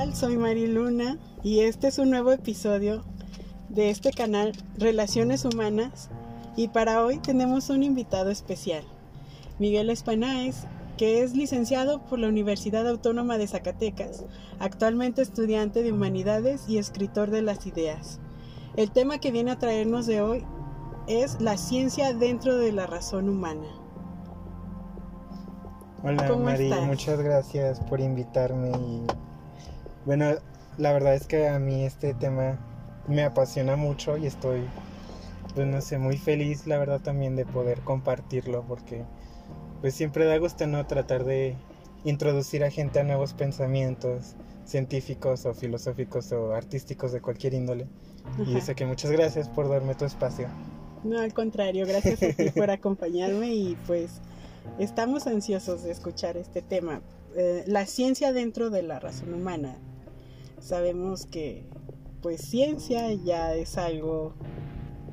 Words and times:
tal? 0.00 0.14
Soy 0.14 0.38
Mari 0.38 0.66
Luna 0.66 1.18
y 1.42 1.60
este 1.60 1.88
es 1.88 1.98
un 1.98 2.08
nuevo 2.08 2.32
episodio 2.32 3.04
de 3.68 3.90
este 3.90 4.12
canal 4.12 4.52
Relaciones 4.78 5.44
Humanas 5.44 6.08
y 6.56 6.68
para 6.68 7.04
hoy 7.04 7.18
tenemos 7.18 7.68
un 7.68 7.82
invitado 7.82 8.30
especial, 8.30 8.82
Miguel 9.58 9.90
Espanáez, 9.90 10.64
que 10.96 11.22
es 11.22 11.34
licenciado 11.34 12.00
por 12.06 12.18
la 12.18 12.28
Universidad 12.28 12.88
Autónoma 12.88 13.36
de 13.36 13.46
Zacatecas, 13.46 14.24
actualmente 14.58 15.20
estudiante 15.20 15.82
de 15.82 15.92
Humanidades 15.92 16.66
y 16.66 16.78
escritor 16.78 17.30
de 17.30 17.42
las 17.42 17.66
ideas. 17.66 18.20
El 18.76 18.90
tema 18.92 19.18
que 19.18 19.32
viene 19.32 19.50
a 19.50 19.58
traernos 19.58 20.06
de 20.06 20.22
hoy 20.22 20.46
es 21.08 21.38
la 21.42 21.58
ciencia 21.58 22.14
dentro 22.14 22.56
de 22.56 22.72
la 22.72 22.86
razón 22.86 23.28
humana. 23.28 23.68
Hola 26.02 26.26
¿Cómo 26.26 26.44
Mari, 26.44 26.70
estás? 26.70 26.86
muchas 26.86 27.20
gracias 27.20 27.80
por 27.80 28.00
invitarme 28.00 28.70
y 28.70 29.06
bueno, 30.06 30.34
la 30.78 30.92
verdad 30.92 31.14
es 31.14 31.26
que 31.26 31.48
a 31.48 31.58
mí 31.58 31.84
este 31.84 32.14
tema 32.14 32.58
me 33.06 33.24
apasiona 33.24 33.76
mucho 33.76 34.16
y 34.16 34.26
estoy, 34.26 34.62
pues 35.54 35.66
no 35.66 35.80
sé, 35.80 35.98
muy 35.98 36.16
feliz 36.16 36.66
la 36.66 36.78
verdad 36.78 37.00
también 37.00 37.36
de 37.36 37.44
poder 37.44 37.80
compartirlo 37.80 38.64
porque 38.66 39.04
pues 39.80 39.94
siempre 39.94 40.24
da 40.26 40.38
gusto 40.38 40.66
no 40.66 40.86
tratar 40.86 41.24
de 41.24 41.56
introducir 42.04 42.64
a 42.64 42.70
gente 42.70 43.00
a 43.00 43.04
nuevos 43.04 43.34
pensamientos 43.34 44.34
científicos 44.64 45.46
o 45.46 45.54
filosóficos 45.54 46.32
o 46.32 46.52
artísticos 46.52 47.12
de 47.12 47.20
cualquier 47.20 47.54
índole. 47.54 47.88
Y 48.46 48.60
sé 48.60 48.74
que 48.74 48.86
muchas 48.86 49.10
gracias 49.10 49.48
por 49.48 49.68
darme 49.68 49.94
tu 49.94 50.04
espacio. 50.04 50.48
No, 51.02 51.18
al 51.18 51.32
contrario, 51.32 51.86
gracias 51.86 52.22
a 52.22 52.32
ti 52.32 52.50
por 52.50 52.70
acompañarme 52.70 53.54
y 53.54 53.76
pues 53.86 54.20
estamos 54.78 55.26
ansiosos 55.26 55.82
de 55.82 55.90
escuchar 55.90 56.36
este 56.36 56.62
tema. 56.62 57.00
Eh, 57.36 57.64
la 57.66 57.86
ciencia 57.86 58.32
dentro 58.32 58.70
de 58.70 58.82
la 58.82 59.00
razón 59.00 59.34
humana. 59.34 59.76
Sabemos 60.60 61.26
que 61.26 61.64
pues 62.22 62.42
ciencia 62.42 63.12
ya 63.12 63.54
es 63.54 63.78
algo 63.78 64.34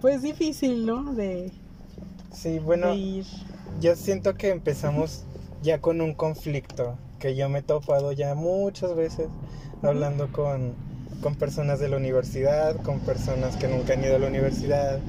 pues 0.01 0.21
difícil, 0.21 0.85
¿no? 0.85 1.13
De, 1.13 1.51
Sí, 2.31 2.59
bueno, 2.59 2.89
de 2.89 2.95
ir. 2.95 3.25
Yo 3.81 3.95
siento 3.95 4.35
que 4.35 4.49
empezamos 4.49 5.23
ya 5.63 5.81
con 5.81 6.01
un 6.01 6.13
conflicto 6.13 6.97
que 7.19 7.35
yo 7.35 7.49
me 7.49 7.59
he 7.59 7.61
topado 7.63 8.11
ya 8.11 8.35
muchas 8.35 8.95
veces 8.95 9.27
hablando 9.81 10.31
con, 10.31 10.75
con 11.21 11.35
personas 11.35 11.79
de 11.79 11.89
la 11.89 11.97
universidad, 11.97 12.75
con 12.83 12.99
personas 12.99 13.57
que 13.57 13.67
nunca 13.67 13.93
han 13.93 14.03
ido 14.03 14.15
a 14.15 14.19
la 14.19 14.27
universidad. 14.27 14.99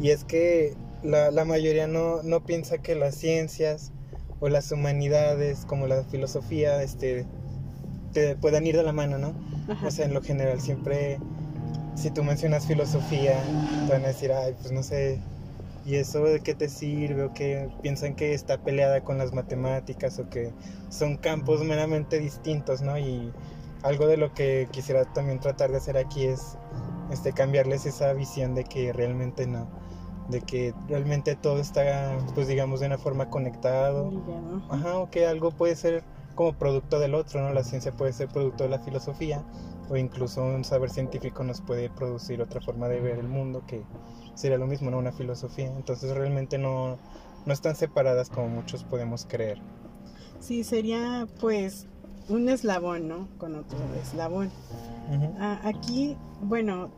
Y 0.00 0.10
es 0.10 0.24
que 0.24 0.74
la, 1.02 1.30
la 1.30 1.44
mayoría 1.44 1.86
no, 1.86 2.22
no 2.22 2.44
piensa 2.44 2.78
que 2.78 2.94
las 2.94 3.14
ciencias 3.14 3.92
o 4.40 4.48
las 4.48 4.72
humanidades, 4.72 5.64
como 5.66 5.86
la 5.86 6.02
filosofía, 6.04 6.82
este, 6.82 7.26
te 8.16 8.34
puedan 8.34 8.66
ir 8.66 8.74
de 8.74 8.82
la 8.82 8.94
mano, 8.94 9.18
¿no? 9.18 9.34
Ajá. 9.68 9.86
O 9.86 9.90
sea, 9.90 10.06
en 10.06 10.14
lo 10.14 10.22
general 10.22 10.58
siempre, 10.58 11.18
si 11.96 12.10
tú 12.10 12.24
mencionas 12.24 12.66
filosofía, 12.66 13.38
te 13.86 13.92
van 13.92 14.04
a 14.04 14.08
decir, 14.08 14.32
ay, 14.32 14.54
pues 14.58 14.72
no 14.72 14.82
sé, 14.82 15.20
¿y 15.84 15.96
eso 15.96 16.24
de 16.24 16.40
qué 16.40 16.54
te 16.54 16.70
sirve? 16.70 17.24
O 17.24 17.34
que 17.34 17.68
piensan 17.82 18.14
que 18.14 18.32
está 18.32 18.56
peleada 18.56 19.02
con 19.02 19.18
las 19.18 19.34
matemáticas 19.34 20.18
o 20.18 20.30
que 20.30 20.54
son 20.88 21.18
campos 21.18 21.62
meramente 21.62 22.18
distintos, 22.18 22.80
¿no? 22.80 22.96
Y 22.98 23.30
algo 23.82 24.06
de 24.06 24.16
lo 24.16 24.32
que 24.32 24.66
quisiera 24.70 25.04
también 25.12 25.38
tratar 25.38 25.70
de 25.70 25.76
hacer 25.76 25.98
aquí 25.98 26.24
es 26.24 26.56
este, 27.10 27.34
cambiarles 27.34 27.84
esa 27.84 28.14
visión 28.14 28.54
de 28.54 28.64
que 28.64 28.94
realmente 28.94 29.46
no, 29.46 29.68
de 30.30 30.40
que 30.40 30.72
realmente 30.88 31.36
todo 31.36 31.60
está, 31.60 32.16
pues 32.34 32.48
digamos, 32.48 32.80
de 32.80 32.86
una 32.86 32.96
forma 32.96 33.28
conectado. 33.28 34.10
Ajá, 34.70 35.00
o 35.00 35.10
que 35.10 35.26
algo 35.26 35.50
puede 35.50 35.76
ser 35.76 36.02
como 36.36 36.52
producto 36.52 37.00
del 37.00 37.14
otro, 37.16 37.40
¿no? 37.42 37.52
La 37.52 37.64
ciencia 37.64 37.90
puede 37.90 38.12
ser 38.12 38.28
producto 38.28 38.62
de 38.62 38.70
la 38.70 38.78
filosofía 38.78 39.42
o 39.88 39.96
incluso 39.96 40.44
un 40.44 40.64
saber 40.64 40.90
científico 40.90 41.42
nos 41.42 41.60
puede 41.60 41.90
producir 41.90 42.40
otra 42.40 42.60
forma 42.60 42.86
de 42.88 43.00
ver 43.00 43.18
el 43.18 43.26
mundo 43.28 43.64
que 43.66 43.82
sería 44.34 44.58
lo 44.58 44.66
mismo, 44.68 44.90
¿no? 44.90 44.98
Una 44.98 45.12
filosofía. 45.12 45.66
Entonces 45.66 46.14
realmente 46.14 46.58
no, 46.58 46.98
no 47.46 47.52
están 47.52 47.74
separadas 47.74 48.28
como 48.30 48.48
muchos 48.48 48.84
podemos 48.84 49.26
creer. 49.28 49.58
Sí, 50.38 50.62
sería 50.62 51.26
pues 51.40 51.86
un 52.28 52.48
eslabón, 52.48 53.08
¿no? 53.08 53.28
Con 53.38 53.56
otro 53.56 53.78
eslabón. 54.02 54.50
Ah, 55.38 55.60
aquí, 55.64 56.16
bueno, 56.42 56.90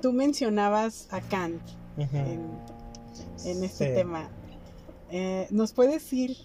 tú 0.00 0.12
mencionabas 0.12 1.08
a 1.12 1.20
Kant 1.20 1.60
en, 1.98 2.40
en 3.44 3.64
este 3.64 3.88
Sí. 3.88 3.94
tema. 3.94 4.28
Eh, 5.14 5.46
¿Nos 5.50 5.74
puedes 5.74 6.10
ir 6.12 6.36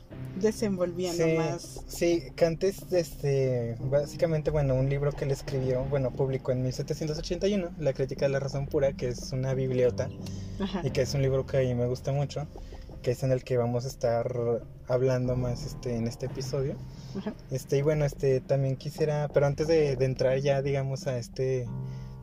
desenvolviendo 0.41 1.23
Sí, 1.23 1.33
más? 1.37 1.79
sí, 1.87 2.23
Kant 2.35 2.63
es 2.65 2.91
este, 2.91 3.77
básicamente, 3.79 4.51
bueno, 4.51 4.75
un 4.75 4.89
libro 4.89 5.13
que 5.13 5.23
él 5.23 5.31
escribió, 5.31 5.85
bueno, 5.85 6.11
publicó 6.11 6.51
en 6.51 6.63
1781, 6.63 7.69
La 7.79 7.93
crítica 7.93 8.25
de 8.25 8.33
la 8.33 8.41
razón 8.41 8.67
pura, 8.67 8.91
que 8.91 9.07
es 9.07 9.31
una 9.31 9.53
bibliota 9.53 10.09
Ajá. 10.59 10.81
y 10.83 10.91
que 10.91 11.01
es 11.03 11.13
un 11.13 11.21
libro 11.21 11.45
que 11.45 11.57
a 11.57 11.61
mí 11.61 11.73
me 11.75 11.87
gusta 11.87 12.11
mucho, 12.11 12.45
que 13.01 13.11
es 13.11 13.23
en 13.23 13.31
el 13.31 13.45
que 13.45 13.55
vamos 13.55 13.85
a 13.85 13.87
estar 13.87 14.29
hablando 14.89 15.37
más 15.37 15.65
este, 15.65 15.95
en 15.95 16.05
este 16.05 16.25
episodio. 16.25 16.75
Ajá. 17.17 17.33
Este, 17.51 17.77
y 17.77 17.81
bueno, 17.83 18.03
este, 18.03 18.41
también 18.41 18.75
quisiera, 18.75 19.29
pero 19.33 19.45
antes 19.45 19.67
de, 19.67 19.95
de 19.95 20.05
entrar 20.05 20.37
ya, 20.39 20.61
digamos, 20.61 21.07
a 21.07 21.17
este 21.17 21.65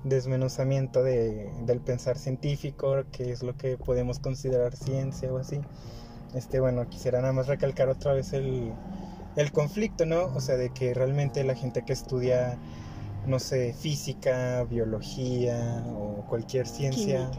desmenuzamiento 0.04 1.02
de, 1.02 1.50
del 1.64 1.80
pensar 1.80 2.18
científico, 2.18 3.04
que 3.12 3.32
es 3.32 3.42
lo 3.42 3.56
que 3.56 3.78
podemos 3.78 4.18
considerar 4.18 4.76
ciencia 4.76 5.32
o 5.32 5.38
así, 5.38 5.60
este, 6.34 6.60
bueno, 6.60 6.88
quisiera 6.88 7.20
nada 7.20 7.32
más 7.32 7.46
recalcar 7.46 7.88
otra 7.88 8.12
vez 8.12 8.32
el, 8.32 8.72
el 9.36 9.52
conflicto, 9.52 10.06
¿no? 10.06 10.24
O 10.34 10.40
sea, 10.40 10.56
de 10.56 10.70
que 10.70 10.94
realmente 10.94 11.44
la 11.44 11.54
gente 11.54 11.82
que 11.84 11.92
estudia, 11.92 12.56
no 13.26 13.38
sé, 13.38 13.74
física, 13.74 14.64
biología 14.64 15.84
o 15.88 16.24
cualquier 16.28 16.66
ciencia. 16.66 17.30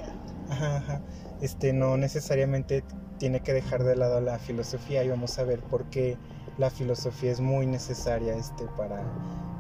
Ajá, 0.50 0.78
ajá. 0.78 1.02
Este, 1.42 1.74
no 1.74 1.98
necesariamente 1.98 2.84
tiene 3.18 3.42
que 3.42 3.54
dejar 3.54 3.84
de 3.84 3.96
lado 3.96 4.22
la 4.22 4.40
filosofía 4.40 5.04
y 5.04 5.10
vamos 5.10 5.38
a 5.40 5.44
ver 5.44 5.60
por 5.62 5.86
qué 5.86 6.18
la 6.58 6.70
filosofía 6.70 7.32
es 7.32 7.42
muy 7.42 7.66
necesaria 7.66 8.36
este, 8.36 8.66
para, 8.78 9.04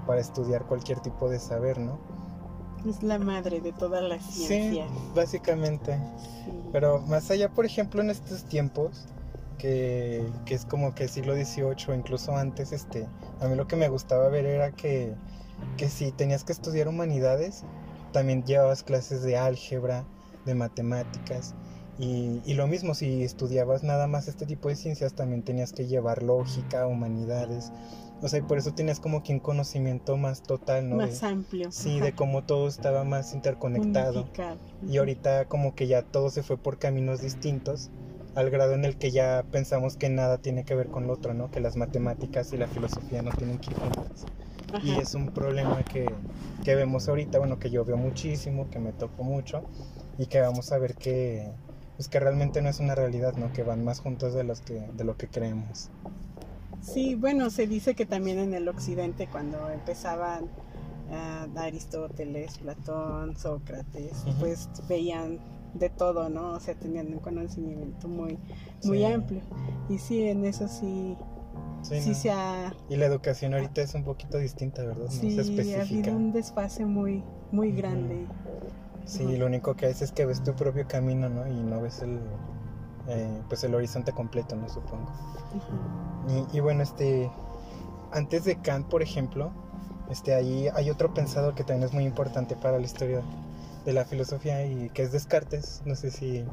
para 0.08 0.22
estudiar 0.22 0.64
cualquier 0.66 1.00
tipo 1.00 1.30
de 1.30 1.40
saber, 1.40 1.78
¿no? 1.80 2.00
Es 2.88 3.02
la 3.02 3.18
madre 3.18 3.62
de 3.62 3.72
todas 3.74 4.04
las 4.04 4.24
Sí, 4.24 4.46
ciencias. 4.46 4.90
básicamente. 5.16 5.98
Sí. 6.46 6.52
Pero 6.72 7.00
más 7.02 7.32
allá, 7.32 7.50
por 7.50 7.66
ejemplo, 7.66 8.02
en 8.02 8.12
estos 8.12 8.44
tiempos, 8.44 9.08
que, 9.58 10.24
que 10.46 10.54
es 10.56 10.66
como 10.66 10.94
que 10.96 11.08
siglo 11.08 11.34
XVIII 11.36 11.76
o 11.90 11.94
incluso 11.94 12.36
antes, 12.36 12.72
este, 12.72 13.08
a 13.42 13.48
mí 13.48 13.56
lo 13.56 13.68
que 13.68 13.76
me 13.76 13.88
gustaba 13.90 14.30
ver 14.30 14.46
era 14.46 14.72
que, 14.72 15.14
que 15.78 15.90
si 15.90 16.12
tenías 16.12 16.44
que 16.44 16.52
estudiar 16.54 16.88
humanidades, 16.88 17.64
también 18.12 18.44
llevabas 18.44 18.84
clases 18.84 19.24
de 19.24 19.38
álgebra, 19.38 20.06
de 20.46 20.56
matemáticas. 20.56 21.54
Y, 21.98 22.42
y 22.46 22.54
lo 22.56 22.68
mismo, 22.68 22.94
si 22.94 23.24
estudiabas 23.24 23.84
nada 23.84 24.08
más 24.08 24.28
este 24.28 24.46
tipo 24.46 24.68
de 24.70 24.76
ciencias, 24.76 25.14
también 25.14 25.44
tenías 25.44 25.72
que 25.74 25.88
llevar 25.88 26.24
lógica, 26.24 26.88
humanidades. 26.88 27.72
O 28.22 28.28
sea, 28.30 28.40
y 28.40 28.42
por 28.42 28.58
eso 28.58 28.74
tenías 28.74 29.00
como 29.00 29.24
que 29.24 29.34
un 29.34 29.40
conocimiento 29.40 30.16
más 30.18 30.42
total, 30.42 30.90
¿no? 30.90 30.96
Más 30.98 31.22
De- 31.22 31.28
amplio. 31.28 31.72
sí, 31.72 31.98
Ajá. 31.98 32.06
de 32.06 32.14
cómo 32.14 32.44
todo 32.44 32.68
estaba 32.68 33.04
más 33.04 33.34
interconectado. 33.34 34.22
Unificado. 34.22 34.58
Y 34.88 34.98
ahorita 34.98 35.46
como 35.46 35.76
que 35.76 35.88
ya 35.88 36.02
todo 36.02 36.30
se 36.30 36.42
fue 36.44 36.58
por 36.58 36.80
caminos 36.80 37.22
distintos, 37.22 37.90
al 38.36 38.50
grado 38.50 38.74
en 38.74 38.86
el 38.86 38.98
que 38.98 39.12
ya 39.12 39.44
pensamos 39.52 39.96
que 39.96 40.10
nada 40.10 40.38
tiene 40.40 40.66
que 40.66 40.76
ver 40.76 40.88
con 40.88 41.08
lo 41.08 41.14
otro, 41.14 41.34
¿no? 41.34 41.50
Que 41.50 41.62
las 41.62 41.78
matemáticas 41.78 42.52
y 42.54 42.58
la 42.58 42.68
filosofía 42.68 43.22
no 43.22 43.32
tienen 43.32 43.58
que 43.60 43.72
ir 43.72 43.78
juntas. 43.78 44.26
Y 44.84 45.00
es 45.00 45.16
un 45.16 45.28
problema 45.28 45.84
que, 45.84 46.06
que 46.64 46.76
vemos 46.76 47.08
ahorita, 47.08 47.40
bueno, 47.40 47.60
que 47.60 47.70
yo 47.70 47.86
veo 47.86 47.96
muchísimo, 47.96 48.70
que 48.70 48.80
me 48.80 48.92
toco 48.92 49.24
mucho, 49.24 49.64
y 50.18 50.26
que 50.26 50.42
vamos 50.42 50.74
a 50.74 50.78
ver 50.78 50.96
que, 50.96 51.50
pues 51.96 52.10
que 52.10 52.20
realmente 52.20 52.62
no 52.62 52.68
es 52.68 52.80
una 52.82 52.94
realidad, 52.94 53.36
¿no? 53.38 53.54
Que 53.54 53.64
van 53.64 53.86
más 53.86 54.02
juntos 54.02 54.34
de, 54.34 54.44
los 54.44 54.60
que, 54.60 54.86
de 54.96 55.04
lo 55.06 55.16
que 55.16 55.28
creemos. 55.28 55.90
Sí, 56.82 57.16
bueno, 57.16 57.50
se 57.50 57.68
dice 57.68 57.96
que 57.96 58.06
también 58.06 58.38
en 58.38 58.54
el 58.54 58.68
occidente 58.68 59.28
cuando 59.32 59.72
empezaban 59.72 60.50
ah, 61.10 61.48
Aristóteles, 61.56 62.58
Platón, 62.58 63.38
Sócrates, 63.38 64.24
Ujú. 64.28 64.40
pues 64.40 64.70
veían 64.90 65.40
de 65.76 65.90
todo, 65.90 66.30
¿no? 66.30 66.52
O 66.54 66.60
sea, 66.60 66.74
tenían 66.76 67.08
un 67.14 67.20
conocimiento 67.20 68.08
muy, 68.08 68.38
muy 68.84 69.00
Sí. 69.00 69.06
amplio. 69.06 69.42
Y 69.90 69.98
sí, 70.00 70.28
en 70.28 70.46
eso 70.46 70.68
sí, 70.68 71.16
Sí, 71.84 72.02
sí 72.02 72.10
¿no? 72.10 72.16
se 72.16 72.32
ha, 72.32 72.74
Y 72.90 72.96
la 72.96 73.06
educación 73.06 73.54
ahorita 73.54 73.82
es 73.82 73.94
un 73.94 74.04
poquito 74.04 74.38
distinta, 74.40 74.84
¿verdad? 74.84 75.06
No 75.06 75.12
sí, 75.12 75.32
se 75.32 75.78
ha 75.78 75.82
habido 75.84 76.16
un 76.16 76.32
desfase 76.32 76.86
muy, 76.86 77.24
muy 77.52 77.72
grande. 77.72 78.26
Sí, 79.06 79.38
lo 79.38 79.46
único 79.46 79.76
que 79.76 79.86
haces 79.86 80.02
es 80.04 80.12
que 80.12 80.26
ves 80.26 80.44
tu 80.44 80.54
propio 80.54 80.88
camino, 80.88 81.30
¿no? 81.30 81.48
Y 81.48 81.54
no 81.62 81.80
ves 81.82 82.02
el, 82.02 82.20
eh, 83.08 83.42
pues 83.48 83.64
el 83.64 83.76
horizonte 83.76 84.12
completo, 84.14 84.56
¿no? 84.56 84.68
Supongo. 84.68 85.08
Y, 86.52 86.58
y 86.58 86.60
bueno, 86.60 86.82
este, 86.82 87.30
antes 88.12 88.46
de 88.46 88.56
Kant, 88.56 88.88
por 88.88 89.04
ejemplo, 89.04 89.52
este, 90.10 90.34
ahí 90.34 90.68
hay 90.74 90.90
otro 90.90 91.14
pensador 91.14 91.54
que 91.54 91.64
también 91.64 91.88
es 91.88 91.94
muy 91.94 92.06
importante 92.06 92.56
para 92.56 92.80
la 92.80 92.86
historia 92.86 93.22
de 93.86 93.94
la 93.94 94.06
filosofía 94.06 94.66
y 94.66 94.90
que 94.90 95.04
es 95.04 95.12
Descartes. 95.12 95.82
No 95.86 95.96
sé 95.96 96.12
si, 96.12 96.44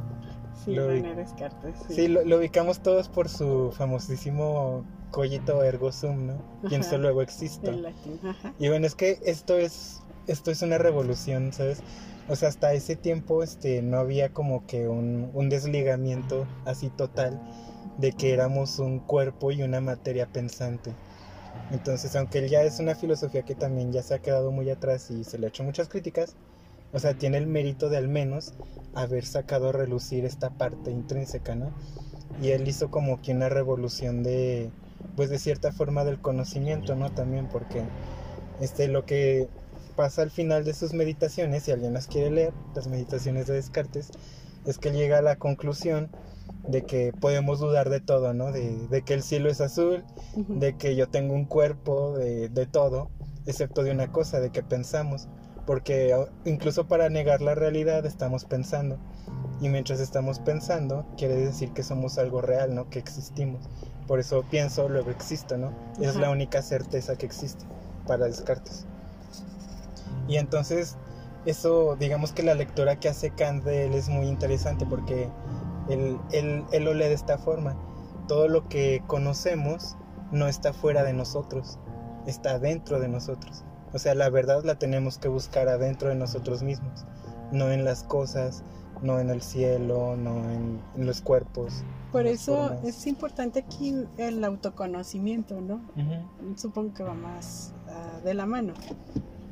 Sí, 0.64 0.74
Lo 0.74 0.86
René 0.88 1.14
Descartes. 1.14 1.74
sí, 1.88 2.08
lo, 2.08 2.24
lo 2.24 2.36
ubicamos 2.38 2.82
todos 2.82 3.08
por 3.08 3.28
su 3.28 3.72
famosísimo 3.72 4.84
cogito 5.10 5.62
ergo 5.64 5.92
sum, 5.92 6.26
¿no? 6.26 6.42
Pienso 6.68 6.98
luego 6.98 7.22
existo. 7.22 7.70
En 7.70 7.82
latín, 7.82 8.20
ajá. 8.22 8.54
Y 8.58 8.68
bueno, 8.68 8.86
es 8.86 8.94
que 8.94 9.18
esto 9.24 9.56
es, 9.58 10.00
esto 10.26 10.50
es 10.50 10.62
una 10.62 10.78
revolución, 10.78 11.52
¿sabes? 11.52 11.82
O 12.28 12.36
sea, 12.36 12.48
hasta 12.48 12.72
ese 12.74 12.96
tiempo 12.96 13.42
este, 13.42 13.82
no 13.82 13.98
había 13.98 14.32
como 14.32 14.66
que 14.66 14.88
un, 14.88 15.30
un 15.34 15.48
desligamiento 15.48 16.46
así 16.64 16.90
total 16.90 17.40
de 17.98 18.12
que 18.12 18.32
éramos 18.32 18.78
un 18.78 19.00
cuerpo 19.00 19.50
y 19.50 19.62
una 19.62 19.80
materia 19.80 20.26
pensante. 20.26 20.94
Entonces, 21.70 22.14
aunque 22.16 22.48
ya 22.48 22.62
es 22.62 22.78
una 22.80 22.94
filosofía 22.94 23.42
que 23.42 23.54
también 23.54 23.92
ya 23.92 24.02
se 24.02 24.14
ha 24.14 24.18
quedado 24.20 24.50
muy 24.52 24.70
atrás 24.70 25.10
y 25.10 25.24
se 25.24 25.38
le 25.38 25.46
ha 25.46 25.48
hecho 25.48 25.64
muchas 25.64 25.88
críticas, 25.88 26.36
o 26.92 26.98
sea, 26.98 27.14
tiene 27.14 27.38
el 27.38 27.46
mérito 27.46 27.88
de 27.88 27.96
al 27.96 28.08
menos 28.08 28.54
haber 28.94 29.24
sacado 29.24 29.70
a 29.70 29.72
relucir 29.72 30.24
esta 30.24 30.50
parte 30.50 30.90
intrínseca, 30.90 31.54
¿no? 31.54 31.72
Y 32.42 32.50
él 32.50 32.66
hizo 32.68 32.90
como 32.90 33.20
que 33.20 33.32
una 33.32 33.48
revolución 33.48 34.22
de, 34.22 34.70
pues 35.16 35.30
de 35.30 35.38
cierta 35.38 35.72
forma 35.72 36.04
del 36.04 36.20
conocimiento, 36.20 36.94
¿no? 36.94 37.10
También 37.10 37.48
porque 37.48 37.82
este, 38.60 38.88
lo 38.88 39.04
que 39.06 39.48
pasa 39.96 40.22
al 40.22 40.30
final 40.30 40.64
de 40.64 40.74
sus 40.74 40.92
meditaciones, 40.92 41.64
si 41.64 41.72
alguien 41.72 41.92
las 41.94 42.06
quiere 42.06 42.30
leer, 42.30 42.52
las 42.74 42.88
meditaciones 42.88 43.46
de 43.46 43.54
Descartes, 43.54 44.10
es 44.66 44.78
que 44.78 44.90
él 44.90 44.96
llega 44.96 45.18
a 45.18 45.22
la 45.22 45.36
conclusión 45.36 46.10
de 46.68 46.82
que 46.82 47.12
podemos 47.18 47.58
dudar 47.58 47.90
de 47.90 48.00
todo, 48.00 48.34
¿no? 48.34 48.52
De, 48.52 48.86
de 48.88 49.02
que 49.02 49.14
el 49.14 49.22
cielo 49.22 49.50
es 49.50 49.60
azul, 49.60 50.04
de 50.36 50.76
que 50.76 50.94
yo 50.94 51.08
tengo 51.08 51.34
un 51.34 51.44
cuerpo, 51.44 52.16
de, 52.16 52.48
de 52.48 52.66
todo, 52.66 53.10
excepto 53.46 53.82
de 53.82 53.90
una 53.90 54.12
cosa, 54.12 54.40
de 54.40 54.50
que 54.50 54.62
pensamos. 54.62 55.28
Porque 55.66 56.16
incluso 56.44 56.88
para 56.88 57.08
negar 57.08 57.40
la 57.40 57.54
realidad 57.54 58.04
estamos 58.06 58.44
pensando. 58.44 58.98
Y 59.60 59.68
mientras 59.68 60.00
estamos 60.00 60.40
pensando, 60.40 61.06
quiere 61.16 61.36
decir 61.36 61.72
que 61.72 61.82
somos 61.82 62.18
algo 62.18 62.40
real, 62.40 62.74
¿no? 62.74 62.90
Que 62.90 62.98
existimos. 62.98 63.68
Por 64.08 64.18
eso 64.18 64.44
pienso, 64.50 64.88
luego 64.88 65.10
existo, 65.10 65.56
¿no? 65.56 65.72
Es 66.00 66.16
la 66.16 66.30
única 66.30 66.62
certeza 66.62 67.16
que 67.16 67.26
existe 67.26 67.64
para 68.06 68.26
Descartes. 68.26 68.86
Y 70.26 70.36
entonces, 70.36 70.96
eso, 71.46 71.96
digamos 71.96 72.32
que 72.32 72.42
la 72.42 72.54
lectura 72.54 72.96
que 72.96 73.08
hace 73.08 73.30
Kant 73.30 73.64
de 73.64 73.86
él 73.86 73.94
es 73.94 74.08
muy 74.08 74.26
interesante 74.26 74.86
porque 74.86 75.28
él, 75.88 76.18
él, 76.32 76.64
él 76.72 76.84
lo 76.84 76.94
lee 76.94 77.06
de 77.06 77.14
esta 77.14 77.38
forma. 77.38 77.76
Todo 78.28 78.48
lo 78.48 78.68
que 78.68 79.02
conocemos 79.06 79.96
no 80.30 80.48
está 80.48 80.72
fuera 80.72 81.04
de 81.04 81.12
nosotros, 81.12 81.78
está 82.26 82.58
dentro 82.58 82.98
de 82.98 83.08
nosotros. 83.08 83.64
O 83.92 83.98
sea, 83.98 84.14
la 84.14 84.30
verdad 84.30 84.64
la 84.64 84.76
tenemos 84.76 85.18
que 85.18 85.28
buscar 85.28 85.68
adentro 85.68 86.08
de 86.08 86.14
nosotros 86.14 86.62
mismos, 86.62 87.04
no 87.50 87.70
en 87.70 87.84
las 87.84 88.04
cosas, 88.04 88.62
no 89.02 89.18
en 89.20 89.30
el 89.30 89.42
cielo, 89.42 90.16
no 90.16 90.36
en, 90.50 90.80
en 90.96 91.06
los 91.06 91.20
cuerpos. 91.20 91.84
Por 92.12 92.26
eso 92.26 92.68
formas. 92.68 92.84
es 92.84 93.06
importante 93.06 93.60
aquí 93.60 93.94
el 94.18 94.44
autoconocimiento, 94.44 95.60
¿no? 95.60 95.80
Supongo 96.56 96.94
que 96.94 97.02
va 97.02 97.14
más 97.14 97.72
ah, 97.88 98.20
de 98.22 98.34
la 98.34 98.46
mano. 98.46 98.74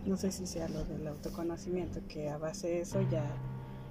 No 0.04 0.16
sé 0.16 0.30
si 0.30 0.46
sea 0.46 0.68
lo 0.68 0.84
del 0.84 1.06
autoconocimiento, 1.06 2.00
que 2.08 2.28
a 2.28 2.38
base 2.38 2.68
de 2.68 2.80
eso 2.82 3.00
ya 3.10 3.24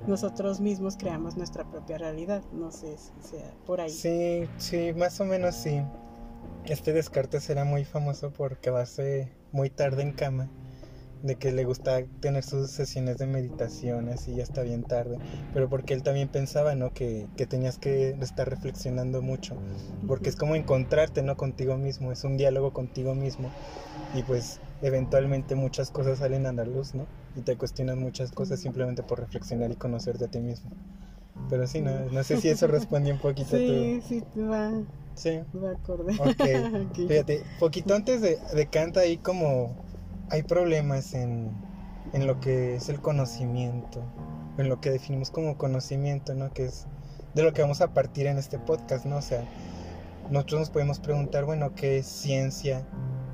nosotros 0.08 0.60
mismos 0.60 0.98
creamos 0.98 1.36
nuestra 1.36 1.64
propia 1.66 1.98
realidad. 1.98 2.44
No 2.54 2.72
sé 2.72 2.98
si 2.98 3.12
sea 3.30 3.52
por 3.66 3.82
ahí. 3.82 3.90
Sí, 3.90 4.48
sí, 4.58 4.94
más 4.94 5.20
o 5.20 5.26
menos 5.26 5.56
sí. 5.56 5.82
Este 6.70 6.94
Descartes 6.94 7.50
era 7.50 7.66
muy 7.66 7.84
famoso 7.84 8.30
por 8.30 8.58
quedarse 8.58 9.32
muy 9.52 9.72
tarde 9.72 10.04
en 10.04 10.12
cama, 10.12 10.50
de 11.24 11.36
que 11.36 11.52
le 11.52 11.66
gustaba 11.66 12.06
tener 12.20 12.44
sus 12.44 12.70
sesiones 12.70 13.18
de 13.18 13.26
meditación 13.26 14.08
así 14.10 14.40
hasta 14.40 14.62
bien 14.62 14.84
tarde, 14.84 15.18
pero 15.52 15.68
porque 15.68 15.96
él 15.96 16.04
también 16.04 16.28
pensaba, 16.28 16.76
¿no? 16.76 16.94
Que, 16.94 17.26
que 17.36 17.48
tenías 17.48 17.80
que 17.80 18.12
estar 18.22 18.48
reflexionando 18.48 19.24
mucho, 19.24 19.58
porque 20.08 20.30
es 20.30 20.36
como 20.36 20.56
encontrarte, 20.56 21.24
¿no? 21.24 21.38
Contigo 21.38 21.76
mismo, 21.76 22.12
es 22.12 22.24
un 22.24 22.38
diálogo 22.38 22.72
contigo 22.72 23.16
mismo 23.16 23.50
y 24.14 24.22
pues 24.22 24.62
eventualmente 24.84 25.56
muchas 25.56 25.90
cosas 25.90 26.20
salen 26.20 26.46
a 26.46 26.54
la 26.54 26.66
luz, 26.66 26.94
¿no? 26.94 27.08
Y 27.36 27.42
te 27.42 27.58
cuestionas 27.58 27.98
muchas 27.98 28.32
cosas 28.32 28.60
simplemente 28.60 29.02
por 29.02 29.20
reflexionar 29.20 29.72
y 29.72 29.76
conocerte 29.76 30.26
a 30.26 30.28
ti 30.28 30.40
mismo. 30.40 30.70
Pero 31.50 31.66
sí, 31.66 31.82
no, 31.82 31.92
no 32.12 32.24
sé 32.24 32.38
si 32.38 32.50
eso 32.50 32.68
respondió 32.68 33.14
un 33.14 33.20
poquito 33.20 33.56
a 33.56 33.60
Sí, 33.60 34.02
sí, 34.08 34.24
va, 34.38 34.70
tu... 34.70 34.86
Sí. 35.20 35.42
va 35.54 35.72
acorde. 35.72 36.14
Ok, 36.14 36.88
Ok. 36.90 37.08
Fíjate, 37.08 37.44
poquito 37.60 37.94
antes 37.94 38.22
de, 38.22 38.38
de 38.54 38.68
Kant 38.68 38.98
ahí 38.98 39.18
como 39.18 39.76
hay 40.30 40.44
problemas 40.44 41.14
en, 41.14 41.52
en 42.14 42.26
lo 42.26 42.40
que 42.40 42.76
es 42.76 42.88
el 42.90 43.02
conocimiento, 43.02 44.02
en 44.58 44.70
lo 44.70 44.80
que 44.80 44.92
definimos 44.92 45.30
como 45.30 45.58
conocimiento, 45.58 46.34
¿no? 46.34 46.54
Que 46.54 46.66
es 46.66 46.88
de 47.34 47.44
lo 47.44 47.54
que 47.54 47.62
vamos 47.62 47.82
a 47.82 47.94
partir 47.94 48.28
en 48.28 48.38
este 48.38 48.60
podcast, 48.60 49.06
¿no? 49.06 49.18
O 49.18 49.22
sea, 49.22 49.44
nosotros 50.30 50.62
nos 50.62 50.70
podemos 50.70 51.00
preguntar, 51.00 51.46
bueno, 51.46 51.74
¿qué 51.76 51.98
es 51.98 52.08
ciencia? 52.08 52.88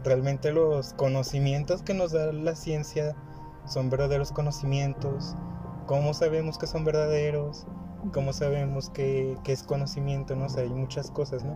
¿Realmente 0.04 0.52
los 0.52 0.94
conocimientos 0.94 1.81
que 1.81 1.94
nos 1.94 2.12
da 2.12 2.31
la 2.31 2.56
ciencia 2.56 3.16
son 3.68 3.90
verdaderos 3.90 4.31
conocimientos? 4.31 5.36
¿Cómo 5.86 6.14
sabemos 6.14 6.58
que 6.58 6.68
son 6.68 6.84
verdaderos? 6.84 7.68
¿Cómo 8.13 8.34
sabemos 8.34 8.90
que, 8.90 9.38
que 9.44 9.52
es 9.52 9.63
conocimiento? 9.63 10.36
¿no? 10.36 10.46
O 10.46 10.50
sea, 10.50 10.63
hay 10.63 10.69
muchas 10.69 11.12
cosas, 11.12 11.44
¿no? 11.44 11.56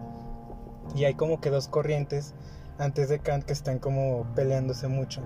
Y 0.95 1.05
hay 1.05 1.13
como 1.13 1.39
que 1.39 1.49
dos 1.49 1.67
corrientes 1.67 2.33
antes 2.77 3.09
de 3.09 3.19
Kant 3.19 3.45
que 3.45 3.53
están 3.53 3.79
como 3.79 4.25
peleándose 4.35 4.87
mucho, 4.87 5.21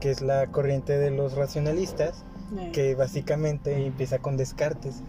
que 0.00 0.10
es 0.10 0.20
la 0.20 0.46
corriente 0.48 0.98
de 0.98 1.10
los 1.10 1.34
racionalistas, 1.34 2.24
Eh, 2.58 2.70
que 2.72 2.94
básicamente 2.96 3.86
empieza 3.86 4.18
con 4.18 4.36
Descartes, 4.36 5.02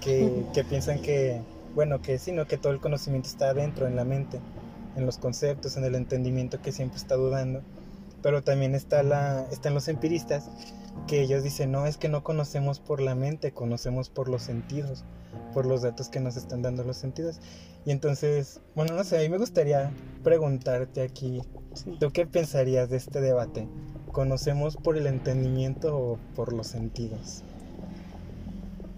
que, 0.00 0.44
que 0.54 0.64
piensan 0.64 1.00
que, 1.00 1.40
bueno, 1.74 2.02
que 2.02 2.18
sí, 2.18 2.32
¿no? 2.32 2.46
que 2.46 2.58
todo 2.58 2.72
el 2.72 2.80
conocimiento 2.80 3.28
está 3.28 3.50
adentro, 3.50 3.86
en 3.86 3.96
la 3.96 4.04
mente, 4.04 4.40
en 4.96 5.06
los 5.06 5.18
conceptos, 5.18 5.76
en 5.76 5.84
el 5.84 5.94
entendimiento 5.94 6.60
que 6.60 6.70
siempre 6.72 6.98
está 6.98 7.14
dudando. 7.16 7.62
Pero 8.22 8.42
también 8.42 8.74
está 8.74 9.02
la, 9.02 9.46
están 9.50 9.74
los 9.74 9.88
empiristas, 9.88 10.50
que 11.06 11.22
ellos 11.22 11.42
dicen, 11.42 11.72
no, 11.72 11.86
es 11.86 11.96
que 11.96 12.08
no 12.08 12.22
conocemos 12.22 12.80
por 12.80 13.00
la 13.00 13.14
mente, 13.14 13.52
conocemos 13.52 14.08
por 14.08 14.28
los 14.28 14.42
sentidos, 14.42 15.04
por 15.52 15.66
los 15.66 15.82
datos 15.82 16.08
que 16.08 16.20
nos 16.20 16.36
están 16.36 16.62
dando 16.62 16.84
los 16.84 16.96
sentidos. 16.96 17.40
Y 17.84 17.90
entonces, 17.90 18.60
bueno, 18.74 18.94
no 18.94 19.04
sé, 19.04 19.18
a 19.18 19.20
mí 19.20 19.28
me 19.28 19.38
gustaría 19.38 19.92
preguntarte 20.22 21.02
aquí, 21.02 21.42
sí. 21.74 21.96
¿tú 21.98 22.10
qué 22.10 22.26
pensarías 22.26 22.88
de 22.90 22.96
este 22.96 23.20
debate? 23.20 23.68
¿Conocemos 24.12 24.76
por 24.76 24.96
el 24.96 25.06
entendimiento 25.06 25.96
o 25.96 26.18
por 26.36 26.52
los 26.52 26.66
sentidos? 26.68 27.42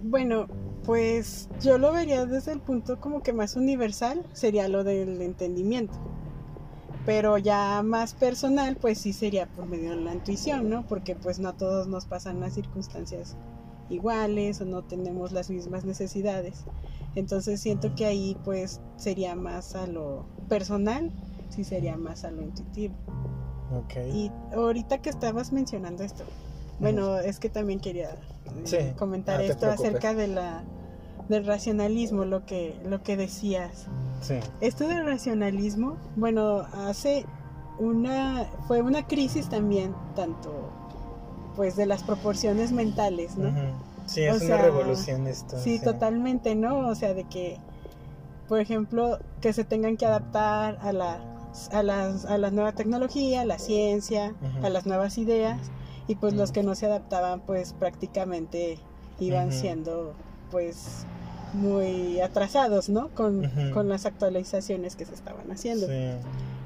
Bueno, 0.02 0.48
pues 0.84 1.48
yo 1.62 1.78
lo 1.78 1.92
vería 1.92 2.26
desde 2.26 2.52
el 2.52 2.60
punto 2.60 3.00
como 3.00 3.22
que 3.22 3.32
más 3.32 3.56
universal, 3.56 4.22
sería 4.34 4.68
lo 4.68 4.84
del 4.84 5.22
entendimiento. 5.22 5.94
Pero 7.06 7.36
ya 7.36 7.82
más 7.82 8.14
personal, 8.14 8.76
pues 8.76 8.98
sí 8.98 9.12
sería 9.12 9.46
por 9.46 9.66
medio 9.66 9.90
de 9.90 9.96
la 9.96 10.14
intuición, 10.14 10.70
¿no? 10.70 10.86
Porque 10.86 11.14
pues 11.14 11.38
no 11.38 11.50
a 11.50 11.52
todos 11.52 11.86
nos 11.86 12.06
pasan 12.06 12.40
las 12.40 12.54
circunstancias 12.54 13.36
iguales 13.90 14.60
o 14.60 14.64
no 14.64 14.82
tenemos 14.82 15.32
las 15.32 15.50
mismas 15.50 15.84
necesidades. 15.84 16.64
Entonces 17.14 17.60
siento 17.60 17.94
que 17.94 18.06
ahí 18.06 18.36
pues 18.44 18.80
sería 18.96 19.34
más 19.34 19.74
a 19.74 19.86
lo 19.86 20.24
personal, 20.48 21.10
sí 21.50 21.64
sería 21.64 21.96
más 21.96 22.24
a 22.24 22.30
lo 22.30 22.42
intuitivo. 22.42 22.94
Ok. 23.72 23.96
Y 24.12 24.30
ahorita 24.54 24.98
que 24.98 25.10
estabas 25.10 25.52
mencionando 25.52 26.02
esto, 26.02 26.24
bueno, 26.80 27.18
es 27.18 27.38
que 27.38 27.48
también 27.48 27.80
quería 27.80 28.10
eh, 28.10 28.16
Sí, 28.64 28.76
comentar 28.96 29.40
no 29.40 29.46
te 29.46 29.52
esto 29.52 29.66
acerca 29.66 30.14
de 30.14 30.28
la 30.28 30.64
del 31.28 31.46
racionalismo, 31.46 32.24
lo 32.24 32.44
que 32.44 32.76
lo 32.84 33.02
que 33.02 33.16
decías. 33.16 33.86
Sí. 34.20 34.34
Esto 34.60 34.88
del 34.88 35.04
racionalismo, 35.04 35.96
bueno, 36.16 36.66
hace 36.86 37.26
una 37.78 38.46
fue 38.66 38.82
una 38.82 39.06
crisis 39.06 39.48
también 39.48 39.94
tanto 40.14 40.70
pues 41.56 41.76
de 41.76 41.86
las 41.86 42.02
proporciones 42.02 42.72
mentales, 42.72 43.36
¿no? 43.36 43.50
Sí, 44.06 44.26
O 44.26 44.34
es 44.34 44.42
sea, 44.42 44.56
una 44.56 44.64
revolución 44.64 45.26
esto. 45.26 45.56
Sí, 45.58 45.78
totalmente, 45.78 46.54
¿no? 46.54 46.88
O 46.88 46.94
sea, 46.94 47.14
de 47.14 47.24
que, 47.24 47.58
por 48.48 48.60
ejemplo, 48.60 49.18
que 49.40 49.52
se 49.52 49.64
tengan 49.64 49.96
que 49.96 50.04
adaptar 50.04 50.78
a 50.82 50.92
la, 50.92 51.20
a 51.72 51.82
las, 51.82 52.24
a 52.26 52.38
la 52.38 52.50
nueva 52.50 52.72
tecnología, 52.72 53.42
a 53.42 53.44
la 53.44 53.58
ciencia, 53.58 54.34
a 54.62 54.68
las 54.68 54.84
nuevas 54.84 55.16
ideas, 55.16 55.58
y 56.08 56.16
pues 56.16 56.34
los 56.34 56.50
que 56.52 56.62
no 56.62 56.74
se 56.74 56.86
adaptaban, 56.86 57.40
pues 57.40 57.72
prácticamente 57.72 58.78
iban 59.20 59.52
siendo, 59.52 60.12
pues, 60.50 61.06
muy 61.54 62.20
atrasados, 62.20 62.88
¿no? 62.88 63.08
Con, 63.14 63.46
Ujú. 63.46 63.70
con 63.72 63.88
las 63.88 64.04
actualizaciones 64.06 64.96
que 64.96 65.04
se 65.06 65.14
estaban 65.14 65.50
haciendo. 65.50 65.86
Sí. 65.86 66.10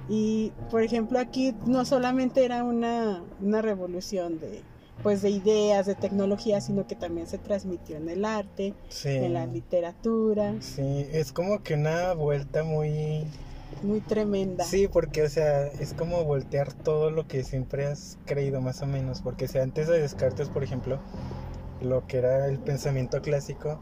Y, 0.08 0.52
por 0.70 0.82
ejemplo, 0.82 1.18
aquí 1.18 1.54
no 1.66 1.84
solamente 1.84 2.44
era 2.44 2.64
una, 2.64 3.22
una 3.42 3.62
revolución 3.62 4.38
de 4.40 4.62
pues 5.02 5.22
de 5.22 5.30
ideas, 5.30 5.86
de 5.86 5.94
tecnología, 5.94 6.60
sino 6.60 6.88
que 6.88 6.96
también 6.96 7.28
se 7.28 7.38
transmitió 7.38 7.96
en 7.96 8.08
el 8.08 8.24
arte, 8.24 8.74
Sí. 8.88 9.10
en 9.10 9.32
la 9.34 9.46
literatura, 9.46 10.54
Sí, 10.58 11.06
es 11.12 11.30
como 11.30 11.62
que 11.62 11.74
una 11.74 12.14
vuelta 12.14 12.64
muy... 12.64 13.22
muy 13.84 14.00
tremenda. 14.00 14.64
Sí, 14.64 14.88
porque, 14.88 15.22
o 15.22 15.28
sea, 15.28 15.68
es 15.68 15.94
como 15.94 16.24
voltear 16.24 16.72
todo 16.72 17.12
lo 17.12 17.28
que 17.28 17.44
siempre 17.44 17.86
has 17.86 18.18
creído, 18.26 18.60
más 18.60 18.82
o 18.82 18.86
menos. 18.86 19.20
Porque, 19.22 19.44
o 19.44 19.48
sea, 19.48 19.62
antes 19.62 19.86
de 19.86 20.00
Descartes, 20.00 20.48
por 20.48 20.64
ejemplo, 20.64 20.98
lo 21.80 22.04
que 22.08 22.16
era 22.18 22.48
el 22.48 22.58
pensamiento 22.58 23.22
clásico 23.22 23.78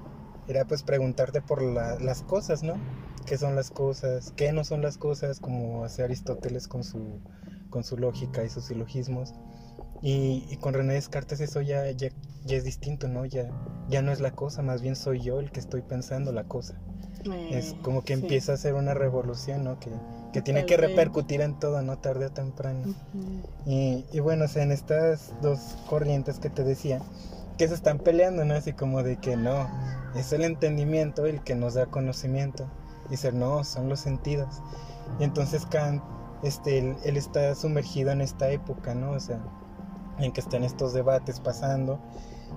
era, 0.49 0.65
pues, 0.65 0.83
preguntarte 0.83 1.41
por 1.41 1.63
la- 1.63 1.99
las 2.01 2.23
cosas, 2.23 2.63
¿no? 2.63 2.75
qué 3.27 3.37
son 3.37 3.57
las 3.57 3.71
cosas, 3.71 4.33
qué 4.37 4.53
no 4.53 4.65
son 4.65 4.81
las 4.81 4.97
cosas, 4.97 5.41
como 5.41 5.85
hace 5.85 6.03
Aristóteles 6.03 6.69
con 6.69 6.85
su, 6.85 7.21
con 7.69 7.85
su 7.85 7.99
lógica 7.99 8.45
y 8.45 8.49
sus 8.49 8.65
silogismos. 8.67 9.35
Y, 10.03 10.57
con 10.61 10.73
René 10.75 10.95
Descartes 10.95 11.41
eso 11.41 11.61
ya, 11.61 11.91
ya, 11.91 12.09
es 12.49 12.65
distinto, 12.65 13.09
¿no? 13.09 13.25
Ya, 13.25 13.51
ya 13.89 14.03
no 14.03 14.13
es 14.13 14.21
la 14.21 14.31
cosa, 14.31 14.63
más 14.63 14.81
bien 14.81 14.95
soy 14.95 15.21
yo 15.21 15.41
el 15.41 15.51
que 15.51 15.61
estoy 15.61 15.83
pensando 15.83 16.33
la 16.33 16.45
cosa. 16.45 16.79
es 17.51 17.73
eh, 17.73 17.77
como 17.83 18.03
que 18.03 18.13
empieza 18.13 18.53
a 18.53 18.57
ser 18.57 18.75
una 18.75 18.95
revolución, 18.95 19.65
¿no? 19.65 19.81
Que, 19.81 19.91
que 20.33 20.43
tiene 20.43 20.65
que 20.65 20.77
repercutir 20.77 21.41
en 21.41 21.59
todo, 21.59 21.83
¿no? 21.83 21.99
Tarde 21.99 22.27
o 22.27 22.31
temprano. 22.31 22.95
y, 23.67 24.05
y, 24.13 24.21
bueno, 24.21 24.45
o 24.45 24.49
sea, 24.49 24.63
en 24.63 24.71
estas 24.71 25.33
dos 25.43 25.59
corrientes 25.89 26.39
que 26.39 26.51
te 26.51 26.63
decía, 26.63 27.01
que 27.57 27.69
se 27.69 27.75
están 27.75 27.99
peleando, 27.99 28.45
¿no? 28.45 28.55
Así 28.55 28.73
como 28.73 29.03
de 29.03 29.17
que 29.17 29.37
no, 29.37 29.69
es 30.15 30.33
el 30.33 30.45
entendimiento 30.45 31.27
el 31.27 31.43
que 31.43 31.55
nos 31.55 31.75
da 31.75 31.87
conocimiento. 31.87 32.69
Dice, 33.09 33.33
no, 33.33 33.65
son 33.65 33.89
los 33.89 34.01
sentidos. 34.01 34.63
Y 35.21 35.25
entonces 35.25 35.65
Kant, 35.67 36.03
este, 36.43 36.79
él, 36.79 36.97
él 37.05 37.17
está 37.17 37.55
sumergido 37.55 38.11
en 38.11 38.21
esta 38.21 38.51
época, 38.51 38.95
¿no? 38.95 39.13
O 39.13 39.21
sea, 39.21 39.41
en 40.19 40.33
que 40.33 40.41
están 40.41 40.65
estos 40.65 40.93
debates 40.93 41.41
pasando. 41.41 42.01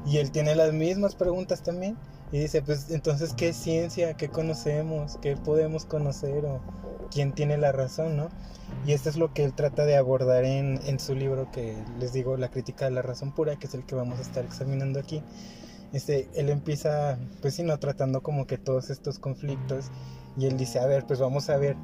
Y 0.06 0.18
él 0.18 0.32
tiene 0.32 0.56
las 0.56 0.74
mismas 0.74 1.15
preguntas 1.15 1.62
también. 1.63 1.98
Y 2.31 2.39
dice, 2.39 2.62
pues 2.62 2.91
entonces, 2.91 3.33
¿qué 3.33 3.50
es 3.50 3.55
ciencia? 3.57 4.13
¿Qué 4.15 4.29
conocemos? 4.29 5.17
¿Qué 5.21 5.36
podemos 5.36 5.86
conocer? 5.86 6.45
¿O 6.45 6.62
quién 7.12 7.33
tiene 7.33 7.57
la 7.57 7.71
razón? 7.71 8.17
¿no? 8.17 8.29
Y 8.86 8.93
esto 8.93 9.09
es 9.09 9.17
lo 9.17 9.33
que 9.33 9.43
él 9.43 9.53
trata 9.53 9.86
de 9.86 9.98
abordar 9.98 10.45
en, 10.45 10.79
en 10.86 11.00
su 11.00 11.15
libro 11.15 11.51
que 11.51 11.75
les 12.00 12.13
digo, 12.13 12.38
La 12.38 12.50
crítica 12.50 12.86
de 12.86 12.91
la 12.91 13.01
razón 13.01 13.33
pura, 13.33 13.55
que 13.57 13.67
es 13.67 13.74
el 13.74 13.86
que 13.86 13.95
vamos 13.95 14.19
a 14.19 14.21
estar 14.21 14.45
examinando 14.45 15.00
aquí. 15.00 15.24
Este, 15.91 16.29
él 16.36 16.50
empieza, 16.50 17.17
pues 17.41 17.55
sí, 17.55 17.63
no 17.63 17.79
tratando 17.79 18.21
como 18.21 18.45
que 18.45 18.57
todos 18.57 18.91
estos 18.91 19.17
conflictos 19.17 19.89
y 20.38 20.45
él 20.45 20.55
dice, 20.55 20.79
a 20.79 20.86
ver, 20.86 21.05
pues 21.07 21.19
vamos 21.19 21.50
a 21.50 21.57
ver 21.57 21.75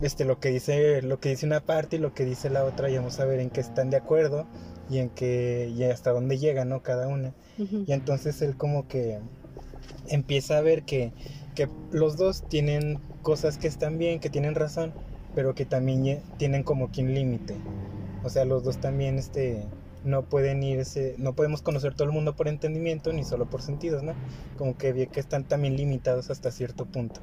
este, 0.00 0.24
lo 0.24 0.40
que 0.40 0.48
dice 0.48 1.02
lo 1.02 1.20
que 1.20 1.28
dice 1.28 1.46
una 1.46 1.60
parte 1.60 1.96
y 1.96 1.98
lo 1.98 2.14
que 2.14 2.24
dice 2.24 2.48
la 2.50 2.64
otra 2.64 2.88
y 2.88 2.96
vamos 2.96 3.20
a 3.20 3.24
ver 3.26 3.40
en 3.40 3.50
qué 3.50 3.60
están 3.60 3.90
de 3.90 3.96
acuerdo 3.98 4.46
y 4.88 4.98
en 4.98 5.10
qué 5.10 5.70
y 5.74 5.84
hasta 5.84 6.12
dónde 6.12 6.38
llega, 6.38 6.64
¿no? 6.64 6.82
Cada 6.82 7.08
una. 7.08 7.34
Y 7.58 7.92
entonces 7.92 8.40
él 8.42 8.56
como 8.56 8.88
que 8.88 9.20
empieza 10.08 10.58
a 10.58 10.60
ver 10.60 10.82
que, 10.82 11.12
que 11.54 11.68
los 11.90 12.16
dos 12.16 12.46
tienen 12.48 12.98
cosas 13.22 13.58
que 13.58 13.68
están 13.68 13.98
bien, 13.98 14.20
que 14.20 14.30
tienen 14.30 14.54
razón, 14.54 14.92
pero 15.34 15.54
que 15.54 15.64
también 15.64 16.20
tienen 16.38 16.62
como 16.62 16.90
que 16.90 17.02
un 17.02 17.14
límite. 17.14 17.56
O 18.24 18.30
sea, 18.30 18.44
los 18.44 18.64
dos 18.64 18.78
también 18.78 19.18
este 19.18 19.64
no 20.04 20.22
pueden 20.22 20.62
irse, 20.62 21.14
no 21.18 21.34
podemos 21.34 21.62
conocer 21.62 21.94
todo 21.94 22.04
el 22.04 22.12
mundo 22.12 22.34
por 22.34 22.48
entendimiento 22.48 23.12
ni 23.12 23.24
solo 23.24 23.48
por 23.48 23.62
sentidos, 23.62 24.02
¿no? 24.02 24.14
Como 24.58 24.76
que 24.76 25.06
que 25.06 25.20
están 25.20 25.44
también 25.44 25.76
limitados 25.76 26.30
hasta 26.30 26.50
cierto 26.50 26.86
punto. 26.86 27.20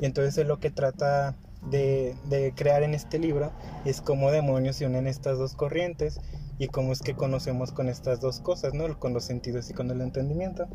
Y 0.00 0.06
entonces 0.06 0.36
es 0.38 0.46
lo 0.46 0.58
que 0.58 0.70
trata 0.70 1.36
de, 1.70 2.14
de 2.28 2.52
crear 2.54 2.82
en 2.82 2.94
este 2.94 3.18
libro 3.18 3.52
es 3.84 4.00
cómo 4.00 4.30
demonios 4.30 4.76
se 4.76 4.86
unen 4.86 5.06
estas 5.06 5.38
dos 5.38 5.54
corrientes 5.54 6.20
y 6.58 6.68
cómo 6.68 6.92
es 6.92 7.00
que 7.00 7.14
conocemos 7.14 7.72
con 7.72 7.88
estas 7.88 8.20
dos 8.20 8.40
cosas, 8.40 8.74
¿no? 8.74 8.98
Con 8.98 9.12
los 9.12 9.24
sentidos 9.24 9.70
y 9.70 9.74
con 9.74 9.90
el 9.90 10.00
entendimiento. 10.00 10.66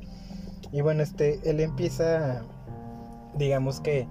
Y 0.74 0.82
bueno, 0.82 1.04
este, 1.04 1.40
él 1.48 1.60
empieza, 1.60 2.42
digamos 3.36 3.80
que, 3.80 4.08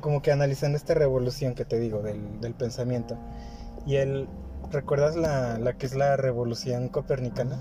como 0.00 0.22
que 0.22 0.32
analizando 0.32 0.78
esta 0.78 0.94
revolución 0.94 1.54
que 1.54 1.66
te 1.66 1.78
digo 1.78 2.00
del, 2.00 2.40
del 2.40 2.54
pensamiento. 2.54 3.18
Y 3.84 3.96
él, 3.96 4.26
¿recuerdas 4.72 5.16
la, 5.16 5.58
la, 5.58 5.74
que 5.74 5.84
es 5.84 5.94
la 5.94 6.16
revolución 6.16 6.88
copernicana? 6.88 7.58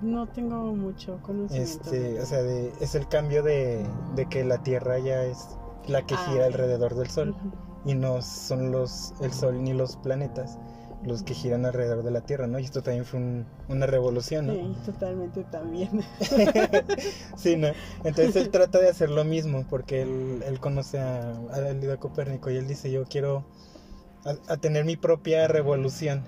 No 0.00 0.26
tengo 0.28 0.74
mucho 0.74 1.20
conocimiento. 1.20 1.90
Este, 1.92 2.18
o 2.18 2.24
sea, 2.24 2.40
es 2.40 2.94
el 2.94 3.06
cambio 3.06 3.42
de, 3.42 3.86
de, 4.16 4.26
que 4.30 4.42
la 4.42 4.62
Tierra 4.62 4.98
ya 4.98 5.24
es 5.24 5.58
la 5.88 6.06
que 6.06 6.16
gira 6.16 6.44
ah, 6.44 6.46
alrededor 6.46 6.94
del 6.94 7.10
Sol 7.10 7.36
y 7.84 7.94
no 7.94 8.22
son 8.22 8.72
los 8.72 9.12
el 9.20 9.32
Sol 9.32 9.62
ni 9.62 9.74
los 9.74 9.96
planetas 9.96 10.58
los 11.04 11.22
que 11.22 11.34
giran 11.34 11.64
alrededor 11.64 12.02
de 12.02 12.10
la 12.10 12.20
Tierra, 12.20 12.46
¿no? 12.46 12.58
Y 12.58 12.64
esto 12.64 12.82
también 12.82 13.04
fue 13.04 13.20
una 13.68 13.86
revolución, 13.86 14.46
¿no? 14.46 14.52
Sí, 14.54 14.76
totalmente 14.86 15.44
también. 15.44 16.02
sí, 17.36 17.56
¿no? 17.56 17.68
Entonces 18.04 18.36
él 18.36 18.50
trata 18.50 18.78
de 18.78 18.88
hacer 18.88 19.10
lo 19.10 19.24
mismo 19.24 19.64
porque 19.68 20.02
él, 20.02 20.42
él 20.46 20.60
conoce 20.60 20.98
a, 20.98 21.32
a 21.32 21.96
Copérnico 21.98 22.50
y 22.50 22.56
él 22.56 22.68
dice, 22.68 22.90
yo 22.90 23.04
quiero 23.04 23.44
a, 24.24 24.56
tener 24.56 24.84
mi 24.84 24.96
propia 24.96 25.48
revolución, 25.48 26.22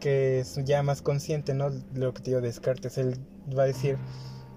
que 0.00 0.40
es 0.40 0.56
ya 0.64 0.82
más 0.82 1.02
consciente, 1.02 1.54
¿no? 1.54 1.70
Lo 1.94 2.12
que 2.12 2.22
te 2.22 2.30
digo 2.30 2.40
Descartes, 2.40 2.98
él 2.98 3.18
va 3.56 3.62
a 3.62 3.66
decir, 3.66 3.98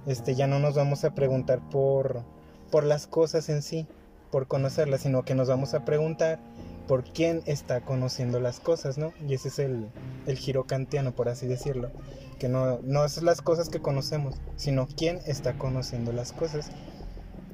este, 0.06 0.36
ya 0.36 0.48
no 0.48 0.60
nos 0.60 0.76
vamos 0.76 1.04
a 1.04 1.14
preguntar 1.14 1.62
por, 1.70 2.24
por 2.72 2.84
las 2.84 3.08
cosas 3.08 3.50
en 3.50 3.62
sí, 3.62 3.88
por 4.32 4.48
conocerlas, 4.48 5.02
sino 5.02 5.24
que 5.24 5.36
nos 5.36 5.48
vamos 5.48 5.74
a 5.74 5.86
preguntar 5.86 6.40
por 6.88 7.04
quién 7.04 7.42
está 7.46 7.82
conociendo 7.82 8.40
las 8.40 8.60
cosas, 8.60 8.98
¿no? 8.98 9.12
Y 9.28 9.34
ese 9.34 9.50
es 9.50 9.60
el, 9.60 9.88
el 10.26 10.38
giro 10.38 10.66
kantiano, 10.66 11.12
por 11.12 11.30
así 11.30 11.46
decirlo. 11.46 11.92
Que 12.40 12.48
no, 12.48 12.80
no 12.84 13.04
es 13.04 13.22
las 13.22 13.42
cosas 13.42 13.70
que 13.70 13.80
conocemos, 13.80 14.36
sino 14.56 14.88
quién 14.88 15.20
está 15.26 15.58
conociendo 15.58 16.14
las 16.14 16.32
cosas. 16.32 16.70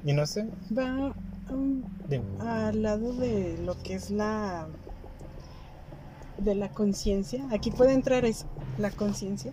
Y 0.04 0.12
no 0.12 0.26
sé. 0.26 0.46
Va 0.76 1.14
um, 1.50 1.82
al 2.40 2.82
lado 2.82 3.12
de 3.14 3.58
lo 3.58 3.82
que 3.82 3.94
es 3.94 4.10
la. 4.10 4.68
de 6.38 6.54
la 6.54 6.68
conciencia. 6.68 7.46
Aquí 7.50 7.70
puede 7.70 7.92
entrar 7.92 8.24
eso, 8.24 8.46
la 8.78 8.90
conciencia. 8.90 9.52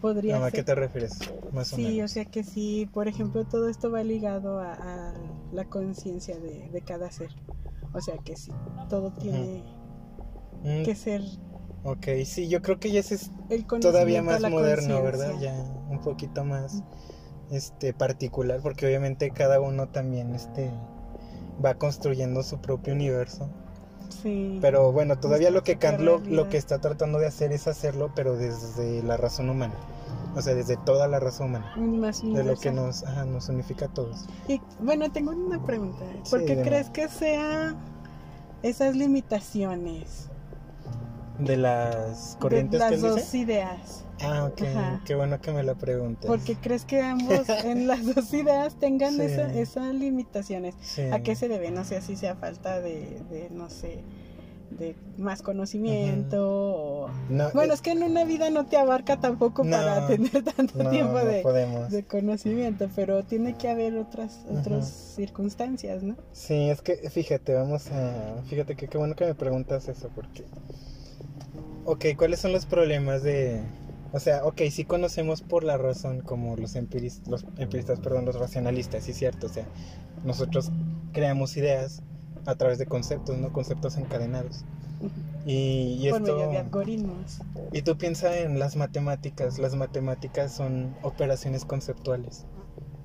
Podría 0.00 0.44
¿A 0.44 0.50
qué 0.52 0.62
te 0.62 0.76
refieres? 0.76 1.18
Más 1.52 1.68
sí, 1.68 2.00
o, 2.02 2.06
sea 2.06 2.24
que 2.24 2.44
sí, 2.44 2.88
por 2.94 3.08
ejemplo, 3.08 3.44
todo 3.44 3.68
esto 3.68 3.90
va 3.90 4.04
ligado 4.04 4.60
a, 4.60 5.12
la 5.52 5.64
conciencia 5.64 6.38
de, 6.38 6.68
de 6.68 6.80
cada 6.82 7.10
ser. 7.10 7.30
O 7.92 8.00
sea 8.00 8.16
que 8.18 8.36
sí, 8.36 8.52
todo 8.88 9.12
tiene 9.12 9.64
mm. 10.62 10.84
que 10.84 10.94
ser. 10.94 11.22
Ok, 11.84 12.06
sí, 12.24 12.48
yo 12.48 12.60
creo 12.60 12.78
que 12.78 12.90
ya 12.90 13.00
es 13.00 13.30
todavía 13.80 14.22
más 14.22 14.40
moderno, 14.42 15.02
¿verdad? 15.02 15.34
Ya 15.40 15.54
un 15.88 16.00
poquito 16.00 16.44
más 16.44 16.82
este 17.50 17.94
particular, 17.94 18.60
porque 18.62 18.86
obviamente 18.86 19.30
cada 19.30 19.60
uno 19.60 19.88
también 19.88 20.34
este 20.34 20.70
va 21.64 21.74
construyendo 21.74 22.42
su 22.42 22.60
propio 22.60 22.92
universo. 22.94 23.48
Sí. 24.22 24.58
Pero 24.60 24.92
bueno, 24.92 25.18
todavía 25.18 25.50
lo 25.50 25.62
que 25.62 25.76
Kant 25.76 26.00
lo, 26.00 26.48
que 26.48 26.56
está 26.56 26.80
tratando 26.80 27.18
de 27.18 27.26
hacer 27.26 27.52
es 27.52 27.66
hacerlo, 27.68 28.12
pero 28.14 28.36
desde 28.36 29.02
la 29.02 29.16
razón 29.16 29.48
humana. 29.48 29.74
O 30.36 30.42
sea, 30.42 30.54
desde 30.54 30.76
toda 30.76 31.08
la 31.08 31.20
razón 31.20 31.48
humana. 31.48 32.12
de 32.22 32.44
lo 32.44 32.56
que 32.56 32.70
nos, 32.70 33.04
nos 33.26 33.48
unifica 33.48 33.86
a 33.86 33.88
todos. 33.88 34.26
Y 34.46 34.60
bueno, 34.80 35.10
tengo 35.10 35.32
una 35.32 35.62
pregunta. 35.64 36.04
¿Por 36.30 36.44
qué 36.44 36.60
crees 36.62 36.90
que 36.90 37.08
sea 37.08 37.74
esas 38.62 38.96
limitaciones? 38.96 40.28
De 41.38 41.56
las 41.56 42.36
corrientes 42.40 42.80
de 42.80 42.90
las 42.90 43.00
dos 43.00 43.34
ideas. 43.34 44.04
Ah, 44.20 44.50
ok. 44.50 44.62
Qué 45.04 45.14
bueno 45.14 45.40
que 45.40 45.52
me 45.52 45.62
lo 45.62 45.76
preguntes. 45.76 46.26
Porque 46.26 46.56
crees 46.56 46.84
que 46.84 47.00
ambos 47.00 47.48
en 47.64 47.86
las 47.86 48.14
dos 48.14 48.32
ideas 48.34 48.74
tengan 48.74 49.20
esas 49.20 49.94
limitaciones. 49.94 50.74
¿A 51.12 51.20
qué 51.20 51.36
se 51.36 51.48
debe? 51.48 51.70
No 51.70 51.84
sé 51.84 52.00
si 52.00 52.16
sea 52.16 52.34
falta 52.34 52.80
de, 52.80 53.22
de 53.30 53.50
no 53.50 53.70
sé, 53.70 54.02
de 54.70 54.94
más 55.16 55.42
conocimiento. 55.42 57.10
bueno, 57.54 57.74
es 57.74 57.82
que 57.82 57.90
en 57.90 58.02
una 58.02 58.24
vida 58.24 58.50
no 58.50 58.66
te 58.66 58.76
abarca 58.76 59.18
tampoco 59.18 59.64
para 59.64 60.06
tener 60.08 60.44
tanto 60.44 60.90
tiempo 60.90 61.18
de, 61.18 62.04
conocimiento, 62.08 62.88
pero 62.94 63.24
tiene 63.24 63.56
que 63.56 63.68
haber 63.68 63.96
otras, 63.96 64.44
otras 64.50 64.88
circunstancias, 64.88 66.02
¿no? 66.02 66.16
Sí, 66.32 66.70
es 66.70 66.82
que 66.82 66.96
fíjate, 67.10 67.54
vamos 67.54 67.90
a... 67.90 68.42
Fíjate 68.46 68.76
que 68.76 68.88
qué 68.88 68.98
bueno 68.98 69.14
que 69.14 69.26
me 69.26 69.34
preguntas 69.34 69.88
eso, 69.88 70.10
porque... 70.14 70.44
Ok, 71.84 72.06
¿cuáles 72.16 72.40
son 72.40 72.52
los 72.52 72.66
problemas 72.66 73.22
de... 73.22 73.62
O 74.12 74.20
sea, 74.20 74.44
ok, 74.44 74.62
sí 74.70 74.84
conocemos 74.84 75.42
por 75.42 75.64
la 75.64 75.76
razón 75.76 76.20
como 76.20 76.56
los 76.56 76.76
empiristas, 76.76 77.28
los 77.28 77.44
empiristas, 77.58 78.00
perdón, 78.00 78.24
los 78.24 78.36
racionalistas, 78.36 79.04
sí 79.04 79.12
cierto, 79.12 79.46
o 79.46 79.50
sea, 79.50 79.66
nosotros 80.24 80.70
creamos 81.12 81.56
ideas 81.58 82.02
a 82.48 82.54
través 82.54 82.78
de 82.78 82.86
conceptos, 82.86 83.36
¿no? 83.36 83.52
Conceptos 83.52 83.98
encadenados. 83.98 84.64
Y, 85.44 85.98
y 86.00 86.10
Por 86.10 86.22
medio 86.22 86.48
de 86.48 86.56
algoritmos. 86.56 87.40
Y 87.72 87.82
tú 87.82 87.98
piensas 87.98 88.36
en 88.36 88.58
las 88.58 88.74
matemáticas. 88.74 89.58
Las 89.58 89.76
matemáticas 89.76 90.52
son 90.52 90.96
operaciones 91.02 91.66
conceptuales. 91.66 92.46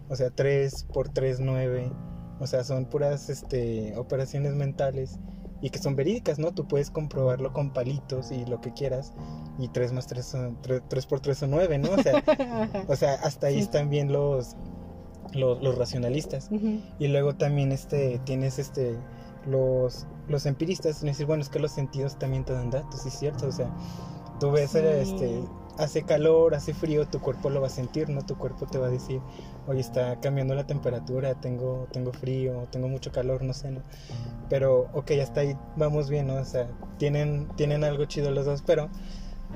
O 0.09 0.15
sea, 0.15 0.29
3 0.29 0.85
por 0.93 1.09
3, 1.09 1.41
9. 1.41 1.91
O 2.39 2.47
sea, 2.47 2.63
son 2.63 2.85
puras 2.85 3.29
este, 3.29 3.97
operaciones 3.97 4.53
mentales 4.53 5.19
y 5.62 5.69
que 5.69 5.79
son 5.79 5.97
verídicas, 5.97 6.39
¿no? 6.39 6.53
Tú 6.53 6.65
puedes 6.65 6.89
comprobarlo 6.89 7.51
con 7.51 7.73
palitos 7.73 8.31
y 8.31 8.45
lo 8.45 8.62
que 8.62 8.71
quieras. 8.71 9.13
Y 9.59 9.67
3 9.67 9.91
más 9.91 10.07
3 10.07 10.25
son 10.25 10.57
3, 10.62 11.05
por 11.05 11.19
3 11.19 11.38
son 11.38 11.51
9, 11.51 11.79
¿no? 11.79 11.91
O 11.91 12.01
sea, 12.01 12.23
o 12.88 12.95
sea 12.95 13.13
hasta 13.15 13.47
ahí 13.47 13.59
están 13.59 13.89
bien 13.89 14.13
los, 14.13 14.55
los, 15.33 15.77
racionalistas. 15.77 16.50
Y 16.97 17.07
luego 17.09 17.35
también 17.35 17.73
este, 17.73 18.19
tienes 18.25 18.57
este 18.57 18.97
los, 19.45 20.07
los 20.27 20.45
empiristas 20.45 21.01
decir, 21.01 21.25
bueno, 21.25 21.41
es 21.41 21.50
que 21.50 21.59
los 21.59 21.71
sentidos 21.71 22.17
también 22.17 22.43
te 22.45 22.53
dan 22.53 22.69
datos, 22.69 23.01
¿sí 23.01 23.09
es 23.09 23.19
cierto? 23.19 23.47
O 23.47 23.51
sea, 23.51 23.69
tú 24.39 24.51
ves, 24.51 24.75
este, 24.75 25.43
hace 25.77 26.03
calor, 26.03 26.55
hace 26.55 26.73
frío, 26.73 27.07
tu 27.07 27.19
cuerpo 27.19 27.50
lo 27.50 27.62
va 27.62 27.67
a 27.67 27.69
sentir, 27.69 28.09
¿no? 28.09 28.25
Tu 28.25 28.38
cuerpo 28.38 28.65
te 28.65 28.77
va 28.77 28.88
a 28.88 28.89
decir, 28.89 29.21
oye, 29.67 29.79
está 29.79 30.19
cambiando 30.19 30.55
la 30.55 30.67
temperatura, 30.67 31.35
tengo, 31.35 31.88
tengo 31.91 32.13
frío, 32.13 32.67
tengo 32.71 32.88
mucho 32.88 33.12
calor, 33.12 33.43
no 33.43 33.53
sé, 33.53 33.71
¿no? 33.71 33.81
Pero, 34.50 34.89
ok, 34.93 35.12
hasta 35.21 35.41
ahí 35.41 35.57
vamos 35.75 36.09
bien, 36.09 36.27
¿no? 36.27 36.35
O 36.35 36.45
sea, 36.45 36.67
tienen, 36.97 37.47
tienen 37.55 37.83
algo 37.83 38.05
chido 38.05 38.31
los 38.31 38.45
dos, 38.45 38.63
pero, 38.65 38.89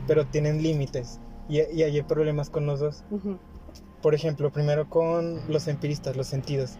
pero 0.07 0.25
tienen 0.27 0.61
límites. 0.63 1.19
Y, 1.49 1.61
y 1.61 1.83
hay 1.83 2.01
problemas 2.01 2.49
con 2.49 2.65
los 2.65 2.79
dos. 2.79 3.03
Por 4.01 4.13
ejemplo, 4.13 4.51
primero 4.51 4.89
con 4.89 5.41
los 5.51 5.67
empiristas, 5.67 6.17
los 6.17 6.27
sentidos. 6.27 6.77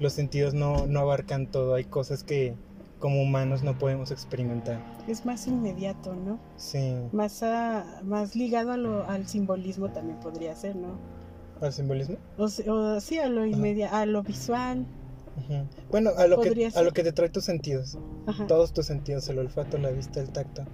Los 0.00 0.12
sentidos 0.12 0.54
no, 0.54 0.86
no 0.86 1.00
abarcan 1.00 1.46
todo, 1.46 1.74
hay 1.74 1.84
cosas 1.84 2.22
que 2.22 2.54
como 2.98 3.22
humanos 3.22 3.62
no 3.62 3.78
podemos 3.78 4.10
experimentar. 4.10 4.80
Es 5.06 5.24
más 5.24 5.46
inmediato, 5.46 6.14
¿no? 6.14 6.38
Sí. 6.56 6.94
Más, 7.12 7.44
más 8.04 8.34
ligado 8.34 8.72
a 8.72 8.76
lo, 8.76 9.08
al 9.08 9.26
simbolismo 9.26 9.90
también 9.90 10.18
podría 10.20 10.54
ser, 10.54 10.76
¿no? 10.76 10.98
¿Al 11.60 11.72
simbolismo? 11.72 12.16
O, 12.36 12.48
sí, 13.00 13.18
a 13.18 13.28
lo 13.28 13.46
inmediato, 13.46 13.94
a 13.94 14.06
lo 14.06 14.22
visual. 14.22 14.86
Bueno, 15.90 16.10
a 16.16 16.26
lo, 16.26 16.40
que, 16.40 16.70
a 16.74 16.82
lo 16.82 16.92
que 16.92 17.04
te 17.04 17.12
trae 17.12 17.28
tus 17.28 17.44
sentidos. 17.44 17.98
Todos 18.48 18.72
tus 18.72 18.86
sentidos, 18.86 19.28
el 19.28 19.38
olfato, 19.38 19.78
la 19.78 19.90
vista, 19.90 20.20
el 20.20 20.30
tacto. 20.30 20.64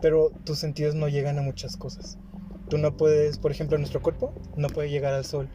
Pero 0.00 0.30
tus 0.44 0.58
sentidos 0.58 0.94
no 0.94 1.08
llegan 1.08 1.38
a 1.38 1.42
muchas 1.42 1.76
cosas. 1.76 2.18
Tú 2.68 2.78
no 2.78 2.96
puedes, 2.96 3.38
por 3.38 3.50
ejemplo, 3.50 3.78
nuestro 3.78 4.02
cuerpo 4.02 4.32
no 4.56 4.68
puede 4.68 4.90
llegar 4.90 5.14
al 5.14 5.24
sol. 5.24 5.48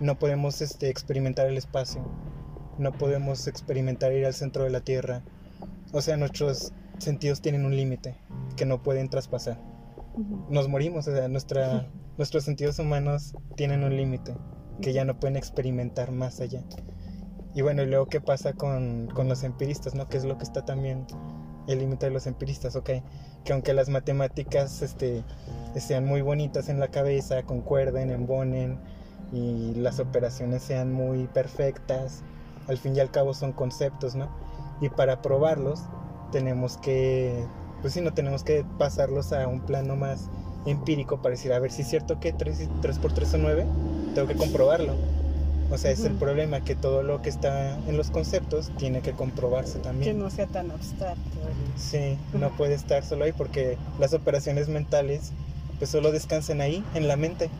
No 0.00 0.18
podemos 0.18 0.60
este, 0.60 0.88
experimentar 0.88 1.48
el 1.48 1.56
espacio. 1.56 2.02
No 2.78 2.92
podemos 2.92 3.46
experimentar 3.46 4.12
ir 4.12 4.26
al 4.26 4.34
centro 4.34 4.64
de 4.64 4.70
la 4.70 4.80
Tierra 4.80 5.22
o 5.92 6.02
sea, 6.02 6.16
nuestros 6.16 6.72
sentidos 6.98 7.40
tienen 7.40 7.64
un 7.64 7.74
límite 7.74 8.16
que 8.56 8.66
no 8.66 8.82
pueden 8.82 9.08
traspasar. 9.08 9.58
Nos 10.50 10.68
morimos, 10.68 11.08
o 11.08 11.12
sea, 11.12 11.28
nuestra, 11.28 11.88
nuestros 12.18 12.44
sentidos 12.44 12.78
humanos 12.78 13.34
tienen 13.56 13.84
un 13.84 13.96
límite 13.96 14.34
que 14.82 14.92
ya 14.92 15.04
no 15.04 15.18
pueden 15.18 15.36
experimentar 15.36 16.12
más 16.12 16.40
allá. 16.40 16.62
Y 17.54 17.62
bueno, 17.62 17.82
y 17.82 17.86
luego 17.86 18.06
qué 18.06 18.20
pasa 18.20 18.52
con, 18.52 19.08
con 19.14 19.28
los 19.28 19.42
empiristas, 19.42 19.94
¿no? 19.94 20.08
Que 20.08 20.18
es 20.18 20.24
lo 20.24 20.36
que 20.36 20.44
está 20.44 20.64
también 20.64 21.06
el 21.66 21.78
límite 21.80 22.06
de 22.06 22.12
los 22.12 22.26
empiristas, 22.26 22.76
ok. 22.76 22.90
Que 23.44 23.52
aunque 23.52 23.72
las 23.72 23.88
matemáticas 23.88 24.82
este, 24.82 25.24
sean 25.76 26.04
muy 26.04 26.20
bonitas 26.20 26.68
en 26.68 26.80
la 26.80 26.88
cabeza, 26.88 27.42
concuerden, 27.44 28.10
embonen 28.10 28.78
y 29.32 29.74
las 29.74 30.00
operaciones 30.00 30.62
sean 30.62 30.92
muy 30.92 31.26
perfectas, 31.28 32.22
al 32.68 32.78
fin 32.78 32.94
y 32.94 33.00
al 33.00 33.10
cabo 33.10 33.34
son 33.34 33.52
conceptos, 33.52 34.14
¿no? 34.14 34.28
y 34.80 34.88
para 34.88 35.22
probarlos 35.22 35.80
tenemos 36.32 36.76
que, 36.76 37.44
pues 37.80 37.94
sí, 37.94 38.00
no 38.00 38.12
tenemos 38.12 38.42
que 38.42 38.64
pasarlos 38.78 39.32
a 39.32 39.48
un 39.48 39.60
plano 39.60 39.96
más 39.96 40.28
empírico 40.66 41.22
para 41.22 41.34
decir, 41.34 41.52
a 41.52 41.58
ver 41.58 41.70
si 41.70 41.82
es 41.82 41.88
cierto 41.88 42.20
que 42.20 42.32
3, 42.32 42.68
3 42.82 42.98
por 42.98 43.12
3 43.12 43.28
son 43.28 43.42
9, 43.42 43.66
tengo 44.14 44.28
que 44.28 44.34
comprobarlo. 44.34 44.94
O 45.70 45.76
sea, 45.76 45.90
es 45.90 46.02
el 46.04 46.14
problema, 46.14 46.64
que 46.64 46.74
todo 46.74 47.02
lo 47.02 47.20
que 47.20 47.28
está 47.28 47.76
en 47.86 47.98
los 47.98 48.10
conceptos 48.10 48.70
tiene 48.78 49.02
que 49.02 49.12
comprobarse 49.12 49.78
también. 49.80 50.16
Que 50.16 50.22
no 50.22 50.30
sea 50.30 50.46
tan 50.46 50.70
abstracto. 50.70 51.20
Sí, 51.76 52.16
no 52.32 52.48
puede 52.56 52.72
estar 52.72 53.04
solo 53.04 53.24
ahí 53.26 53.32
porque 53.32 53.76
las 53.98 54.14
operaciones 54.14 54.68
mentales 54.68 55.32
pues 55.78 55.90
solo 55.90 56.10
descansan 56.10 56.62
ahí, 56.62 56.82
en 56.94 57.06
la 57.06 57.16
mente. 57.16 57.50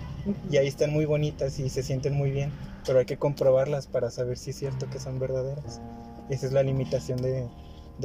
Y 0.51 0.57
ahí 0.57 0.67
están 0.67 0.91
muy 0.91 1.05
bonitas 1.05 1.59
y 1.59 1.69
se 1.69 1.83
sienten 1.83 2.15
muy 2.15 2.31
bien, 2.31 2.51
pero 2.87 2.99
hay 2.99 3.07
que 3.07 3.17
comprobarlas 3.17 3.87
para 3.87 4.11
saber 4.11 4.39
si 4.39 4.51
es 4.51 4.57
cierto 4.57 4.89
que 4.91 4.99
son 4.99 5.19
verdaderas. 5.19 5.81
Esa 6.29 6.47
es 6.47 6.53
la 6.53 6.63
limitación 6.63 7.21
de, 7.21 7.49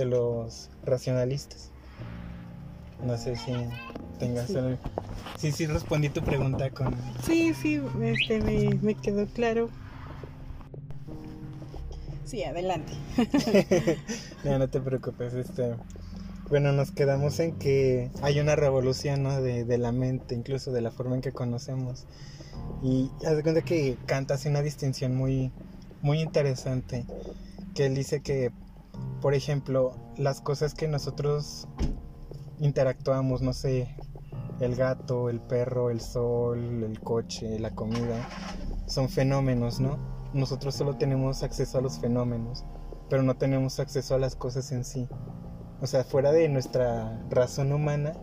los 0.05 0.69
racionalistas. 0.83 1.71
No 3.05 3.17
sé 3.17 3.35
si 3.35 3.53
tengas 4.19 4.47
sí. 4.47 4.55
Sí, 5.37 5.51
sí 5.51 5.65
respondí 5.65 6.09
tu 6.09 6.21
pregunta 6.21 6.69
con... 6.69 6.95
Sí, 7.23 7.53
sí, 7.53 7.81
este, 8.01 8.39
me, 8.81 8.95
quedó 8.95 9.25
claro. 9.27 9.69
Sí, 12.25 12.43
adelante. 12.43 12.93
no, 14.43 14.57
no 14.57 14.69
te 14.69 14.79
preocupes, 14.79 15.33
este... 15.33 15.75
Bueno, 16.49 16.71
nos 16.71 16.91
quedamos 16.91 17.39
en 17.39 17.57
que 17.57 18.11
hay 18.21 18.39
una 18.39 18.55
revolución 18.55 19.23
¿no? 19.23 19.41
de, 19.41 19.77
la 19.77 19.91
mente, 19.91 20.35
incluso 20.35 20.71
de 20.71 20.81
la 20.81 20.91
forma 20.91 21.15
en 21.15 21.21
que 21.21 21.31
conocemos. 21.31 22.05
Y 22.81 23.09
haz 23.25 23.41
cuenta 23.41 23.61
que 23.61 23.97
Kant 24.05 24.29
hace 24.31 24.49
una 24.49 24.61
distinción 24.61 25.15
muy, 25.15 25.51
muy 26.01 26.19
interesante 26.19 27.05
que 27.73 27.85
él 27.85 27.95
dice 27.95 28.21
que, 28.21 28.51
por 29.21 29.33
ejemplo, 29.33 29.95
las 30.17 30.41
cosas 30.41 30.73
que 30.73 30.87
nosotros 30.87 31.67
interactuamos, 32.59 33.41
no 33.41 33.53
sé, 33.53 33.95
el 34.59 34.75
gato, 34.75 35.29
el 35.29 35.39
perro, 35.39 35.89
el 35.89 36.01
sol, 36.01 36.83
el 36.83 36.99
coche, 36.99 37.57
la 37.59 37.71
comida, 37.71 38.27
son 38.85 39.09
fenómenos, 39.09 39.79
¿no? 39.79 39.97
Nosotros 40.33 40.75
solo 40.75 40.97
tenemos 40.97 41.41
acceso 41.41 41.77
a 41.77 41.81
los 41.81 41.99
fenómenos, 41.99 42.63
pero 43.09 43.23
no 43.23 43.35
tenemos 43.35 43.79
acceso 43.79 44.15
a 44.15 44.19
las 44.19 44.35
cosas 44.35 44.71
en 44.71 44.83
sí. 44.83 45.07
O 45.83 45.85
sea, 45.85 46.05
fuera 46.05 46.31
de 46.31 46.47
nuestra 46.47 47.19
razón 47.29 47.73
humana, 47.73 48.13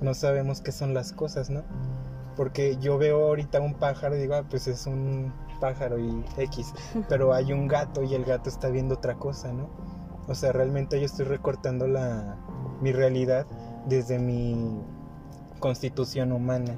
no 0.00 0.14
sabemos 0.14 0.60
qué 0.60 0.70
son 0.70 0.94
las 0.94 1.12
cosas, 1.12 1.50
¿no? 1.50 1.64
Porque 2.36 2.76
yo 2.80 2.96
veo 2.96 3.26
ahorita 3.26 3.60
un 3.60 3.74
pájaro 3.74 4.14
y 4.14 4.20
digo, 4.20 4.36
ah, 4.36 4.44
pues 4.48 4.68
es 4.68 4.86
un 4.86 5.32
pájaro 5.60 5.98
y 5.98 6.24
X, 6.36 6.72
pero 7.08 7.34
hay 7.34 7.52
un 7.52 7.66
gato 7.66 8.04
y 8.04 8.14
el 8.14 8.24
gato 8.24 8.48
está 8.48 8.68
viendo 8.68 8.94
otra 8.94 9.16
cosa, 9.16 9.52
¿no? 9.52 9.68
O 10.28 10.36
sea, 10.36 10.52
realmente 10.52 11.00
yo 11.00 11.06
estoy 11.06 11.24
recortando 11.24 11.88
la, 11.88 12.36
mi 12.80 12.92
realidad 12.92 13.46
desde 13.86 14.20
mi 14.20 14.80
constitución 15.58 16.30
humana. 16.30 16.76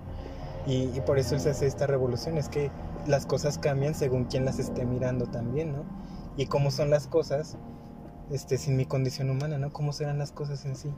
Y, 0.67 0.89
por 1.03 1.19
eso 1.19 1.39
se 1.39 1.51
hace 1.51 1.67
esta 1.67 1.87
revolución, 1.87 2.39
es 2.39 2.49
que 2.49 2.71
las 3.07 3.27
cosas 3.27 3.59
cambian 3.59 3.95
según 3.95 4.25
quien 4.25 4.47
las 4.47 4.59
esté 4.59 4.87
mirando 4.87 5.27
también, 5.27 5.73
¿no? 5.73 5.85
Y 6.39 6.47
cómo 6.47 6.71
son 6.71 6.89
las 6.89 7.09
cosas 7.09 7.59
este, 8.35 8.59
sin 8.59 8.77
mi 8.77 8.85
condición 8.85 9.31
humana, 9.31 9.59
¿no? 9.59 9.73
¿Cómo 9.73 9.93
serán 9.93 10.19
las 10.19 10.33
cosas 10.33 10.65
en 10.65 10.75
sí? 10.77 10.91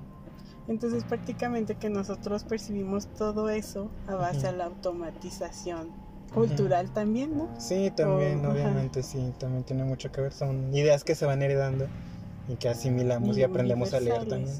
Entonces 0.68 1.05
prácticamente 1.05 1.77
que 1.77 1.90
nosotros 1.90 2.44
percibimos 2.44 3.07
todo 3.07 3.51
eso 3.51 3.90
a 4.09 4.14
base 4.14 4.49
a 4.49 4.53
la 4.53 4.64
automatización 4.64 5.90
cultural 6.35 6.90
también, 6.90 7.37
¿no? 7.37 7.49
Sí, 7.59 7.92
también, 7.94 8.44
obviamente, 8.44 9.03
sí, 9.03 9.33
también 9.38 9.64
tiene 9.64 9.85
mucho 9.85 10.11
que 10.11 10.22
ver. 10.22 10.33
Son 10.33 10.75
ideas 10.75 11.05
que 11.05 11.14
se 11.14 11.25
van 11.27 11.42
heredando 11.42 11.87
y 12.49 12.57
que 12.57 12.68
asimilamos 12.68 13.37
y, 13.38 13.42
aprendemos 13.42 13.94
a 13.94 14.01
leer 14.01 14.27
también. 14.27 14.55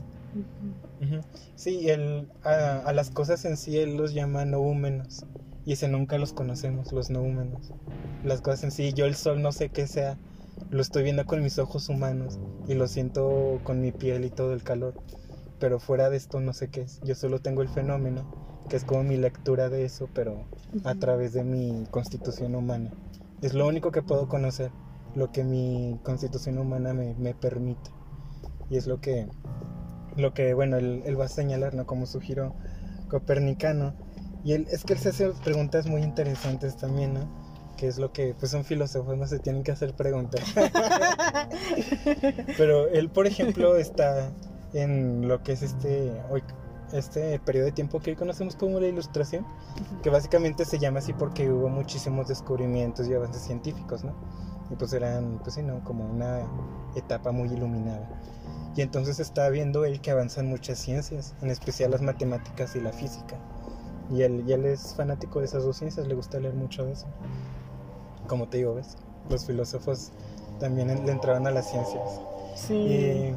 Sí, 1.55 1.89
el, 1.89 2.29
a, 2.45 2.93
las 2.93 3.11
cosas 3.11 3.45
en 3.45 3.57
sí 3.57 3.79
él 3.79 3.97
los 3.97 4.15
llama 4.15 4.45
noúmenos 4.45 5.25
y 5.65 5.73
ese 5.73 5.89
nunca 5.89 6.19
los 6.19 6.33
conocemos, 6.33 6.93
los 6.93 7.11
noúmenos. 7.11 7.73
Las 8.25 8.41
cosas 8.41 8.65
en 8.65 8.71
sí, 8.71 8.93
yo 8.93 9.07
el 9.07 9.15
sol 9.15 9.43
no 9.43 9.51
sé 9.51 9.69
qué 9.69 9.87
sea, 9.87 10.17
lo 10.71 10.83
estoy 10.83 11.03
viendo 11.03 11.25
con 11.27 11.43
mis 11.43 11.59
ojos 11.59 11.89
humanos 11.89 12.39
y 12.67 12.75
lo 12.75 12.89
siento 12.89 13.61
con 13.65 13.81
mi 13.81 13.93
piel 13.93 14.25
y 14.25 14.31
todo 14.31 14.53
el 14.53 14.63
calor, 14.63 14.95
pero 15.59 15.79
fuera 15.79 16.11
de 16.11 16.17
esto 16.17 16.41
no 16.41 16.53
sé 16.53 16.69
qué 16.69 16.83
es, 16.83 17.01
yo 17.03 17.15
solo 17.15 17.41
tengo 17.41 17.63
el 17.63 17.69
fenómeno 17.69 18.47
que 18.69 18.77
es 18.77 18.85
como 18.85 19.05
mi 19.05 19.17
lectura 19.17 19.69
de 19.69 19.85
eso, 19.85 20.09
pero 20.13 20.45
a 20.85 20.95
través 20.95 21.33
de 21.33 21.45
mi 21.45 21.87
constitución 21.91 22.55
humana. 22.55 22.91
Es 23.43 23.55
lo 23.55 23.67
único 23.67 23.93
que 23.93 24.03
puedo 24.03 24.29
conocer, 24.29 24.71
lo 25.15 25.31
que 25.31 25.45
mi 25.45 26.01
constitución 26.03 26.59
humana 26.59 26.93
me, 26.93 27.15
me 27.15 27.35
permite. 27.35 27.91
Y 28.69 28.77
es 28.77 28.87
lo 28.87 29.01
que, 29.01 29.29
lo 30.17 30.35
que 30.35 30.55
bueno, 30.55 30.77
él, 30.79 31.03
él, 31.07 31.19
va 31.19 31.27
a 31.27 31.29
señalar, 31.29 31.75
¿no? 31.75 31.87
Como 31.87 32.07
su 32.07 32.21
giro 32.21 32.55
copernicano. 33.09 33.95
Y 34.43 34.53
él, 34.53 34.67
es 34.71 34.85
que 34.85 34.95
él 34.95 34.99
se 34.99 35.11
hace 35.11 35.31
preguntas 35.45 35.87
muy 35.87 36.03
interesantes 36.03 36.77
también, 36.77 37.15
¿no? 37.15 37.46
Que 37.77 37.89
es 37.89 37.99
lo 37.99 38.12
que, 38.12 38.35
pues 38.39 38.53
son 38.53 38.65
filósofos, 38.65 39.17
no 39.17 39.27
se 39.27 39.39
tienen 39.39 39.62
que 39.62 39.73
hacer 39.73 39.95
preguntas. 39.95 40.43
Pero 42.57 42.89
él, 42.89 43.11
por 43.11 43.27
ejemplo, 43.27 43.77
está 43.77 44.33
en 44.73 45.29
lo 45.29 45.43
que 45.43 45.53
es 45.53 45.62
este, 45.62 46.23
hoy 46.31 46.43
este 46.93 47.39
periodo 47.41 47.67
de 47.67 47.73
tiempo 47.73 48.01
que 48.01 48.11
hoy 48.11 48.17
conocemos 48.17 48.57
como 48.57 48.81
la 48.81 48.87
ilustración, 48.87 49.47
que 50.03 50.11
básicamente 50.11 50.65
se 50.65 50.79
llama 50.79 51.01
así 51.01 51.12
porque 51.12 51.51
hubo 51.51 51.69
muchísimos 51.69 52.29
descubrimientos 52.29 53.09
y 53.09 53.15
avances 53.15 53.43
científicos, 53.43 54.05
¿no? 54.05 54.15
Y 54.71 54.77
pues 54.77 54.93
eran, 54.93 55.41
pues 55.43 55.55
sí, 55.55 55.62
¿no? 55.62 55.83
Como 55.85 56.05
una 56.05 56.41
etapa 56.95 57.33
muy 57.33 57.49
iluminada. 57.49 58.09
Y 58.77 58.83
entonces 58.83 59.21
está 59.21 59.49
viendo 59.49 59.85
él 59.85 60.01
que 60.01 60.11
avanzan 60.11 60.49
muchas 60.49 60.79
ciencias, 60.79 61.35
en 61.41 61.51
especial 61.51 61.91
las 61.91 62.03
matemáticas 62.03 62.77
y 62.77 62.81
la 62.81 62.93
física. 62.93 63.37
Y 64.11 64.23
él, 64.23 64.45
y 64.47 64.53
él 64.53 64.67
es 64.67 64.95
fanático 64.95 65.41
de 65.41 65.47
esas 65.47 65.65
dos 65.65 65.79
ciencias, 65.79 66.07
le 66.07 66.15
gusta 66.15 66.39
leer 66.39 66.55
mucho 66.55 66.85
de 66.85 66.93
eso. 66.93 67.07
Como 68.27 68.49
te 68.49 68.59
digo, 68.59 68.75
¿ves? 68.75 68.97
Los 69.31 69.47
filósofos 69.47 70.12
también 70.61 70.89
le 70.89 71.12
entraron 71.12 71.47
a 71.47 71.51
las 71.51 71.71
ciencias. 71.71 72.21
Sí. 72.55 72.75
Y, 72.75 73.35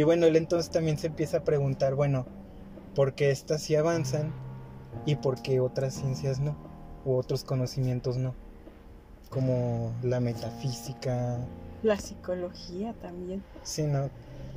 y 0.00 0.02
bueno, 0.04 0.26
él 0.26 0.36
entonces 0.36 0.70
también 0.70 0.98
se 0.98 1.08
empieza 1.08 1.38
a 1.38 1.44
preguntar, 1.44 1.94
bueno, 1.94 2.26
porque 2.94 3.30
estas 3.30 3.62
sí 3.62 3.76
avanzan 3.76 4.32
y 5.06 5.16
porque 5.16 5.60
otras 5.60 5.94
ciencias 5.94 6.40
no, 6.40 6.56
u 7.04 7.14
otros 7.14 7.44
conocimientos 7.44 8.16
no, 8.16 8.34
como 9.30 9.92
la 10.02 10.20
metafísica. 10.20 11.38
La 11.82 11.98
psicología 11.98 12.94
también. 12.94 13.42
Sí, 13.62 13.84
¿no? 13.84 14.10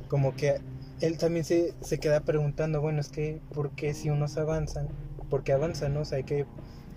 Como 0.08 0.34
que 0.34 0.60
él 1.00 1.18
también 1.18 1.44
se, 1.44 1.74
se 1.80 1.98
queda 1.98 2.20
preguntando, 2.20 2.80
bueno, 2.80 3.00
es 3.00 3.08
que, 3.08 3.40
¿por 3.52 3.70
qué 3.70 3.94
si 3.94 4.10
unos 4.10 4.36
avanzan, 4.36 4.88
por 5.30 5.42
qué 5.42 5.52
avanza, 5.52 5.88
¿no? 5.88 6.00
O 6.00 6.04
sea, 6.04 6.18
hay 6.18 6.24
que, 6.24 6.46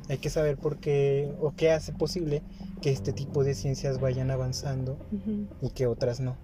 hay 0.09 0.17
que 0.17 0.29
saber 0.29 0.57
por 0.57 0.77
qué 0.77 1.33
o 1.41 1.51
qué 1.55 1.71
hace 1.71 1.91
posible 1.93 2.41
que 2.81 2.91
este 2.91 3.11
tipo 3.13 3.43
de 3.43 3.53
ciencias 3.55 3.99
vayan 3.99 4.29
avanzando 4.31 4.97
Ujú. 5.11 5.47
y 5.61 5.69
que 5.71 5.87
otras 5.87 6.19
no. 6.19 6.37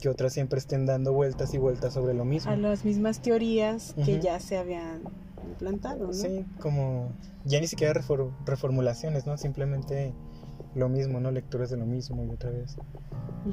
Que 0.00 0.08
otras 0.08 0.32
siempre 0.32 0.58
estén 0.58 0.86
dando 0.86 1.12
vueltas 1.12 1.54
y 1.54 1.58
vueltas 1.58 1.94
sobre 1.94 2.14
lo 2.14 2.24
mismo. 2.24 2.50
A 2.50 2.56
las 2.56 2.84
mismas 2.84 3.20
teorías 3.20 3.94
que 4.04 4.14
Ujú. 4.14 4.22
ya 4.22 4.40
se 4.40 4.56
habían 4.58 5.02
implantado, 5.46 6.06
¿no? 6.06 6.12
Sí, 6.12 6.44
como 6.60 7.12
ya 7.44 7.60
ni 7.60 7.66
siquiera 7.66 7.92
refor- 8.00 8.32
reformulaciones, 8.46 9.26
¿no? 9.26 9.36
Simplemente 9.36 10.12
lo 10.74 10.88
mismo, 10.88 11.20
¿no? 11.20 11.30
Lecturas 11.30 11.70
de 11.70 11.76
lo 11.76 11.86
mismo 11.86 12.24
y 12.24 12.30
otra 12.30 12.50
vez. 12.50 12.76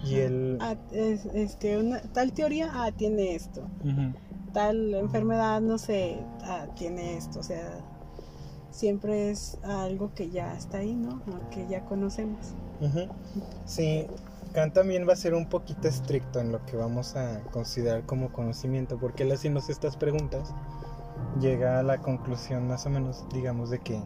Y 0.05 0.15
Ajá. 0.15 0.23
el... 0.25 0.57
Ah, 0.61 0.75
es- 0.91 1.25
este, 1.25 1.77
una, 1.77 2.01
tal 2.13 2.31
teoría 2.33 2.69
ah, 2.73 2.91
tiene 2.91 3.35
esto, 3.35 3.67
tal 4.53 4.93
enfermedad, 4.95 5.61
no 5.61 5.77
sé, 5.77 6.17
ah, 6.43 6.67
tiene 6.75 7.17
esto, 7.17 7.39
o 7.39 7.43
sea, 7.43 7.85
siempre 8.71 9.29
es 9.29 9.57
algo 9.63 10.13
que 10.13 10.29
ya 10.29 10.55
está 10.55 10.79
ahí, 10.79 10.95
¿no? 10.95 11.21
O 11.27 11.49
Que 11.49 11.67
ya 11.67 11.85
conocemos. 11.85 12.53
Sí, 13.65 14.07
Kant 14.53 14.73
también 14.73 15.07
va 15.07 15.13
a 15.13 15.15
ser 15.15 15.33
un 15.33 15.47
poquito 15.47 15.87
estricto 15.87 16.39
en 16.39 16.51
lo 16.51 16.65
que 16.65 16.75
vamos 16.75 17.15
a 17.15 17.41
considerar 17.51 18.05
como 18.05 18.31
conocimiento, 18.31 18.97
porque 18.97 19.23
él 19.23 19.31
haciéndose 19.31 19.71
estas 19.71 19.97
preguntas 19.97 20.53
llega 21.39 21.79
a 21.79 21.83
la 21.83 21.99
conclusión 21.99 22.67
más 22.67 22.85
o 22.85 22.89
menos, 22.89 23.25
digamos, 23.31 23.69
de 23.69 23.79
que, 23.79 24.01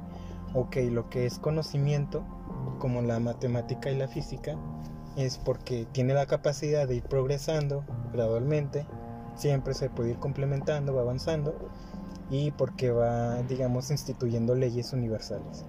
ok, 0.54 0.76
lo 0.92 1.10
que 1.10 1.26
es 1.26 1.40
conocimiento, 1.40 2.24
como 2.80 3.02
la 3.02 3.20
matemática 3.20 3.90
y 3.90 3.98
la 3.98 4.08
física, 4.08 4.58
es 5.16 5.38
porque 5.38 5.88
tiene 5.92 6.14
la 6.14 6.26
capacidad 6.26 6.88
de 6.88 6.96
ir 6.96 7.04
progresando 7.04 7.84
gradualmente, 8.12 8.86
siempre 9.36 9.74
se 9.74 9.90
puede 9.90 10.12
ir 10.12 10.18
complementando, 10.18 10.94
va 10.94 11.02
avanzando, 11.02 11.56
y 12.30 12.52
porque 12.52 12.92
va, 12.92 13.42
digamos, 13.44 13.92
instituyendo 13.92 14.56
leyes 14.56 14.94
universales. 14.94 15.66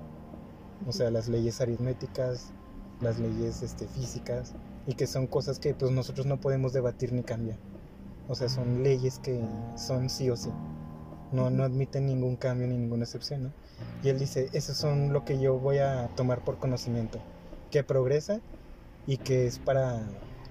O 0.87 0.92
sea, 0.92 1.11
las 1.11 1.29
leyes 1.29 1.61
aritméticas, 1.61 2.53
las 3.01 3.19
leyes 3.19 3.62
este, 3.62 3.87
físicas, 3.88 4.55
y 4.87 4.95
que 4.95 5.07
son 5.07 5.27
cosas 5.27 5.59
que 5.59 5.75
pues 5.75 5.90
nosotros 5.90 6.27
no 6.27 6.40
podemos 6.40 6.73
debatir 6.73 7.12
ni 7.12 7.23
cambiar. 7.23 7.59
O 8.29 8.35
sea, 8.35 8.49
son 8.49 8.83
leyes 8.83 9.19
que 9.19 9.40
son 9.77 10.09
sí 10.11 10.31
o 10.31 10.37
sí. 10.37 10.51
No, 11.33 11.51
no 11.51 11.64
admiten 11.64 12.07
ningún 12.07 12.37
cambio 12.37 12.66
ni 12.69 12.77
ninguna 12.77 13.05
excepción, 13.05 13.45
¿no? 13.45 13.53
Y 14.03 14.09
él 14.09 14.19
dice, 14.19 14.49
eso 14.53 14.75
son 14.75 15.12
lo 15.12 15.25
que 15.25 15.38
yo 15.38 15.59
voy 15.59 15.79
a 15.79 16.09
tomar 16.16 16.45
por 16.45 16.59
conocimiento, 16.59 17.19
que 17.71 17.83
progresa 17.83 18.40
y 19.07 19.19
que 19.19 19.47
es 19.47 19.59
para, 19.59 20.03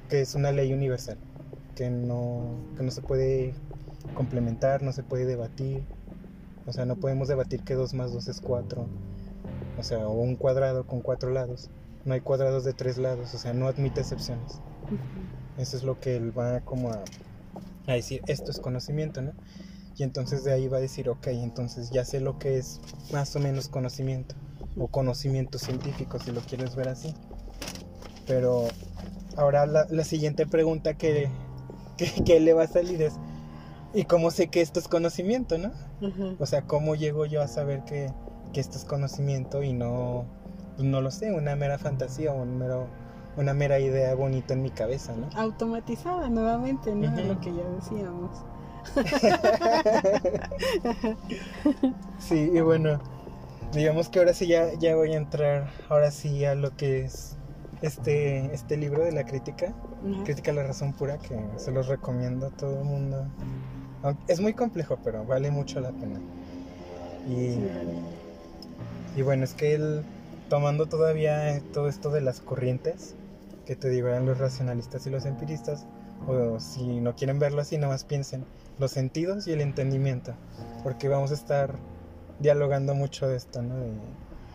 que 0.10 0.22
es 0.22 0.36
una 0.36 0.52
ley 0.52 0.74
universal, 0.74 1.18
que 1.76 1.89
no, 1.89 2.58
que 2.78 2.84
no 2.84 2.91
se 2.91 3.02
puede 3.02 3.54
complementar, 4.15 4.84
no 4.84 4.91
se 4.91 5.04
puede 5.04 5.26
debatir, 5.26 5.84
o 6.65 6.73
sea, 6.73 6.86
no 6.86 6.95
podemos 6.95 7.28
debatir 7.28 7.63
que 7.63 7.75
2 7.75 7.93
más 7.93 8.13
2 8.13 8.28
es 8.28 8.41
4, 8.41 8.88
o 9.78 9.84
sea, 9.84 10.08
o 10.08 10.13
un 10.13 10.36
cuadrado 10.36 10.86
con 10.88 11.01
cuatro 11.01 11.30
lados, 11.30 11.69
no 12.06 12.13
hay 12.13 12.21
cuadrados 12.21 12.63
de 12.63 12.73
tres 12.73 12.97
lados, 12.97 13.34
o 13.34 13.38
sea, 13.38 13.54
no 13.54 13.67
admite 13.67 14.01
excepciones. 14.01 14.62
Eso 15.58 15.75
es 15.78 15.84
lo 15.84 15.99
que 15.99 16.15
él 16.15 16.38
va 16.38 16.62
como 16.62 16.91
a, 16.91 17.04
a 17.88 17.93
decir, 17.93 18.21
esto 18.28 18.51
es 18.51 18.60
conocimiento, 18.60 19.21
¿no? 19.21 19.34
Y 19.97 20.04
entonces 20.04 20.43
de 20.43 20.54
ahí 20.54 20.67
va 20.67 20.78
a 20.78 20.82
decir, 20.82 21.10
ok, 21.10 21.28
entonces 21.28 21.89
ya 21.89 22.06
sé 22.06 22.19
lo 22.19 22.38
que 22.38 22.58
es 22.58 22.82
más 23.12 23.36
o 23.36 23.39
menos 23.39 23.69
conocimiento, 23.69 24.36
o 24.78 24.88
conocimiento 24.88 25.58
científico, 25.58 26.19
si 26.19 26.32
lo 26.32 26.41
quieres 26.41 26.75
ver 26.75 26.89
así. 26.89 27.13
Pero 28.28 28.67
ahora 29.38 29.65
la, 29.65 29.88
la 29.89 30.04
siguiente 30.04 30.45
pregunta 30.45 30.95
que, 30.95 31.30
que, 31.97 32.23
que 32.23 32.39
le 32.39 32.54
va 32.54 32.63
a 32.63 32.67
salir 32.67 33.01
es, 33.01 33.13
¿y 33.93 34.04
cómo 34.04 34.32
sé 34.32 34.47
que 34.47 34.62
esto 34.62 34.80
es 34.80 34.88
conocimiento, 34.88 35.58
no? 35.58 35.71
O 36.39 36.45
sea, 36.45 36.63
¿cómo 36.63 36.95
llego 36.95 37.25
yo 37.25 37.41
a 37.41 37.47
saber 37.47 37.84
que, 37.86 38.12
que 38.53 38.60
esto 38.60 38.77
es 38.77 38.86
conocimiento 38.86 39.63
y 39.63 39.73
no, 39.73 40.25
pues 40.75 40.88
no 40.88 41.01
lo 41.01 41.12
sé, 41.12 41.34
una 41.34 41.55
mera 41.55 41.77
fantasía 41.77 42.31
o 42.31 42.41
un 42.41 42.58
mero, 42.58 42.88
una 43.38 43.53
mera 43.53 43.79
idea 43.79 44.13
bonita 44.15 44.53
en 44.53 44.62
mi 44.62 44.71
cabeza, 44.71 45.13
¿no? 45.15 45.29
Automatizada 45.36 46.29
nuevamente, 46.29 46.93
¿no? 46.93 47.12
Ujú. 47.12 47.27
Lo 47.27 47.39
que 47.39 47.53
ya 47.53 47.69
decíamos. 47.69 48.31
Sí, 52.19 52.51
y 52.53 52.62
bueno, 52.62 52.99
digamos 53.73 54.10
que 54.10 54.19
ahora 54.19 54.34
sí 54.34 54.47
ya, 54.47 54.73
ya 54.79 54.95
voy 54.95 55.13
a 55.13 55.17
entrar, 55.17 55.69
ahora 55.89 56.12
sí 56.12 56.45
a 56.45 56.55
lo 56.55 56.75
que 56.75 57.03
es 57.03 57.38
este, 57.81 58.53
este 58.53 58.77
libro 58.77 59.03
de 59.03 59.12
la 59.12 59.25
crítica. 59.25 59.73
Crítica 60.23 60.51
a 60.51 60.53
la 60.53 60.63
Razón 60.63 60.93
Pura, 60.93 61.17
que 61.17 61.39
se 61.58 61.71
los 61.71 61.88
recomiendo 61.88 62.47
a 62.47 62.49
todo 62.51 62.79
el 62.79 62.86
mundo. 62.86 63.25
Es 64.28 64.39
muy 64.39 64.54
complejo, 64.54 64.98
pero 65.04 65.24
vale 65.26 65.52
mucho 65.52 65.80
la 65.80 65.91
pena. 65.91 66.20
Y, 67.28 67.58
y 69.20 69.22
bueno, 69.24 69.44
es 69.44 69.54
que 69.54 69.74
él, 69.74 70.04
tomando 70.50 70.86
todavía 70.88 71.62
todo 71.74 71.88
esto 71.88 72.10
de 72.10 72.22
las 72.22 72.39
corrientes, 72.41 73.15
que 73.65 73.76
te 73.76 73.89
digo, 73.89 74.08
eran 74.10 74.26
los 74.26 74.38
racionalistas 74.38 75.08
y 75.08 75.10
los 75.10 75.26
empiristas, 75.26 75.86
o 76.28 76.60
si 76.60 76.84
no 77.02 77.15
quieren 77.15 77.39
verlo 77.39 77.62
así, 77.62 77.78
nomás 77.78 78.04
piensen 78.04 78.46
los 78.80 78.91
sentidos 78.91 79.48
y 79.48 79.54
el 79.54 79.62
entendimiento, 79.62 80.34
porque 80.84 81.08
vamos 81.08 81.32
a 81.32 81.36
estar 81.36 81.76
dialogando 82.39 82.94
mucho 82.94 83.28
de 83.28 83.38
esto, 83.38 83.62
¿no? 83.62 83.76
De, 83.78 83.91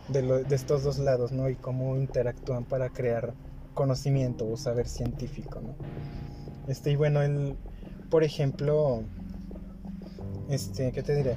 de 0.09 0.21
lo- 0.21 0.43
de 0.43 0.55
estos 0.55 0.83
dos 0.83 0.99
lados, 0.99 1.31
¿no? 1.31 1.49
Y 1.49 1.55
cómo 1.55 1.97
interactúan 1.97 2.63
para 2.65 2.89
crear 2.89 3.33
conocimiento 3.73 4.47
o 4.49 4.57
saber 4.57 4.87
científico, 4.87 5.59
¿no? 5.61 5.73
Este, 6.67 6.91
y 6.91 6.95
bueno, 6.95 7.21
él, 7.21 7.55
por 8.09 8.23
ejemplo, 8.23 9.03
este, 10.51 10.91
¿qué 10.91 11.03
te 11.03 11.15
diré? 11.15 11.35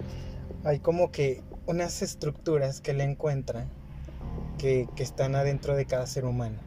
Hay 0.64 0.81
como 0.81 1.11
que 1.11 1.42
unas 1.66 2.03
estructuras 2.03 2.81
que 2.81 2.92
le 2.92 3.05
encuentra 3.05 3.66
que, 4.59 4.88
que 4.96 5.03
están 5.03 5.35
adentro 5.35 5.74
de 5.77 5.87
cada 5.87 6.07
ser 6.07 6.24
humano, 6.24 6.59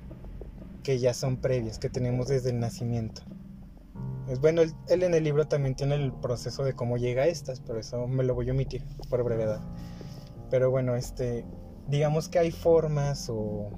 que 0.83 0.99
ya 0.99 1.13
son 1.13 1.37
previas, 1.37 1.79
que 1.79 1.89
tenemos 1.89 2.27
desde 2.27 2.49
el 2.49 2.59
nacimiento. 2.59 3.21
Es 4.27 4.41
bueno, 4.41 4.61
él, 4.61 4.73
él 4.89 5.03
en 5.03 5.13
el 5.13 5.23
libro 5.23 5.47
también 5.47 5.75
tiene 5.75 5.95
el 5.95 6.11
proceso 6.11 6.63
de 6.63 6.73
cómo 6.73 6.97
llega 6.97 7.23
a 7.23 7.27
estas, 7.27 7.61
pero 7.61 7.79
eso 7.79 8.07
me 8.07 8.23
lo 8.23 8.35
voy 8.35 8.49
a 8.49 8.51
omitir 8.51 8.83
por 9.09 9.23
brevedad. 9.23 9.61
Pero 10.49 10.69
bueno, 10.69 10.95
este, 10.95 11.45
digamos 11.87 12.27
que 12.29 12.39
hay 12.39 12.51
formas 12.51 13.29
o 13.29 13.69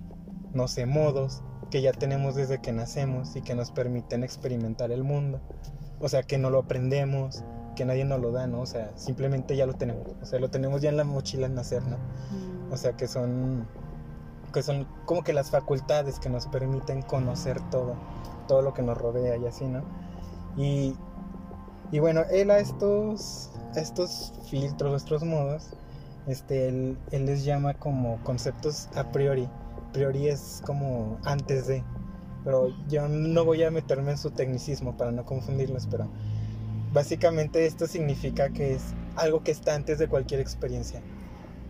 no 0.54 0.68
sé, 0.68 0.86
modos 0.86 1.44
que 1.70 1.82
ya 1.82 1.92
tenemos 1.92 2.36
desde 2.36 2.60
que 2.60 2.72
nacemos 2.72 3.36
y 3.36 3.42
que 3.42 3.56
nos 3.56 3.72
permiten 3.72 4.24
experimentar 4.24 4.92
el 4.92 5.04
mundo. 5.04 5.40
O 6.00 6.10
sea, 6.10 6.24
que 6.24 6.38
no 6.38 6.50
lo 6.50 6.60
aprendemos, 6.60 7.44
que 7.80 7.86
nadie 7.86 8.04
nos 8.04 8.20
lo 8.20 8.34
da, 8.34 8.46
¿no? 8.46 8.60
O 8.60 8.66
sea, 8.66 8.92
simplemente 8.98 9.56
ya 9.56 9.66
lo 9.66 9.74
tenemos. 9.74 10.06
O 10.22 10.26
sea, 10.26 10.38
lo 10.38 10.50
tenemos 10.50 10.82
ya 10.82 10.90
en 10.90 10.98
la 10.98 11.06
mochila 11.06 11.48
al 11.48 11.56
nacer, 11.56 11.82
¿no? 11.84 11.96
Mm. 11.96 12.74
O 12.74 12.76
sea, 12.76 12.92
que 12.98 13.08
son 13.08 13.66
que 14.52 14.62
son 14.64 14.86
como 15.06 15.24
que 15.24 15.32
las 15.32 15.50
facultades 15.50 16.20
que 16.20 16.28
nos 16.28 16.48
permiten 16.48 17.04
conocer 17.04 17.62
todo, 17.70 17.96
todo 18.50 18.62
lo 18.62 18.74
que 18.74 18.82
nos 18.82 18.98
rodea 18.98 19.38
y 19.38 19.46
así, 19.46 19.66
¿no? 19.66 19.84
Y, 20.58 20.94
y 21.90 22.00
bueno, 22.00 22.24
él 22.32 22.52
a 22.52 22.60
estos, 22.60 23.50
a 23.78 23.80
estos 23.80 24.34
filtros, 24.50 24.92
a 24.92 24.98
estos 24.98 25.24
modos, 25.24 25.70
este, 26.28 26.68
él, 26.68 26.98
él 27.12 27.28
les 27.28 27.46
llama 27.46 27.76
como 27.76 28.22
conceptos 28.26 28.90
a 28.94 29.10
priori. 29.10 29.46
A 29.46 29.92
priori 29.94 30.28
es 30.28 30.62
como 30.66 31.18
antes 31.24 31.68
de, 31.68 31.82
pero 32.44 32.68
yo 32.90 33.08
no 33.08 33.46
voy 33.46 33.64
a 33.64 33.72
meterme 33.72 34.12
en 34.12 34.18
su 34.18 34.32
tecnicismo 34.32 34.98
para 34.98 35.14
no 35.14 35.26
confundirlos, 35.26 35.88
pero 35.90 36.10
básicamente 36.94 37.66
esto 37.66 37.88
significa 37.88 38.50
que 38.50 38.74
es 38.74 38.82
algo 39.16 39.44
que 39.44 39.52
está 39.52 39.76
antes 39.76 40.00
de 40.00 40.08
cualquier 40.08 40.40
experiencia. 40.40 41.02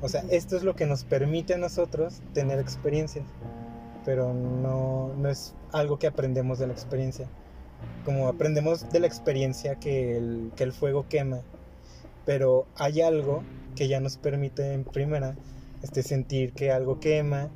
O 0.02 0.08
sea, 0.08 0.24
esto 0.30 0.56
es 0.56 0.64
lo 0.64 0.76
que 0.76 0.86
nos 0.86 1.04
permite 1.04 1.56
a 1.56 1.58
nosotros 1.58 2.22
tener 2.34 2.60
experiencias, 2.60 3.26
pero 4.06 4.34
no, 4.34 5.14
no 5.18 5.30
es 5.30 5.56
algo 5.72 6.00
que 6.00 6.08
aprendemos 6.08 6.60
de 6.60 6.68
la 6.68 6.74
experiencia. 6.74 7.28
Como 8.06 8.28
aprendemos 8.28 8.90
de 8.90 9.00
la 9.00 9.08
experiencia 9.08 9.76
que 9.76 10.18
el, 10.18 10.52
que 10.56 10.64
el 10.64 10.74
fuego 10.74 11.06
quema, 11.10 11.42
pero 12.26 12.66
hay 12.76 13.02
algo 13.02 13.44
que 13.76 13.88
ya 13.88 14.00
nos 14.00 14.18
permite 14.18 14.74
en 14.74 14.84
primera 14.84 15.36
este, 15.84 16.04
sentir 16.04 16.54
que 16.54 16.72
algo 16.72 17.00
quema, 17.00 17.50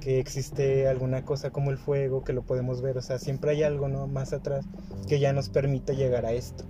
que 0.00 0.18
existe 0.18 0.88
alguna 0.88 1.24
cosa 1.24 1.50
como 1.50 1.70
el 1.70 1.78
fuego, 1.78 2.24
que 2.24 2.32
lo 2.32 2.42
podemos 2.42 2.82
ver, 2.82 2.98
o 2.98 3.02
sea, 3.02 3.18
siempre 3.18 3.52
hay 3.52 3.62
algo 3.62 3.88
más 4.06 4.32
atrás 4.32 4.66
que 5.08 5.18
ya 5.18 5.32
nos 5.32 5.48
permite 5.48 5.96
llegar 5.96 6.26
a 6.26 6.32
esto. 6.32 6.64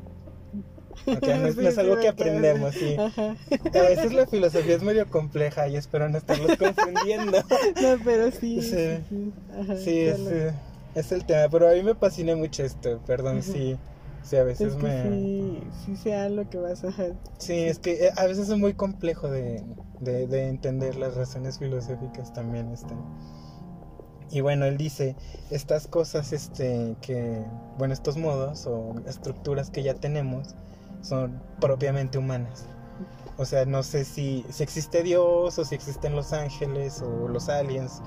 No, 1.07 1.47
es, 1.47 1.57
no 1.57 1.69
es 1.69 1.77
Sí, 1.79 1.81
algo 1.81 1.97
sí, 1.97 2.01
que 2.01 2.09
aprendemos, 2.09 2.75
sí. 2.75 2.97
Ajá. 2.99 3.37
A 3.75 3.83
veces 3.83 4.13
la 4.13 4.27
filosofía 4.27 4.77
es 4.77 4.83
medio 4.83 5.09
compleja 5.09 5.69
y 5.69 5.77
espero 5.77 6.09
no 6.09 6.19
estarlos 6.19 6.57
confundiendo. 6.59 7.39
No, 7.81 7.99
pero 8.05 8.31
sí. 8.31 8.63
Sí. 8.63 8.63
Sí, 8.63 9.05
sí. 9.09 9.33
Ajá, 9.61 9.77
Sí, 9.77 10.01
es, 10.01 10.19
eh, 10.31 10.53
es 10.95 11.13
el 11.13 11.25
tema, 11.27 11.49
pero 11.51 11.69
a 11.69 11.73
mí 11.73 11.83
me 11.83 11.95
fascina 11.95 12.37
mucho 12.37 12.63
esto, 12.65 13.01
perdón 13.07 13.43
si, 13.43 13.79
si 14.23 14.37
a 14.37 14.45
veces 14.45 14.75
Es 14.75 14.77
que 14.77 14.83
me... 14.83 15.03
sí, 15.03 15.63
sí 15.85 15.97
sea 15.97 16.29
lo 16.29 16.49
que 16.49 16.59
vas 16.59 16.85
a. 16.85 16.93
Sí, 17.39 17.55
es 17.65 17.79
que 17.79 18.07
eh, 18.07 18.11
a 18.17 18.27
veces 18.27 18.49
es 18.49 18.59
muy 18.59 18.75
complejo 18.75 19.31
de, 19.31 19.65
de, 20.01 20.27
de 20.27 20.49
entender 20.49 20.97
las 20.97 21.15
razones 21.17 21.59
filosóficas 21.59 22.33
también. 22.33 22.71
Este. 22.73 22.95
Y 24.31 24.41
bueno, 24.41 24.65
él 24.67 24.77
dice, 24.77 25.17
estas 25.51 25.87
cosas 25.87 26.33
este, 26.33 26.97
que, 27.01 27.45
bueno, 27.79 27.95
estos 27.95 28.17
modos 28.17 28.67
o 28.67 28.95
estructuras 29.07 29.71
que 29.71 29.83
ya 29.83 29.95
tenemos 29.95 30.55
son 31.05 31.40
propiamente 31.61 32.19
humanas. 32.19 32.67
O 33.37 33.45
sea, 33.45 33.64
no 33.67 33.83
sé 33.83 34.05
si, 34.05 34.45
si 34.49 34.62
existe 34.62 35.03
Dios 35.03 35.59
o 35.59 35.64
si 35.64 35.75
existen 35.75 36.14
los 36.14 36.33
ángeles 36.33 37.03
o 37.03 37.29
los 37.29 37.49
aliens 37.49 38.01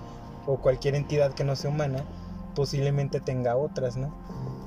o 0.46 0.58
cualquier 0.58 0.96
entidad 0.96 1.34
que 1.34 1.44
no 1.44 1.56
sea 1.56 1.70
humana, 1.70 2.04
posiblemente 2.56 3.20
tenga 3.20 3.58
otras, 3.58 3.98
¿no? 3.98 4.14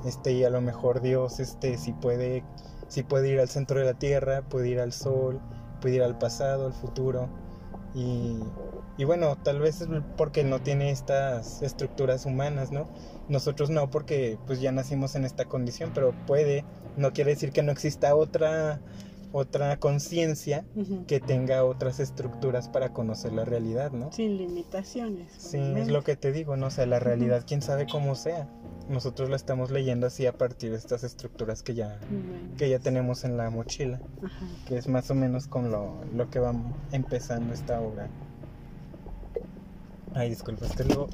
Este, 0.04 0.32
y 0.32 0.44
a 0.44 0.50
lo 0.50 0.60
mejor 0.60 1.00
Dios, 1.00 1.40
este, 1.40 1.78
si 1.78 1.92
puede, 1.92 2.44
si 2.88 3.02
puede 3.02 3.30
ir 3.30 3.40
al 3.40 3.48
centro 3.48 3.80
de 3.80 3.86
la 3.86 3.94
tierra, 3.94 4.42
puede 4.42 4.68
ir 4.68 4.80
al 4.80 4.92
sol, 4.92 5.40
puede 5.80 5.96
ir 5.96 6.02
al 6.02 6.18
pasado, 6.18 6.66
al 6.66 6.74
futuro. 6.74 7.28
Y, 7.94 8.38
y 8.98 9.04
bueno, 9.04 9.36
tal 9.42 9.60
vez 9.60 9.80
es 9.80 9.88
porque 10.16 10.44
no 10.44 10.60
tiene 10.60 10.90
estas 10.90 11.62
estructuras 11.62 12.26
humanas, 12.26 12.70
¿no? 12.70 12.86
Nosotros 13.30 13.70
no, 13.70 13.88
porque 13.90 14.38
pues 14.46 14.60
ya 14.60 14.72
nacimos 14.72 15.14
en 15.14 15.24
esta 15.24 15.46
condición, 15.46 15.92
pero 15.94 16.12
puede, 16.26 16.64
no 16.98 17.12
quiere 17.12 17.30
decir 17.30 17.52
que 17.52 17.62
no 17.62 17.72
exista 17.72 18.14
otra 18.14 18.80
otra 19.32 19.76
conciencia 19.78 20.64
que 21.06 21.20
tenga 21.20 21.64
otras 21.64 22.00
estructuras 22.00 22.68
para 22.68 22.92
conocer 22.92 23.32
la 23.32 23.44
realidad, 23.44 23.92
¿no? 23.92 24.10
Sin 24.12 24.36
limitaciones. 24.36 25.32
Sí, 25.38 25.58
es 25.76 25.88
lo 25.88 26.02
que 26.02 26.16
te 26.16 26.32
digo, 26.32 26.56
¿no? 26.56 26.66
O 26.66 26.70
sea, 26.70 26.86
la 26.86 26.98
realidad, 26.98 27.44
quién 27.46 27.62
sabe 27.62 27.86
cómo 27.90 28.14
sea. 28.14 28.48
Nosotros 28.88 29.30
la 29.30 29.36
estamos 29.36 29.70
leyendo 29.70 30.08
así 30.08 30.26
a 30.26 30.32
partir 30.32 30.72
de 30.72 30.78
estas 30.78 31.04
estructuras 31.04 31.62
que 31.62 31.74
ya, 31.74 32.00
que 32.58 32.68
ya 32.68 32.80
tenemos 32.80 33.22
en 33.22 33.36
la 33.36 33.48
mochila, 33.50 34.00
que 34.66 34.76
es 34.76 34.88
más 34.88 35.10
o 35.10 35.14
menos 35.14 35.46
con 35.46 35.70
lo, 35.70 36.00
lo 36.12 36.28
que 36.28 36.40
va 36.40 36.52
empezando 36.90 37.54
esta 37.54 37.80
obra. 37.80 38.10
Ay, 40.14 40.30
disculpa, 40.30 40.66
es 40.66 40.72
que 40.72 40.84
luego 40.84 41.08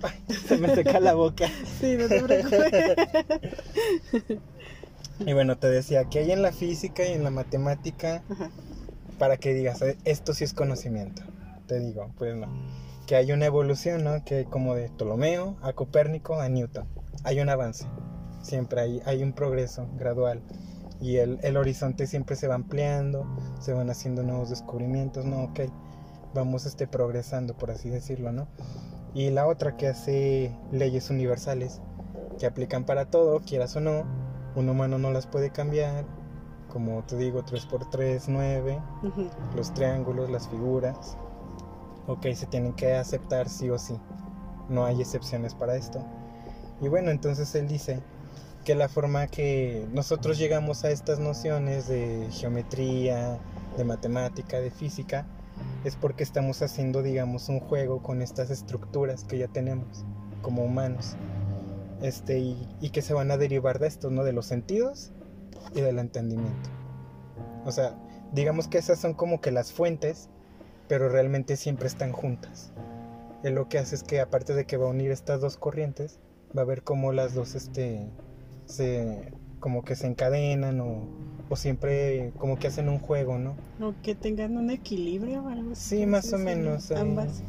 se 0.47 0.57
me 0.59 0.75
seca 0.75 1.01
la 1.01 1.15
boca. 1.15 1.49
Sí, 1.81 1.97
no 1.97 2.09
te 2.09 2.23
preocupes. 2.23 2.97
Y 5.19 5.33
bueno, 5.33 5.57
te 5.57 5.69
decía 5.69 6.05
que 6.05 6.19
hay 6.19 6.31
en 6.31 6.43
la 6.43 6.53
física 6.53 7.07
y 7.09 7.13
en 7.13 7.25
la 7.25 7.31
matemática 7.31 8.23
para 9.19 9.39
que 9.39 9.55
digas, 9.55 9.83
esto 10.05 10.35
sí 10.35 10.45
es 10.45 10.53
conocimiento. 10.53 11.23
Te 11.67 11.81
digo, 11.81 12.11
pues 12.19 12.37
no. 12.37 12.49
Que 13.07 13.17
hay 13.17 13.33
una 13.33 13.47
evolución, 13.47 14.05
¿no? 14.05 14.25
Que 14.25 14.45
como 14.45 14.75
de 14.75 14.91
Ptolomeo 14.91 15.57
a 15.63 15.73
Copérnico 15.73 16.39
a 16.41 16.49
Newton. 16.49 16.87
Hay 17.25 17.41
un 17.41 17.49
avance. 17.49 17.87
Siempre 18.43 18.81
hay, 18.83 19.03
hay 19.07 19.23
un 19.23 19.33
progreso 19.33 19.89
gradual. 19.97 20.43
Y 21.01 21.17
el, 21.17 21.39
el 21.43 21.57
horizonte 21.57 22.07
siempre 22.07 22.37
se 22.37 22.47
va 22.47 22.55
ampliando, 22.55 23.27
se 23.61 23.73
van 23.73 23.91
haciendo 23.91 24.23
nuevos 24.23 24.51
descubrimientos, 24.51 25.25
¿no? 25.25 25.45
Ok, 25.45 25.61
vamos 26.37 26.67
este, 26.67 26.87
progresando, 26.87 27.55
por 27.57 27.71
así 27.71 27.91
decirlo, 27.91 28.33
¿no? 28.33 28.47
Y 29.15 29.31
la 29.31 29.47
otra 29.47 29.77
que 29.77 29.89
hace 29.89 30.57
leyes 30.71 31.11
universales, 31.11 31.81
que 32.39 32.47
aplican 32.47 32.85
para 32.85 33.07
todo, 33.07 33.41
quieras 33.41 33.75
o 33.77 33.81
no, 33.81 34.05
un 34.55 34.69
humano 34.69 34.99
no 34.99 35.11
las 35.11 35.27
puede 35.27 35.51
cambiar, 35.51 36.05
como 36.69 37.03
te 37.05 37.17
digo, 37.17 37.45
3x3, 37.45 38.25
9, 38.29 38.79
los 39.57 39.75
triángulos, 39.75 40.31
las 40.31 40.49
figuras, 40.49 41.17
ok, 42.07 42.27
se 42.35 42.47
tienen 42.47 42.75
que 42.75 42.95
aceptar 42.95 43.49
sí 43.49 43.71
o 43.71 43.79
sí, 43.79 43.99
no 44.69 44.85
hay 44.85 45.01
excepciones 45.01 45.55
para 45.55 45.77
esto. 45.77 46.05
Y 46.81 46.89
bueno, 46.89 47.11
entonces 47.11 47.55
él 47.55 47.69
dice 47.69 48.01
que 48.65 48.75
la 48.75 48.89
forma 48.89 49.29
que 49.29 49.87
nosotros 49.93 50.39
llegamos 50.39 50.85
a 50.85 50.91
estas 50.91 51.19
nociones 51.19 51.89
de 51.89 52.29
geometría, 52.33 53.39
de 53.77 53.85
matemática, 53.85 54.59
de 54.59 54.71
física, 54.71 55.25
es 55.85 55.97
porque 55.97 56.23
estamos 56.23 56.63
haciendo, 56.63 57.03
digamos, 57.03 57.49
un 57.49 57.61
juego 57.61 58.03
con 58.03 58.23
estas 58.23 58.51
estructuras 58.51 59.25
que 59.25 59.39
ya 59.39 59.49
tenemos 59.49 60.05
como 60.43 60.65
humanos 60.65 61.17
este, 62.03 62.39
y, 62.39 62.91
que 62.91 63.03
se 63.03 63.15
van 63.15 63.31
a 63.31 63.37
derivar 63.37 63.79
de 63.79 63.87
esto, 63.89 64.11
¿no? 64.11 64.25
De 64.25 64.33
los 64.33 64.47
sentidos 64.47 65.13
y 65.75 65.81
del 65.81 65.99
entendimiento. 65.99 66.71
O 67.65 67.73
sea, 67.73 67.95
digamos 68.33 68.69
que 68.69 68.79
esas 68.79 68.99
son 68.99 69.15
como 69.15 69.41
que 69.41 69.51
las 69.51 69.73
fuentes, 69.73 70.29
pero 70.89 71.09
realmente 71.09 71.57
siempre 71.57 71.89
están 71.89 72.13
juntas. 72.13 72.73
Y 73.43 73.51
lo 73.51 73.69
que 73.69 73.79
hace 73.79 73.95
es 73.95 74.03
que 74.03 74.21
aparte 74.21 74.55
de 74.55 74.67
que 74.67 74.77
va 74.77 74.87
a 74.87 74.91
unir 74.91 75.11
estas 75.11 75.41
dos 75.41 75.57
corrientes, 75.57 76.19
va 76.57 76.63
a 76.63 76.67
ver 76.67 76.83
cómo 76.83 77.13
las 77.13 77.35
dos, 77.35 77.55
este, 77.55 78.09
se, 78.67 79.33
como 79.61 79.85
que 79.85 79.97
se 79.97 80.07
encadenan 80.07 80.81
o, 80.81 81.09
o 81.49 81.57
siempre 81.57 82.33
como 82.39 82.59
que 82.59 82.69
hacen 82.69 82.89
un 82.89 82.99
juego, 82.99 83.39
¿no? 83.39 83.57
O 83.81 83.95
que 84.03 84.15
tengan 84.15 84.57
un 84.57 84.71
equilibrio 84.71 85.43
o 85.43 85.49
algo 85.49 85.73
así. 85.73 85.99
Sí, 85.99 86.07
más 86.07 86.33
o 86.33 86.39
menos. 86.39 86.91
Ambas. 86.91 87.43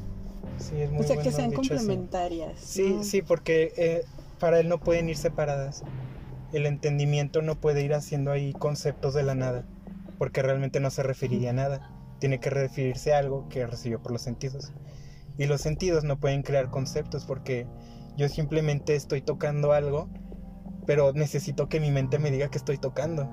Sí, 0.60 0.80
es 0.82 0.92
muy 0.92 1.02
o 1.02 1.04
sea, 1.04 1.18
que 1.18 1.32
sean 1.32 1.52
complementarias. 1.52 2.60
Sí, 2.60 3.00
sí, 3.04 3.22
porque 3.22 3.74
eh, 3.78 4.04
para 4.40 4.60
él 4.60 4.70
no 4.70 4.80
pueden 4.80 5.10
ir 5.10 5.18
separadas. 5.18 5.84
El 6.54 6.66
entendimiento 6.66 7.42
no 7.42 7.56
puede 7.56 7.84
ir 7.84 7.94
haciendo 7.94 8.32
ahí 8.32 8.54
conceptos 8.54 9.14
de 9.14 9.24
la 9.24 9.36
nada, 9.36 9.66
porque 10.18 10.42
realmente 10.42 10.80
no 10.80 10.90
se 10.90 11.04
referiría 11.04 11.52
a 11.52 11.54
nada. 11.54 11.92
Tiene 12.20 12.40
que 12.40 12.50
referirse 12.50 13.14
a 13.14 13.20
algo 13.20 13.48
que 13.50 13.66
recibió 13.68 14.02
por 14.02 14.12
los 14.12 14.22
sentidos. 14.22 14.72
Y 15.38 15.46
los 15.46 15.62
sentidos 15.62 16.04
no 16.04 16.20
pueden 16.20 16.42
crear 16.42 16.70
conceptos 16.70 17.26
porque 17.26 17.68
yo 18.18 18.28
simplemente 18.28 18.96
estoy 18.96 19.22
tocando 19.22 19.72
algo, 19.72 20.10
pero 20.88 21.14
necesito 21.14 21.70
que 21.70 21.80
mi 21.80 21.92
mente 21.92 22.18
me 22.18 22.32
diga 22.32 22.50
que 22.50 22.58
estoy 22.58 22.78
tocando. 22.80 23.30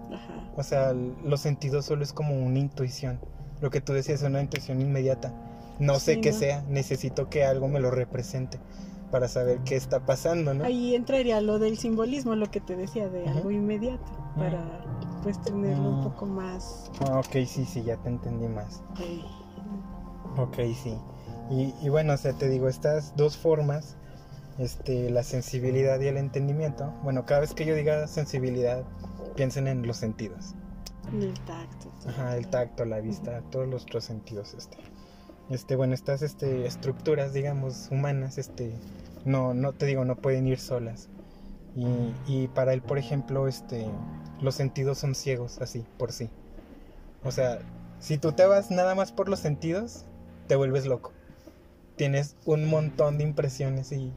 O 0.57 0.63
sea, 0.63 0.93
los 0.93 1.41
sentidos 1.41 1.87
solo 1.87 2.03
es 2.03 2.13
como 2.13 2.35
una 2.35 2.59
intuición. 2.59 3.21
Lo 3.61 3.71
que 3.71 3.81
tú 3.81 3.93
decías 3.93 4.23
es 4.23 4.29
una 4.29 4.41
intuición 4.41 4.81
inmediata. 4.81 5.33
No 5.79 5.99
sé 5.99 6.21
qué 6.21 6.33
sea, 6.33 6.63
necesito 6.69 7.29
que 7.29 7.45
algo 7.45 7.67
me 7.67 7.81
lo 7.81 7.91
represente 7.91 8.59
para 9.11 9.29
saber 9.29 9.61
qué 9.65 9.77
está 9.77 10.05
pasando, 10.07 10.55
¿no? 10.55 10.65
Ahí 10.65 10.95
entraría 10.95 11.41
lo 11.41 11.59
del 11.59 11.79
simbolismo, 11.79 12.35
lo 12.35 12.51
que 12.51 12.61
te 12.61 12.75
decía, 12.75 13.09
de 13.09 13.29
algo 13.29 13.51
inmediato, 13.51 14.05
para 14.37 14.85
pues 15.23 15.41
tenerlo 15.41 15.89
un 15.89 16.01
mm. 16.01 16.03
poco 16.03 16.27
más... 16.27 16.91
Ah, 17.09 17.21
ok, 17.21 17.47
sí, 17.47 17.65
sí, 17.65 17.83
ya 17.85 17.97
te 17.99 18.09
entendí 18.09 18.49
más. 18.49 18.83
Ok, 20.37 20.57
sí. 20.83 20.99
Y, 21.51 21.89
bueno, 21.91 22.15
o 22.15 22.17
sea, 22.17 22.33
te 22.33 22.49
digo, 22.49 22.69
estas 22.69 23.15
dos 23.17 23.37
formas, 23.37 23.97
este, 24.59 25.11
la 25.11 25.23
sensibilidad 25.23 26.01
y 26.01 26.09
el 26.09 26.17
entendimiento, 26.17 26.93
bueno, 27.03 27.25
cada 27.25 27.41
vez 27.43 27.55
que 27.55 27.67
yo 27.67 27.75
diga 27.75 28.07
sensibilidad, 28.07 28.83
piensen 29.35 29.67
en 29.67 29.87
los 29.87 29.97
sentidos. 29.97 30.55
El 31.13 31.35
tacto. 31.41 31.93
Ajá, 32.07 32.37
el 32.37 32.49
tacto, 32.49 32.85
la 32.85 33.01
vista, 33.01 33.43
todos 33.51 33.69
los 33.69 33.83
otros 33.85 34.05
sentidos, 34.05 34.55
este. 34.55 34.79
Este, 35.51 35.77
bueno, 35.77 35.93
estas 35.93 36.23
este, 36.23 36.67
estructuras, 36.67 37.35
digamos, 37.35 37.89
humanas, 37.91 38.39
este, 38.39 38.73
no, 39.27 39.53
no 39.53 39.73
te 39.73 39.85
digo, 39.85 40.05
no 40.05 40.17
pueden 40.17 40.47
ir 40.47 40.59
solas. 40.59 41.09
Y, 41.77 42.15
y, 42.27 42.49
para 42.49 42.73
él, 42.73 42.81
por 42.81 42.99
ejemplo, 42.99 43.47
este, 43.47 43.87
los 44.41 44.55
sentidos 44.55 44.99
son 44.99 45.15
ciegos, 45.15 45.59
así, 45.61 45.85
por 45.99 46.13
sí. 46.13 46.31
O 47.25 47.31
sea, 47.31 47.59
si 47.99 48.17
tú 48.17 48.33
te 48.33 48.47
vas 48.47 48.71
nada 48.71 48.95
más 48.95 49.13
por 49.13 49.29
los 49.29 49.41
sentidos, 49.41 50.05
te 50.47 50.57
vuelves 50.57 50.87
loco. 50.87 51.13
Tienes 51.97 52.37
un 52.45 52.67
montón 52.67 53.19
de 53.19 53.25
impresiones 53.25 53.93
y... 53.93 54.13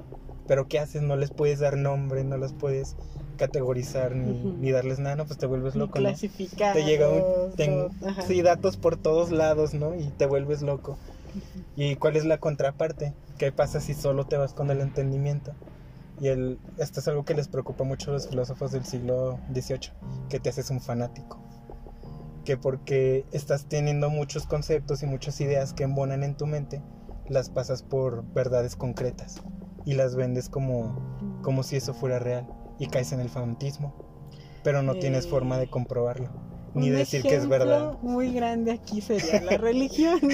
Pero 0.47 0.67
¿qué 0.67 0.79
haces? 0.79 1.01
No 1.01 1.15
les 1.17 1.31
puedes 1.31 1.59
dar 1.59 1.77
nombre, 1.77 2.23
no 2.23 2.37
las 2.37 2.53
puedes 2.53 2.95
categorizar 3.37 4.15
ni, 4.15 4.71
darles 4.71 4.99
nada, 4.99 5.15
no, 5.15 5.25
pues 5.25 5.37
te 5.37 5.45
vuelves 5.45 5.75
loco. 5.75 5.99
Clasificar. 5.99 6.73
Te 6.73 6.83
llega 6.83 7.09
un... 7.09 7.51
sí, 8.27 8.41
datos 8.41 8.77
por 8.77 8.97
todos 8.97 9.31
lados, 9.31 9.73
¿no? 9.73 9.95
Y 9.95 10.07
te 10.17 10.25
vuelves 10.25 10.61
loco. 10.61 10.97
¿Y 11.75 11.95
cuál 11.97 12.15
es 12.15 12.25
la 12.25 12.39
contraparte? 12.39 13.13
¿Qué 13.37 13.51
pasa 13.51 13.79
si 13.79 13.93
solo 13.93 14.25
te 14.25 14.37
vas 14.37 14.53
con 14.53 14.71
el 14.71 14.81
entendimiento? 14.81 15.53
Y 16.19 16.29
el, 16.29 16.57
esto 16.77 16.99
es 16.99 17.07
algo 17.07 17.25
que 17.25 17.35
les 17.35 17.47
preocupa 17.47 17.83
mucho 17.83 18.09
a 18.09 18.13
los 18.13 18.27
filósofos 18.27 18.71
del 18.71 18.85
siglo 18.85 19.39
XVIII, 19.53 19.91
que 20.29 20.39
te 20.39 20.49
haces 20.49 20.71
un 20.71 20.81
fanático. 20.81 21.39
Que 22.43 22.57
porque 22.57 23.25
estás 23.31 23.65
teniendo 23.65 24.09
muchos 24.09 24.47
conceptos 24.47 25.03
y 25.03 25.05
muchas 25.05 25.39
ideas 25.41 25.73
que 25.73 25.83
embonan 25.83 26.23
en 26.23 26.35
tu 26.35 26.47
mente, 26.47 26.81
las 27.27 27.49
pasas 27.49 27.83
por 27.83 28.23
verdades 28.33 28.75
concretas 28.75 29.43
y 29.87 29.93
las 29.93 30.15
vendes 30.15 30.49
como, 30.49 31.39
como 31.41 31.63
si 31.63 31.77
eso 31.77 31.93
fuera 31.93 32.19
real 32.19 32.45
y 32.77 32.87
caes 32.87 33.13
en 33.13 33.21
el 33.21 33.29
fanatismo, 33.29 33.95
pero 34.63 34.83
no 34.83 34.95
tienes 34.95 35.25
eh, 35.25 35.29
forma 35.29 35.57
de 35.57 35.69
comprobarlo 35.69 36.29
ni 36.73 36.89
decir 36.89 37.23
que 37.23 37.35
es 37.35 37.47
verdad. 37.47 37.97
Muy 38.01 38.33
grande 38.33 38.71
aquí 38.71 39.01
sería 39.01 39.41
la 39.41 39.57
religión. 39.57 40.19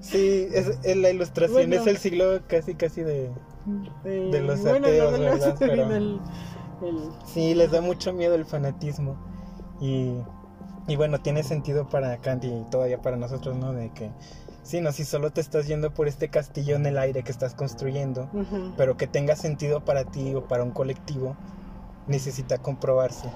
Sí, 0.00 0.46
es, 0.54 0.78
la 0.96 1.10
ilustración 1.10 1.72
es 1.72 1.86
el 1.88 1.98
siglo 1.98 2.40
casi 2.46 2.76
casi 2.76 3.02
de, 3.02 3.30
de 4.04 4.40
los 4.40 4.64
ateos, 4.64 5.18
¿verdad? 5.18 5.56
Pero, 5.58 6.20
Sí, 7.26 7.52
les 7.54 7.72
da 7.72 7.80
mucho 7.80 8.12
miedo 8.12 8.36
el 8.36 8.46
fanatismo. 8.46 9.16
Y, 9.80 10.14
y 10.86 10.94
bueno, 10.94 11.20
tiene 11.20 11.42
sentido 11.42 11.88
para 11.88 12.16
Kant 12.18 12.44
y 12.44 12.64
todavía 12.70 13.02
para 13.02 13.16
nosotros, 13.16 13.56
¿no? 13.56 13.72
De 13.72 13.90
que, 13.90 14.12
sí, 14.68 14.82
no, 14.82 14.92
si 14.92 15.04
solo 15.04 15.30
te 15.30 15.40
estás 15.40 15.66
yendo 15.66 15.92
por 15.94 16.08
este 16.08 16.28
castillo 16.28 16.76
en 16.76 16.84
el 16.84 16.98
aire 16.98 17.22
que 17.22 17.32
estás 17.32 17.54
construyendo, 17.54 18.28
pero 18.76 18.98
que 18.98 19.06
tenga 19.06 19.34
sentido 19.34 19.84
para 19.84 20.04
ti 20.04 20.34
o 20.34 20.46
para 20.46 20.62
un 20.62 20.72
colectivo, 20.72 21.36
necesita 22.06 22.58
comprobarse. 22.58 23.28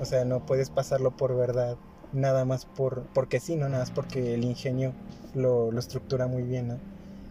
O 0.00 0.04
sea, 0.04 0.24
no 0.24 0.40
puedes 0.40 0.68
pasarlo 0.68 1.12
por 1.12 1.36
verdad 1.36 1.76
nada 2.12 2.44
más 2.44 2.64
por 2.64 3.04
porque 3.14 3.38
sí, 3.38 3.54
no 3.54 3.68
nada 3.68 3.84
más 3.84 3.92
porque 3.92 4.34
el 4.34 4.44
ingenio 4.44 4.92
lo, 5.34 5.70
lo 5.70 5.78
estructura 5.78 6.26
muy 6.26 6.42
bien, 6.42 6.68
¿no? 6.68 6.78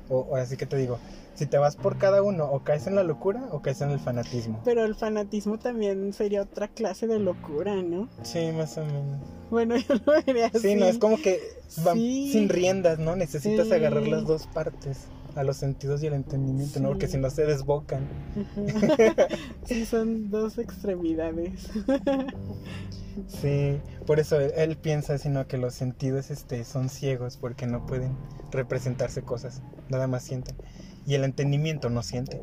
O, 0.09 0.37
así 0.37 0.55
que 0.55 0.65
te 0.65 0.77
digo, 0.77 0.97
si 1.39 1.47
te 1.47 1.57
vas 1.57 1.75
por 1.75 1.97
cada 1.97 2.21
uno, 2.21 2.45
o 2.45 2.63
caes 2.63 2.85
en 2.85 2.95
la 2.95 3.03
locura 3.03 3.47
o 3.51 3.61
caes 3.61 3.81
en 3.81 3.89
el 3.91 3.99
fanatismo. 3.99 4.61
Pero 4.65 4.83
el 4.85 4.93
fanatismo 4.95 5.57
también 5.57 6.13
sería 6.13 6.41
otra 6.43 6.67
clase 6.67 7.07
de 7.07 7.17
locura, 7.19 7.75
¿no? 7.81 8.09
Sí, 8.23 8.51
más 8.51 8.77
o 8.77 8.85
menos. 8.85 9.19
Bueno, 9.49 9.75
yo 9.87 9.95
lo 10.05 10.13
vería 10.25 10.47
así. 10.47 10.59
Sí, 10.59 10.75
no, 10.75 10.85
es 10.85 10.97
como 10.99 11.17
que 11.17 11.39
van 11.83 11.95
Sí. 11.97 12.29
sin 12.31 12.49
riendas, 12.49 12.99
¿no? 12.99 13.15
Necesitas 13.15 13.67
Sí. 13.67 13.73
agarrar 13.73 14.07
las 14.07 14.25
dos 14.25 14.47
partes, 14.47 15.07
a 15.35 15.43
los 15.43 15.57
sentidos 15.57 16.03
y 16.03 16.07
el 16.07 16.13
entendimiento, 16.13 16.79
¿no? 16.79 16.89
Porque 16.89 17.07
si 17.07 17.17
no 17.17 17.29
se 17.29 17.45
desbocan. 17.45 18.07
Sí, 19.65 19.85
son 19.85 20.29
dos 20.29 20.57
extremidades. 20.57 21.69
Sí, 23.27 23.81
por 24.05 24.19
eso 24.19 24.39
él, 24.39 24.53
él 24.55 24.77
piensa, 24.77 25.17
sino 25.17 25.45
que 25.45 25.57
los 25.57 25.73
sentidos 25.73 26.31
este, 26.31 26.63
son 26.63 26.87
ciegos 26.87 27.35
porque 27.37 27.67
no 27.67 27.85
pueden 27.85 28.15
representarse 28.51 29.23
cosas, 29.23 29.61
nada 29.89 30.07
más 30.07 30.23
sienten. 30.23 30.55
Y 31.09 31.15
el 31.15 31.23
entendimiento 31.23 31.89
no 31.89 32.03
siente. 32.03 32.39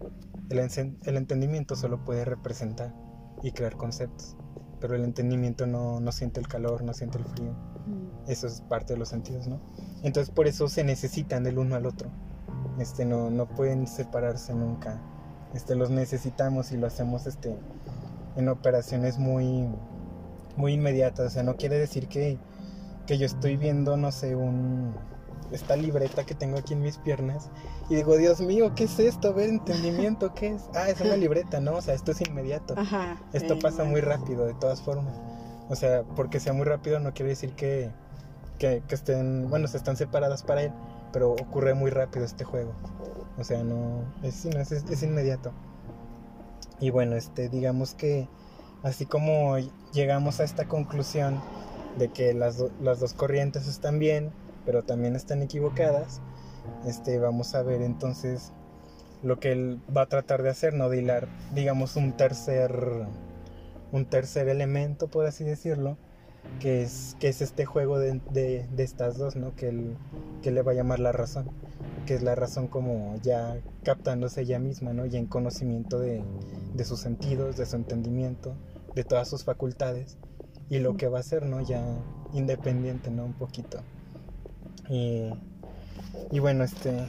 El, 0.51 0.59
el 0.59 1.17
entendimiento 1.17 1.77
solo 1.77 2.05
puede 2.05 2.25
representar 2.25 2.93
y 3.41 3.53
crear 3.53 3.77
conceptos, 3.77 4.37
pero 4.81 4.97
el 4.97 5.05
entendimiento 5.05 5.69
no, 5.69 6.01
no 6.01 6.11
siente 6.11 6.41
el 6.41 6.49
calor, 6.49 6.83
no 6.83 6.93
siente 6.93 7.19
el 7.19 7.25
frío. 7.27 7.55
Eso 8.27 8.49
es 8.49 8.63
parte 8.63 8.95
de 8.95 8.99
los 8.99 9.09
sentidos, 9.09 9.47
¿no? 9.47 9.61
Entonces 10.03 10.35
por 10.35 10.49
eso 10.49 10.67
se 10.67 10.83
necesitan 10.83 11.45
del 11.45 11.59
uno 11.59 11.77
al 11.77 11.87
otro. 11.87 12.11
Este, 12.81 13.05
no, 13.05 13.31
no 13.31 13.47
pueden 13.47 13.87
separarse 13.87 14.53
nunca. 14.53 15.01
Este, 15.55 15.77
los 15.77 15.91
necesitamos 15.91 16.73
y 16.73 16.77
lo 16.77 16.89
hacemos 16.89 17.29
este, 17.29 17.57
en 18.35 18.49
operaciones 18.49 19.17
muy, 19.17 19.69
muy 20.57 20.73
inmediatas. 20.73 21.27
O 21.29 21.31
sea, 21.31 21.45
no 21.45 21.55
quiere 21.55 21.79
decir 21.79 22.09
que, 22.09 22.37
que 23.07 23.17
yo 23.17 23.27
estoy 23.27 23.57
viendo, 23.59 23.97
no 23.97 24.11
sé, 24.11 24.35
un, 24.35 24.93
esta 25.53 25.77
libreta 25.77 26.25
que 26.25 26.35
tengo 26.35 26.59
aquí 26.59 26.73
en 26.75 26.83
mis 26.83 26.99
piernas 26.99 27.51
y 27.89 27.95
digo, 27.95 28.17
Dios 28.17 28.41
mío, 28.41 28.73
¿qué 28.75 28.85
es 28.85 28.99
esto? 28.99 29.29
A 29.29 29.33
ver, 29.33 29.49
entendimiento, 29.49 30.35
¿qué 30.35 30.49
es? 30.49 30.63
Ah, 30.75 30.89
es 30.91 31.01
una 31.01 31.17
libreta, 31.17 31.61
¿no? 31.61 31.77
O 31.77 31.81
sea, 31.83 31.95
esto 31.95 32.11
es 32.13 32.21
inmediato. 32.21 32.75
Ajá. 32.77 33.21
Esto 33.33 33.55
sí, 33.55 33.61
pasa 33.61 33.79
bueno. 33.79 33.93
muy 33.93 34.01
rápido, 34.01 34.47
de 34.47 34.55
todas 34.55 34.83
formas. 34.83 35.15
O 35.69 35.77
sea, 35.77 36.03
porque 36.03 36.41
sea 36.41 36.53
muy 36.53 36.65
rápido 36.65 36.99
no 37.01 37.13
quiere 37.15 37.31
decir 37.31 37.53
que, 37.53 37.91
que, 38.59 38.83
que 38.89 38.95
estén, 38.95 39.49
bueno, 39.49 39.69
se 39.69 39.77
están 39.77 39.97
separadas 39.97 40.43
para 40.43 40.63
él, 40.63 40.73
pero 41.13 41.33
ocurre 41.33 41.75
muy 41.75 41.91
rápido 41.91 42.25
este 42.25 42.45
juego. 42.45 42.73
O 43.39 43.45
sea, 43.45 43.63
no, 43.63 44.03
es, 44.23 44.35
sí, 44.35 44.49
no, 44.49 44.61
es, 44.61 44.73
es 44.73 45.03
inmediato. 45.03 45.53
Y 46.81 46.91
bueno, 46.91 47.17
este, 47.17 47.49
digamos 47.49 47.95
que 47.95 48.29
así 48.83 49.07
como 49.07 49.57
llegamos 49.93 50.41
a 50.41 50.45
esta 50.45 50.67
conclusión 50.67 51.41
de 51.99 52.09
que 52.09 52.35
las, 52.35 52.59
do- 52.59 52.71
las 52.81 53.01
dos 53.01 53.15
corrientes 53.15 53.67
están 53.67 53.99
bien, 53.99 54.31
pero 54.67 54.83
también 54.83 55.17
están 55.17 55.41
equivocadas, 55.43 56.21
este, 56.85 57.19
vamos 57.19 57.55
a 57.55 57.63
ver 57.63 57.81
entonces 57.81 58.53
lo 59.23 59.41
que 59.41 59.53
él 59.53 59.81
va 59.97 60.03
a 60.03 60.07
tratar 60.07 60.43
de 60.43 60.51
hacer, 60.51 60.75
no 60.75 60.91
de 60.91 60.99
hilar, 60.99 61.29
digamos, 61.55 61.97
un 61.97 62.13
tercer, 62.17 63.07
un 63.93 64.05
tercer 64.05 64.49
elemento, 64.49 65.09
por 65.09 65.25
así 65.27 65.45
decirlo, 65.45 65.97
que 66.61 66.83
es, 66.83 67.17
que 67.19 67.29
es 67.29 67.41
este 67.41 67.65
juego 67.65 67.99
de, 67.99 68.21
de- 68.31 68.67
de 68.71 68.83
estas 68.83 69.17
dos, 69.17 69.37
¿no? 69.37 69.55
Que 69.57 69.69
él, 69.69 69.97
que 70.43 70.51
le 70.51 70.63
va 70.63 70.73
a 70.73 70.75
llamar 70.75 70.99
la 71.01 71.13
razón, 71.13 71.47
que 72.05 72.15
es 72.15 72.23
la 72.23 72.35
razón 72.35 72.69
como 72.69 73.17
ya 73.23 73.57
captándose 73.85 74.43
ella 74.43 74.59
misma, 74.59 74.93
¿no? 74.93 75.07
Ya 75.07 75.19
en 75.19 75.27
conocimiento 75.27 75.99
de, 75.99 76.23
de 76.75 76.85
sus 76.85 77.01
sentidos, 77.01 77.57
de 77.57 77.67
su 77.67 77.77
entendimiento, 77.77 78.55
de 78.95 79.05
todas 79.05 79.29
sus 79.29 79.45
facultades, 79.45 80.19
y 80.69 80.79
lo 80.79 80.97
que 80.97 81.09
va 81.09 81.19
a 81.19 81.21
hacer, 81.21 81.47
¿no? 81.47 81.61
Ya 81.63 81.83
independiente, 82.33 83.11
¿no? 83.11 83.25
Un 83.25 83.35
poquito. 83.35 83.81
Y, 84.89 85.31
y 86.31 86.39
bueno, 86.39 86.65
este... 86.65 87.07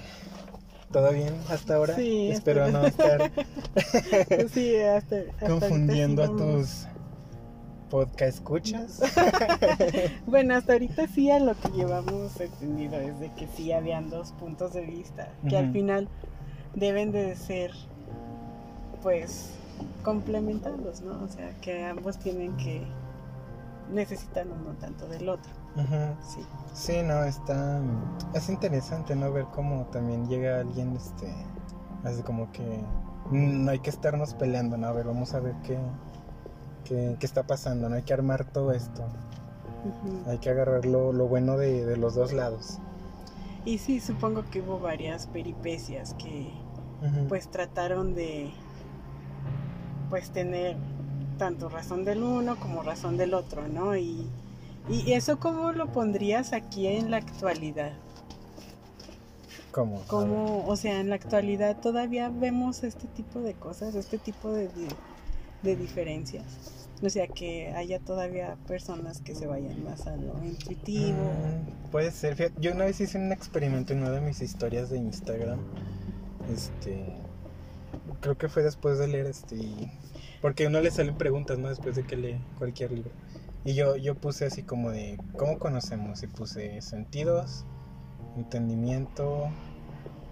¿Todo 0.91 1.11
bien 1.11 1.35
hasta 1.49 1.75
ahora? 1.75 1.95
Sí, 1.95 2.31
Espero 2.31 2.63
hasta- 2.63 2.79
no 2.79 2.87
estar 2.87 3.31
Sí, 4.53 4.77
hasta, 4.77 5.17
hasta 5.17 5.17
ahorita 5.17 5.47
confundiendo 5.47 6.23
a 6.23 6.27
tus 6.27 6.87
podcast 7.89 8.37
escuchas. 8.37 9.01
Bueno, 10.27 10.55
hasta 10.55 10.73
ahorita 10.73 11.07
sí 11.07 11.29
a 11.29 11.39
lo 11.39 11.55
que 11.59 11.69
llevamos 11.69 12.39
entendido 12.39 12.95
es 13.01 13.19
de 13.19 13.31
que 13.33 13.47
sí 13.47 13.71
habían 13.73 14.09
dos 14.09 14.31
puntos 14.33 14.73
de 14.73 14.81
vista 14.85 15.29
que 15.49 15.57
al 15.57 15.71
final 15.73 16.07
deben 16.73 17.11
de 17.11 17.35
ser 17.35 17.71
pues 19.03 19.51
complementados, 20.03 21.01
¿no? 21.01 21.21
O 21.23 21.27
sea, 21.27 21.49
que 21.61 21.83
ambos 21.85 22.17
tienen 22.17 22.55
que 22.57 22.81
necesitan 23.91 24.47
uno 24.51 24.73
tanto 24.79 25.07
del 25.07 25.27
otro. 25.29 25.51
Ujú. 25.77 26.15
Sí. 26.21 26.45
Sí, 26.73 27.01
no, 27.03 27.23
está. 27.23 27.79
Es 28.33 28.49
interesante, 28.49 29.15
¿no? 29.15 29.31
Ver 29.31 29.45
cómo 29.53 29.85
también 29.85 30.27
llega 30.27 30.59
alguien, 30.59 30.95
este. 30.95 31.33
Así 32.03 32.21
como 32.23 32.51
que. 32.51 32.63
mm, 33.31 33.65
No 33.65 33.71
hay 33.71 33.79
que 33.79 33.89
estarnos 33.89 34.33
peleando, 34.33 34.77
¿no? 34.77 34.87
A 34.87 34.91
ver, 34.91 35.05
vamos 35.05 35.33
a 35.33 35.39
ver 35.39 35.53
qué. 35.63 35.77
qué, 36.83 37.15
qué 37.19 37.25
está 37.25 37.43
pasando, 37.43 37.89
¿no? 37.89 37.95
Hay 37.95 38.03
que 38.03 38.13
armar 38.13 38.45
todo 38.45 38.71
esto. 38.71 39.05
Hay 40.27 40.39
que 40.39 40.49
agarrar 40.49 40.85
lo, 40.85 41.13
lo 41.13 41.27
bueno 41.27 41.57
de, 41.57 41.85
de 41.85 41.97
los 41.97 42.15
dos 42.15 42.33
lados. 42.33 42.79
Y 43.63 43.77
sí, 43.77 43.99
supongo 43.99 44.43
que 44.49 44.61
hubo 44.61 44.79
varias 44.79 45.27
peripecias 45.27 46.13
que 46.15 46.51
pues 47.29 47.47
trataron 47.49 48.15
de 48.15 48.51
pues 50.09 50.31
tener 50.31 50.77
tanto 51.37 51.69
razón 51.69 52.03
del 52.05 52.23
uno 52.23 52.55
como 52.59 52.81
razón 52.81 53.17
del 53.17 53.33
otro, 53.33 53.67
¿no? 53.67 53.95
Y, 53.95 54.27
y 54.89 55.13
eso 55.13 55.39
cómo 55.39 55.71
lo 55.71 55.91
pondrías 55.91 56.53
aquí 56.53 56.87
en 56.87 57.11
la 57.11 57.17
actualidad? 57.17 57.93
¿Cómo? 59.71 60.01
Como, 60.07 60.65
o 60.65 60.75
sea, 60.75 60.99
en 60.99 61.09
la 61.09 61.15
actualidad 61.15 61.79
todavía 61.79 62.29
vemos 62.29 62.83
este 62.83 63.07
tipo 63.07 63.41
de 63.41 63.53
cosas, 63.53 63.95
este 63.95 64.17
tipo 64.17 64.51
de, 64.51 64.69
de 65.61 65.75
diferencias. 65.75 66.77
O 67.03 67.09
sea, 67.09 67.27
que 67.27 67.71
haya 67.75 67.99
todavía 67.99 68.57
personas 68.67 69.21
que 69.21 69.35
se 69.35 69.45
vayan 69.45 69.83
más 69.83 70.07
a 70.07 70.15
lo 70.15 70.43
intuitivo. 70.43 71.17
Mm, 71.17 71.91
puede 71.91 72.09
ser. 72.09 72.35
Fíjate, 72.35 72.55
Yo 72.59 72.71
una 72.71 72.85
vez 72.85 72.99
hice 72.99 73.19
un 73.19 73.31
experimento 73.31 73.93
en 73.93 73.99
una 73.99 74.09
de 74.09 74.21
mis 74.21 74.41
historias 74.41 74.89
de 74.89 74.97
Instagram. 74.97 75.59
Este. 76.51 77.13
Creo 78.21 78.35
que 78.37 78.49
fue 78.49 78.63
después 78.63 78.97
de 78.97 79.07
leer 79.07 79.27
este. 79.27 79.57
Porque 80.41 80.65
a 80.65 80.69
uno 80.69 80.81
le 80.81 80.89
salen 80.89 81.15
preguntas, 81.17 81.59
¿no? 81.59 81.69
Después 81.69 81.95
de 81.95 82.03
que 82.03 82.15
lee 82.15 82.41
cualquier 82.57 82.91
libro. 82.91 83.11
Y 83.67 83.73
yo, 83.73 83.97
yo 83.97 84.15
puse 84.15 84.45
así 84.45 84.63
como 84.63 84.91
de. 84.91 85.19
¿Cómo 85.35 85.59
conocemos? 85.59 86.23
Y 86.23 86.27
puse 86.27 86.81
sentidos, 86.81 87.65
entendimiento. 88.37 89.49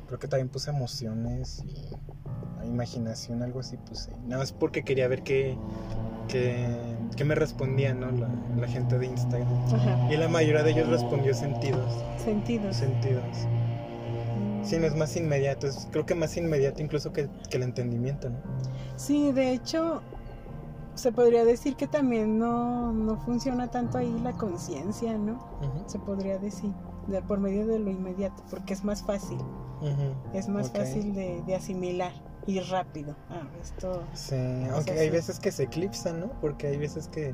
Creo 0.08 0.20
que 0.20 0.30
también 0.30 0.48
puse 0.48 0.70
emociones 0.70 1.62
y 1.66 2.66
imaginación, 2.66 3.44
algo 3.44 3.60
así 3.60 3.76
puse. 3.76 4.10
Nada 4.26 4.38
más 4.38 4.54
porque 4.54 4.84
quería 4.84 5.10
ver 5.10 5.22
qué, 5.24 5.58
qué, 6.30 6.66
qué 7.18 7.26
me 7.26 7.36
respondía, 7.36 7.94
¿no? 7.94 8.10
La, 8.10 8.30
la 8.58 8.68
gente 8.70 8.98
de 8.98 9.08
Instagram. 9.08 9.66
Ajá. 9.66 10.14
Y 10.14 10.16
la 10.16 10.30
mayoría 10.30 10.64
de 10.64 10.72
ellos 10.72 10.88
respondió 10.88 11.34
sentidos. 11.34 12.06
Sentidos. 12.24 12.78
Sentidos. 12.78 13.26
Mm. 14.40 14.64
Sí, 14.64 14.78
no 14.80 14.88
es 14.88 14.96
más 14.96 15.14
inmediato. 15.18 15.68
Es, 15.68 15.90
creo 15.92 16.06
que 16.06 16.16
más 16.16 16.38
inmediato 16.38 16.82
incluso 16.82 17.12
que, 17.12 17.28
que 17.50 17.58
el 17.58 17.64
entendimiento, 17.64 18.30
¿no? 18.30 18.38
Sí, 18.96 19.34
de 19.34 19.52
hecho, 19.52 20.02
se 20.96 21.12
podría 21.12 21.46
decir 21.46 21.76
que 21.76 21.88
también 21.88 22.38
no, 22.40 22.92
no 22.92 23.18
funciona 23.18 23.70
tanto 23.70 23.98
ahí 23.98 24.18
la 24.24 24.34
conciencia, 24.34 25.18
¿no? 25.18 25.40
Se 25.88 26.00
podría 26.00 26.38
decir, 26.40 26.72
de- 27.08 27.22
por 27.22 27.40
medio 27.40 27.66
de 27.68 27.80
lo 27.80 27.92
inmediato, 27.92 28.44
porque 28.50 28.74
es 28.74 28.84
más 28.84 29.04
fácil, 29.04 29.38
es 30.34 30.48
más 30.50 30.72
fácil 30.72 31.14
de, 31.14 31.42
de 31.46 31.56
asimilar 31.56 32.12
y 32.48 32.60
rápido. 32.60 33.16
Ah, 33.30 33.48
esto, 33.62 34.04
Sí, 34.14 34.36
aunque 34.72 34.92
hay 34.92 35.10
veces 35.10 35.40
que 35.40 35.52
se 35.52 35.64
eclipsan, 35.64 36.20
¿no? 36.20 36.28
Porque 36.42 36.68
hay 36.68 36.78
veces 36.78 37.08
que 37.08 37.34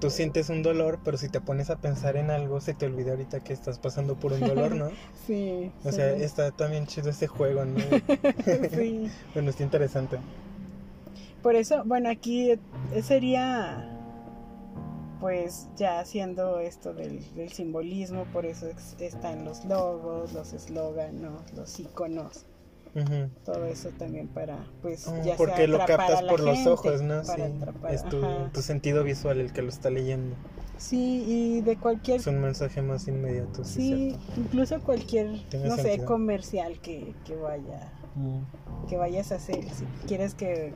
tú 0.00 0.10
sientes 0.10 0.50
un 0.50 0.62
dolor, 0.62 1.00
pero 1.04 1.16
si 1.16 1.28
te 1.28 1.40
pones 1.40 1.70
a 1.70 1.76
pensar 1.76 2.16
en 2.16 2.30
algo, 2.30 2.60
se 2.60 2.74
te 2.74 2.86
olvida 2.86 3.12
ahorita 3.12 3.40
que 3.40 3.52
estás 3.52 3.78
pasando 3.78 4.14
por 4.14 4.32
un 4.32 4.40
dolor, 4.40 4.74
¿no? 4.74 4.90
sí. 5.26 5.72
O 5.84 5.90
sí. 5.90 5.96
sea, 5.96 6.10
está 6.12 6.50
también 6.52 6.86
chido 6.86 7.10
ese 7.10 7.26
juego, 7.26 7.64
¿no? 7.64 7.80
Sí. 8.70 9.10
bueno, 9.34 9.50
está 9.50 9.62
interesante. 9.62 10.18
Por 11.42 11.54
eso, 11.54 11.82
bueno, 11.84 12.08
aquí 12.10 12.58
sería, 13.02 13.92
pues 15.20 15.68
ya 15.76 16.00
haciendo 16.00 16.58
esto 16.60 16.92
del, 16.92 17.24
del 17.34 17.50
simbolismo, 17.52 18.24
por 18.32 18.46
eso 18.46 18.66
están 18.98 19.44
los 19.44 19.64
logos, 19.64 20.32
los 20.32 20.52
eslóganos, 20.52 21.42
los 21.54 21.78
iconos. 21.80 22.46
Todo 23.44 23.66
eso 23.66 23.90
también 23.90 24.26
para 24.26 24.56
pues 24.80 25.04
ya 25.04 25.22
sea 25.22 25.36
Porque 25.36 25.68
lo 25.68 25.76
captas 25.78 26.22
por 26.22 26.40
los 26.40 26.66
ojos, 26.66 27.02
¿no? 27.02 27.22
Sí, 27.24 27.42
atrapar, 27.42 27.92
es 27.92 28.02
tu, 28.08 28.22
tu 28.54 28.62
sentido 28.62 29.04
visual 29.04 29.38
el 29.38 29.52
que 29.52 29.60
lo 29.60 29.68
está 29.68 29.90
leyendo. 29.90 30.34
sí 30.78 31.22
y 31.26 31.60
de 31.60 31.76
cualquier 31.76 32.20
Es 32.20 32.26
un 32.26 32.40
mensaje 32.40 32.80
más 32.80 33.06
inmediato, 33.06 33.64
sí, 33.64 33.72
sí 34.14 34.18
incluso 34.38 34.80
cualquier 34.80 35.26
no 35.62 35.76
sé 35.76 36.06
comercial 36.06 36.80
que, 36.80 37.14
que 37.26 37.36
vaya 37.36 37.92
Mm. 38.16 38.88
que 38.88 38.96
vayas 38.96 39.30
a 39.30 39.34
hacer 39.34 39.62
si 39.68 39.84
quieres 40.06 40.34
que 40.34 40.72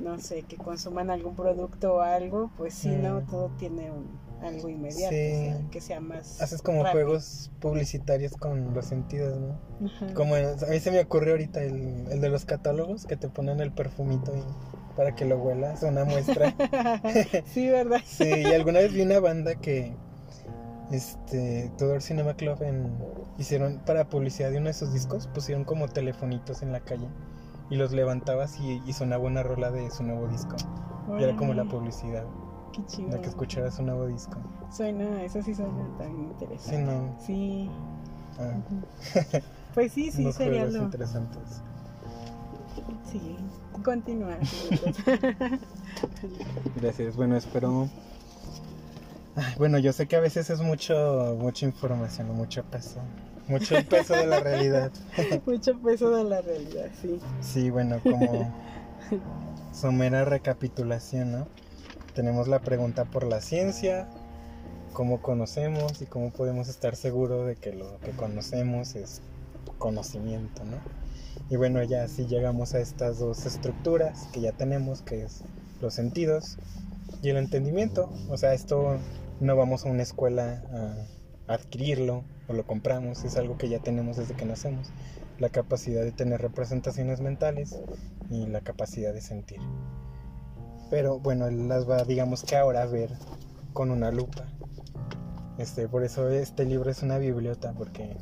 no 0.00 0.18
sé, 0.18 0.42
que 0.42 0.56
consuman 0.56 1.10
algún 1.10 1.34
producto 1.36 1.94
o 1.96 2.00
algo, 2.00 2.50
pues 2.56 2.74
sí, 2.74 2.88
¿no? 2.90 3.20
Mm. 3.20 3.26
Todo 3.26 3.50
tiene 3.58 3.90
un, 3.90 4.18
algo 4.42 4.68
inmediato, 4.68 5.14
Sí. 5.14 5.32
o 5.32 5.56
sea, 5.58 5.70
que 5.70 5.80
sea 5.80 6.00
más... 6.00 6.40
Haces 6.40 6.62
como 6.62 6.82
rápido. 6.84 7.04
juegos 7.04 7.50
publicitarios 7.60 8.32
con 8.36 8.74
los 8.74 8.86
sentidos, 8.86 9.38
¿no? 9.40 9.86
Ajá. 9.86 10.14
Como 10.14 10.36
el- 10.36 10.46
a 10.62 10.66
mí 10.68 10.78
se 10.80 10.90
me 10.90 11.00
ocurrió 11.00 11.32
ahorita 11.32 11.62
el, 11.62 12.06
el 12.10 12.20
de 12.20 12.28
los 12.28 12.44
catálogos 12.44 13.06
que 13.06 13.16
te 13.16 13.28
ponen 13.28 13.60
el 13.60 13.72
perfumito 13.72 14.32
y 14.36 14.42
para 14.96 15.14
que 15.14 15.24
lo 15.26 15.38
huelas, 15.38 15.82
una 15.82 16.04
muestra. 16.04 16.54
sí, 17.46 17.68
¿verdad? 17.70 18.00
Sí, 18.06 18.24
y 18.28 18.44
alguna 18.46 18.78
vez 18.80 18.92
vi 18.92 19.02
una 19.02 19.20
banda 19.20 19.54
que 19.56 19.94
este 20.92 21.70
Tudor 21.78 22.00
Cinema 22.00 22.34
Club 22.34 22.62
en, 22.62 22.90
hicieron 23.38 23.80
para 23.84 24.08
publicidad 24.08 24.50
de 24.50 24.58
uno 24.58 24.66
de 24.68 24.72
sus 24.74 24.92
discos, 24.92 25.26
pusieron 25.26 25.64
como 25.64 25.88
telefonitos 25.88 26.62
en 26.62 26.72
la 26.72 26.80
calle 26.80 27.08
y 27.70 27.76
los 27.76 27.92
levantabas 27.92 28.58
y, 28.60 28.82
y 28.86 28.92
sonaba 28.92 29.24
una 29.24 29.42
rola 29.42 29.70
de 29.70 29.90
su 29.90 30.02
nuevo 30.02 30.26
disco. 30.28 30.56
Y 31.18 31.22
era 31.22 31.36
como 31.36 31.54
la 31.54 31.64
publicidad 31.64 32.24
Qué 32.72 32.84
chido. 32.86 33.10
de 33.10 33.20
que 33.20 33.28
escucharas 33.28 33.74
su 33.76 33.82
nuevo 33.82 34.06
disco. 34.06 34.38
Suena, 34.70 35.22
eso 35.22 35.40
sí 35.42 35.54
suena 35.54 35.72
también 35.98 36.26
Sí, 36.26 36.32
interesante. 36.44 36.92
no. 36.92 37.16
Sí. 37.20 37.70
Ah. 38.38 38.54
Pues 39.74 39.92
sí, 39.92 40.10
sí, 40.10 40.22
unos 40.22 40.34
sería 40.36 40.64
lo... 40.66 40.82
interesantes. 40.84 41.62
Sí, 43.10 43.36
continuar. 43.84 44.38
Gracias. 46.76 47.16
Bueno, 47.16 47.36
espero. 47.36 47.88
Bueno, 49.58 49.78
yo 49.78 49.92
sé 49.92 50.06
que 50.08 50.16
a 50.16 50.20
veces 50.20 50.48
es 50.50 50.60
mucho, 50.62 51.36
mucha 51.38 51.66
información, 51.66 52.30
o 52.30 52.32
mucho 52.34 52.64
peso. 52.64 53.00
Mucho 53.48 53.76
peso 53.88 54.14
de 54.14 54.26
la 54.26 54.40
realidad. 54.40 54.90
Mucho 55.46 55.78
peso 55.78 56.10
de 56.10 56.24
la 56.24 56.40
realidad, 56.40 56.90
sí. 57.00 57.20
Sí, 57.40 57.70
bueno, 57.70 58.00
como 58.02 58.52
somera 59.72 60.24
recapitulación, 60.24 61.32
¿no? 61.32 61.48
Tenemos 62.14 62.48
la 62.48 62.60
pregunta 62.60 63.04
por 63.04 63.24
la 63.24 63.40
ciencia, 63.40 64.08
cómo 64.92 65.20
conocemos 65.20 66.00
y 66.02 66.06
cómo 66.06 66.30
podemos 66.30 66.68
estar 66.68 66.96
seguros 66.96 67.46
de 67.46 67.56
que 67.56 67.72
lo 67.72 68.00
que 68.00 68.10
conocemos 68.12 68.94
es 68.96 69.20
conocimiento, 69.78 70.64
¿no? 70.64 70.78
Y 71.50 71.56
bueno, 71.56 71.82
ya 71.84 72.02
así 72.02 72.26
llegamos 72.26 72.74
a 72.74 72.80
estas 72.80 73.18
dos 73.18 73.46
estructuras 73.46 74.28
que 74.32 74.40
ya 74.40 74.52
tenemos, 74.52 75.02
que 75.02 75.22
es 75.22 75.42
los 75.80 75.94
sentidos 75.94 76.56
y 77.22 77.28
el 77.28 77.36
entendimiento. 77.36 78.10
O 78.28 78.36
sea, 78.36 78.54
esto 78.54 78.96
no 79.40 79.54
vamos 79.54 79.84
a 79.84 79.90
una 79.90 80.02
escuela 80.02 80.62
a 81.48 81.54
adquirirlo 81.54 82.24
o 82.48 82.52
lo 82.52 82.66
compramos, 82.66 83.24
es 83.24 83.36
algo 83.36 83.56
que 83.56 83.68
ya 83.68 83.78
tenemos 83.80 84.16
desde 84.16 84.34
que 84.34 84.44
nacemos. 84.44 84.90
La 85.38 85.48
capacidad 85.48 86.02
de 86.02 86.12
tener 86.12 86.40
representaciones 86.40 87.20
mentales 87.20 87.78
y 88.30 88.46
la 88.46 88.60
capacidad 88.60 89.12
de 89.12 89.20
sentir. 89.20 89.60
Pero 90.90 91.18
bueno, 91.18 91.46
él 91.46 91.68
las 91.68 91.88
va, 91.88 92.04
digamos 92.04 92.42
que 92.42 92.56
ahora 92.56 92.82
a 92.82 92.86
ver 92.86 93.10
con 93.72 93.90
una 93.90 94.10
lupa. 94.10 94.46
Este, 95.58 95.88
por 95.88 96.04
eso 96.04 96.28
este 96.28 96.64
libro 96.64 96.90
es 96.90 97.02
una 97.02 97.18
bibliota, 97.18 97.72
porque 97.72 98.16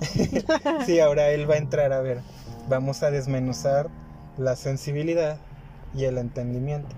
sí, 0.86 1.00
ahora 1.00 1.30
él 1.30 1.48
va 1.48 1.54
a 1.54 1.58
entrar 1.58 1.92
a 1.92 2.00
ver. 2.00 2.20
Vamos 2.68 3.02
a 3.02 3.10
desmenuzar 3.10 3.88
la 4.36 4.56
sensibilidad 4.56 5.38
y 5.94 6.04
el 6.04 6.18
entendimiento. 6.18 6.94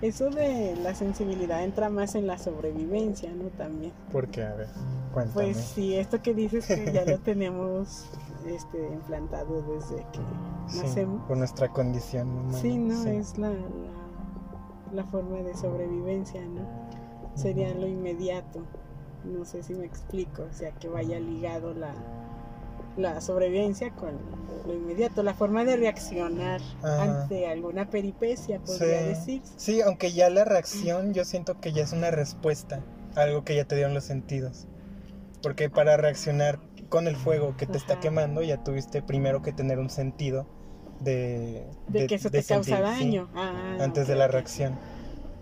Eso 0.00 0.30
de 0.30 0.76
la 0.76 0.94
sensibilidad 0.94 1.64
entra 1.64 1.90
más 1.90 2.14
en 2.14 2.26
la 2.26 2.38
sobrevivencia, 2.38 3.32
¿no? 3.32 3.48
También. 3.50 3.92
Porque, 4.12 4.42
a 4.44 4.54
ver, 4.54 4.68
cuéntame. 5.12 5.34
Pues 5.34 5.56
sí, 5.56 5.96
esto 5.96 6.22
que 6.22 6.34
dices 6.34 6.66
que 6.66 6.92
ya 6.92 7.04
lo 7.04 7.18
tenemos 7.24 8.06
este, 8.46 8.78
implantado 8.92 9.60
desde 9.62 9.96
que 10.12 10.20
Sí, 10.68 10.80
nacemos. 10.82 11.26
por 11.26 11.36
nuestra 11.36 11.68
condición 11.68 12.28
humana. 12.28 12.58
Sí, 12.58 12.76
no, 12.78 13.02
sí. 13.02 13.08
es 13.10 13.38
la, 13.38 13.50
la, 13.50 13.56
la 14.92 15.04
forma 15.04 15.38
de 15.38 15.54
sobrevivencia, 15.56 16.42
¿no? 16.42 16.60
Sería 17.34 17.74
lo 17.74 17.86
inmediato. 17.88 18.60
No 19.24 19.44
sé 19.44 19.62
si 19.64 19.74
me 19.74 19.84
explico, 19.84 20.42
o 20.48 20.52
sea, 20.52 20.70
que 20.72 20.88
vaya 20.88 21.18
ligado 21.18 21.74
la, 21.74 21.92
la 22.98 23.20
sobrevivencia 23.20 23.90
con 23.92 24.10
lo 24.66 24.74
inmediato, 24.74 25.22
la 25.22 25.32
forma 25.32 25.64
de 25.64 25.76
reaccionar 25.76 26.60
Ajá. 26.82 27.02
ante 27.22 27.46
alguna 27.46 27.88
peripecia, 27.88 28.58
podría 28.58 29.00
Sí. 29.00 29.06
decirse. 29.06 29.52
Sí, 29.56 29.80
aunque 29.80 30.12
ya 30.12 30.28
la 30.28 30.44
reacción 30.44 31.14
yo 31.14 31.24
siento 31.24 31.60
que 31.60 31.72
ya 31.72 31.84
es 31.84 31.92
una 31.92 32.10
respuesta 32.10 32.82
a 33.16 33.22
algo 33.22 33.44
que 33.44 33.56
ya 33.56 33.64
te 33.64 33.76
dieron 33.76 33.94
los 33.94 34.04
sentidos. 34.04 34.66
Porque 35.42 35.70
para 35.70 35.96
reaccionar 35.96 36.58
con 36.88 37.06
el 37.06 37.16
fuego 37.16 37.56
que 37.56 37.66
te 37.66 37.78
está 37.78 37.94
Ajá. 37.94 38.00
quemando 38.02 38.42
ya 38.42 38.62
tuviste 38.62 39.00
primero 39.00 39.40
que 39.42 39.52
tener 39.52 39.78
un 39.78 39.88
sentido 39.90 40.46
de... 41.00 41.64
De, 41.88 42.06
que 42.08 42.16
eso 42.16 42.30
te 42.30 42.42
sentir, 42.42 42.74
causa 42.74 42.94
sí, 42.98 43.04
daño. 43.04 43.28
Ah, 43.34 43.76
antes 43.80 44.04
ok, 44.04 44.08
de 44.08 44.16
la 44.16 44.28
reacción. 44.28 44.72
Ajá, 44.72 44.82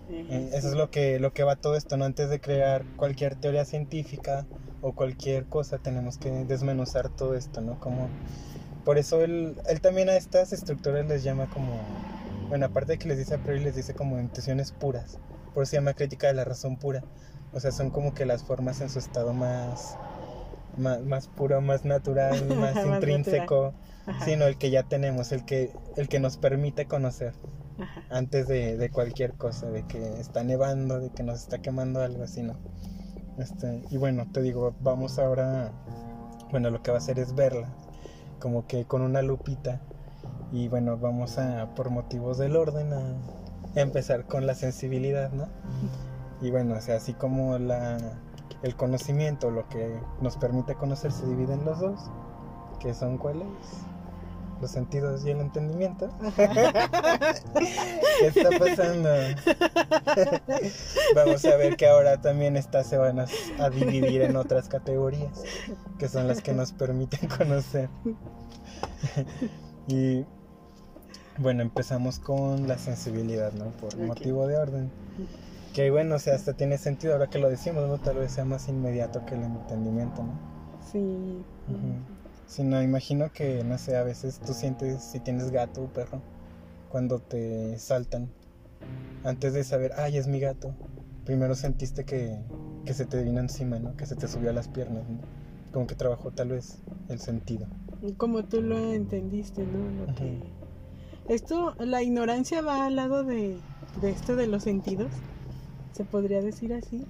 Eh, 0.09 0.49
Eso 0.53 0.61
sí. 0.61 0.67
es 0.67 0.73
lo 0.73 0.89
que, 0.89 1.19
lo 1.19 1.33
que 1.33 1.43
va 1.43 1.55
todo 1.57 1.75
esto, 1.75 1.97
¿no? 1.97 2.05
Antes 2.05 2.29
de 2.29 2.39
crear 2.39 2.85
cualquier 2.95 3.35
teoría 3.35 3.65
científica 3.65 4.45
o 4.87 4.93
cualquier 4.93 5.45
cosa, 5.45 5.77
tenemos 5.79 6.17
que 6.17 6.29
desmenuzar 6.45 7.09
todo 7.09 7.35
esto, 7.35 7.61
¿no? 7.61 7.79
Como, 7.79 8.07
por 8.85 8.97
eso 8.97 9.21
él, 9.21 9.55
él 9.67 9.81
también 9.81 10.09
a 10.09 10.15
estas 10.15 10.53
estructuras 10.53 11.05
les 11.07 11.23
llama 11.23 11.49
como, 11.49 11.79
bueno, 12.47 12.67
aparte 12.67 12.93
de 12.93 12.97
que 12.97 13.09
les 13.09 13.17
dice 13.17 13.35
a 13.35 13.37
priori, 13.39 13.61
les 13.63 13.75
dice 13.75 13.93
como 13.93 14.19
intuiciones 14.19 14.71
puras, 14.71 15.19
por 15.53 15.63
eso 15.63 15.71
se 15.71 15.77
llama 15.77 15.93
crítica 15.93 16.27
de 16.27 16.33
la 16.33 16.45
razón 16.45 16.77
pura. 16.77 17.03
O 17.53 17.59
sea, 17.59 17.71
son 17.71 17.89
como 17.89 18.13
que 18.13 18.25
las 18.25 18.43
formas 18.43 18.81
en 18.81 18.89
su 18.89 18.99
estado 18.99 19.33
más, 19.33 19.97
más, 20.77 21.01
más 21.01 21.27
puro, 21.27 21.59
más 21.61 21.85
natural, 21.85 22.45
más 22.55 22.75
Más 22.75 22.85
intrínseco, 22.85 23.73
sino 24.23 24.45
el 24.45 24.57
que 24.57 24.69
ya 24.69 24.83
tenemos, 24.83 25.31
el 25.31 25.45
que, 25.45 25.71
el 25.95 26.07
que 26.07 26.19
nos 26.19 26.37
permite 26.37 26.85
conocer 26.85 27.33
ajá. 27.79 28.03
antes 28.09 28.47
de, 28.47 28.77
de 28.77 28.89
cualquier 28.89 29.33
cosa, 29.33 29.69
de 29.69 29.83
que 29.83 30.19
está 30.19 30.43
nevando, 30.43 30.99
de 30.99 31.09
que 31.09 31.23
nos 31.23 31.39
está 31.41 31.59
quemando 31.59 32.01
algo 32.01 32.23
así, 32.23 32.43
¿no? 32.43 32.57
Este, 33.37 33.83
y 33.91 33.97
bueno, 33.97 34.25
te 34.31 34.41
digo, 34.41 34.73
vamos 34.81 35.19
ahora, 35.19 35.71
bueno, 36.51 36.71
lo 36.71 36.81
que 36.81 36.91
va 36.91 36.97
a 36.97 36.99
hacer 36.99 37.19
es 37.19 37.35
verla, 37.35 37.69
como 38.39 38.65
que 38.65 38.85
con 38.85 39.01
una 39.01 39.21
lupita, 39.21 39.81
y 40.51 40.67
bueno, 40.69 40.97
vamos 40.97 41.37
a, 41.37 41.75
por 41.75 41.89
motivos 41.91 42.37
del 42.39 42.55
orden, 42.55 42.93
a 42.93 43.15
empezar 43.75 44.25
con 44.25 44.47
la 44.47 44.55
sensibilidad, 44.55 45.31
¿no? 45.31 45.47
Y 46.41 46.49
bueno, 46.49 46.75
o 46.75 46.81
sea, 46.81 46.95
así 46.95 47.13
como 47.13 47.57
la, 47.59 47.97
el 48.63 48.75
conocimiento, 48.75 49.51
lo 49.51 49.67
que 49.69 49.99
nos 50.21 50.37
permite 50.37 50.75
conocer, 50.75 51.11
se 51.11 51.27
divide 51.27 51.53
en 51.53 51.65
los 51.65 51.79
dos, 51.79 51.99
que 52.79 52.93
son 52.93 53.17
cuáles? 53.17 53.47
Los 54.61 54.71
sentidos 54.71 55.25
y 55.25 55.29
el 55.31 55.39
entendimiento. 55.39 56.09
¿Qué 56.35 58.27
está 58.27 58.49
pasando? 58.57 59.09
Vamos 61.15 61.45
a 61.45 61.55
ver 61.57 61.77
que 61.77 61.87
ahora 61.87 62.19
también 62.21 62.57
estas 62.57 62.87
se 62.87 62.97
van 62.97 63.19
a, 63.19 63.27
a 63.59 63.69
dividir 63.69 64.23
en 64.23 64.35
otras 64.35 64.67
categorías, 64.67 65.43
que 65.99 66.07
son 66.09 66.27
las 66.27 66.41
que 66.41 66.53
nos 66.53 66.71
permiten 66.71 67.29
conocer. 67.37 67.89
Y 69.87 70.25
bueno, 71.37 71.61
empezamos 71.61 72.19
con 72.19 72.67
la 72.67 72.77
sensibilidad, 72.77 73.53
¿no? 73.53 73.65
Por 73.71 73.97
motivo 73.97 74.47
de 74.47 74.57
orden. 74.57 74.91
Que 75.73 75.91
bueno, 75.91 76.15
o 76.15 76.19
sea, 76.19 76.33
hasta 76.35 76.53
tiene 76.53 76.77
sentido 76.79 77.13
ahora 77.13 77.27
que 77.27 77.37
lo 77.37 77.49
decimos, 77.49 77.87
¿no? 77.87 77.99
Tal 77.99 78.17
vez 78.17 78.31
sea 78.31 78.45
más 78.45 78.67
inmediato 78.67 79.23
que 79.25 79.35
el 79.35 79.43
entendimiento, 79.43 80.23
¿no? 80.23 80.33
Sí. 80.91 81.43
Si 81.67 82.16
no, 82.63 82.81
imagino 82.81 83.31
que, 83.31 83.63
no 83.63 83.77
sé, 83.77 83.95
a 83.97 84.03
veces 84.03 84.39
tú 84.39 84.53
sientes 84.53 85.03
si 85.03 85.19
tienes 85.19 85.51
gato 85.51 85.83
o 85.83 85.87
perro 85.87 86.21
cuando 86.89 87.19
te 87.19 87.77
saltan. 87.79 88.29
Antes 89.23 89.53
de 89.53 89.63
saber, 89.63 89.91
ay, 89.97 90.17
es 90.17 90.27
mi 90.27 90.39
gato. 90.39 90.73
Primero 91.25 91.55
sentiste 91.55 92.05
que, 92.05 92.37
que 92.85 92.93
se 92.93 93.05
te 93.05 93.21
vino 93.21 93.39
encima, 93.39 93.79
¿no? 93.79 93.95
Que 93.97 94.05
se 94.05 94.15
te 94.15 94.27
subió 94.27 94.49
a 94.49 94.53
las 94.53 94.67
piernas, 94.69 95.03
¿no? 95.09 95.19
Como 95.73 95.87
que 95.87 95.95
trabajó 95.95 96.31
tal 96.31 96.49
vez 96.49 96.79
el 97.09 97.19
sentido. 97.19 97.67
Como 98.17 98.43
tú 98.45 98.61
lo 98.61 98.77
entendiste, 98.93 99.63
¿no? 99.65 100.05
Lo 100.05 100.15
que... 100.15 100.39
Esto, 101.27 101.75
la 101.79 102.01
ignorancia 102.01 102.61
va 102.61 102.85
al 102.85 102.95
lado 102.95 103.23
de, 103.25 103.59
de 104.01 104.09
esto 104.09 104.37
de 104.37 104.47
los 104.47 104.63
sentidos. 104.63 105.11
¿Se 105.91 106.05
podría 106.05 106.41
decir 106.41 106.73
así? 106.73 107.05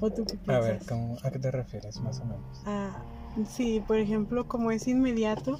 ¿O 0.00 0.10
tú 0.10 0.24
qué 0.24 0.36
A 0.36 0.60
piensas? 0.60 0.60
ver, 0.60 0.80
¿cómo- 0.86 1.16
¿a 1.24 1.30
qué 1.32 1.38
te 1.40 1.50
refieres 1.50 2.00
más 2.00 2.20
o 2.20 2.24
menos? 2.26 2.62
Ah, 2.66 3.02
sí, 3.48 3.82
por 3.86 3.98
ejemplo, 3.98 4.46
como 4.48 4.70
es 4.70 4.86
inmediato, 4.88 5.58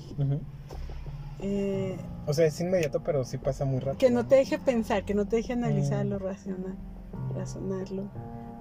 eh, 1.40 1.96
O 2.26 2.32
sea, 2.32 2.46
es 2.46 2.60
inmediato, 2.60 3.02
pero 3.02 3.24
sí 3.24 3.38
pasa 3.38 3.64
muy 3.64 3.78
rápido. 3.78 3.98
que 3.98 4.10
no 4.10 4.26
te 4.26 4.36
deje 4.36 4.58
pensar, 4.58 5.04
que 5.04 5.14
no 5.14 5.26
te 5.26 5.36
deje 5.36 5.52
analizarlo, 5.52 6.18
Mm. 6.18 6.22
racional, 6.22 6.76
razonarlo. 7.34 8.04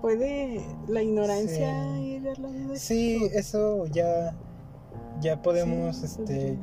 ¿Puede 0.01 0.61
la 0.87 1.01
ignorancia 1.01 1.73
Sí. 1.95 2.01
ir 2.01 2.29
al 2.29 2.41
lado 2.41 2.67
de 2.69 2.77
Sí, 2.77 3.27
eso 3.33 3.85
ya, 3.87 4.35
ya 5.21 5.41
podemos, 5.41 5.95
Sí, 5.97 6.05
este. 6.05 6.59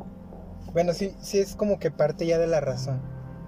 Bueno, 0.73 0.93
sí, 0.93 1.13
sí 1.21 1.39
es 1.39 1.57
como 1.57 1.79
que 1.79 1.91
parte 1.91 2.25
ya 2.27 2.39
de 2.39 2.47
la 2.47 2.61
razón. 2.61 3.01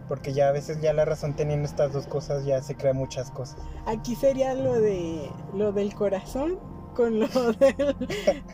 Porque 0.09 0.35
ya 0.35 0.49
a 0.49 0.53
veces 0.53 0.81
ya 0.83 0.93
la 0.93 1.05
razón 1.07 1.35
teniendo 1.35 1.67
estas 1.67 1.93
dos 1.93 2.07
cosas 2.07 2.45
ya 2.45 2.61
se 2.61 2.75
crea 2.75 2.93
muchas 2.93 3.31
cosas. 3.31 3.59
Aquí 3.87 4.15
sería 4.17 4.53
lo 4.55 4.75
de 4.75 5.31
lo 5.55 5.73
del 5.73 5.95
corazón 5.95 6.59
con 6.95 7.21
lo 7.21 7.27
del, 7.27 7.97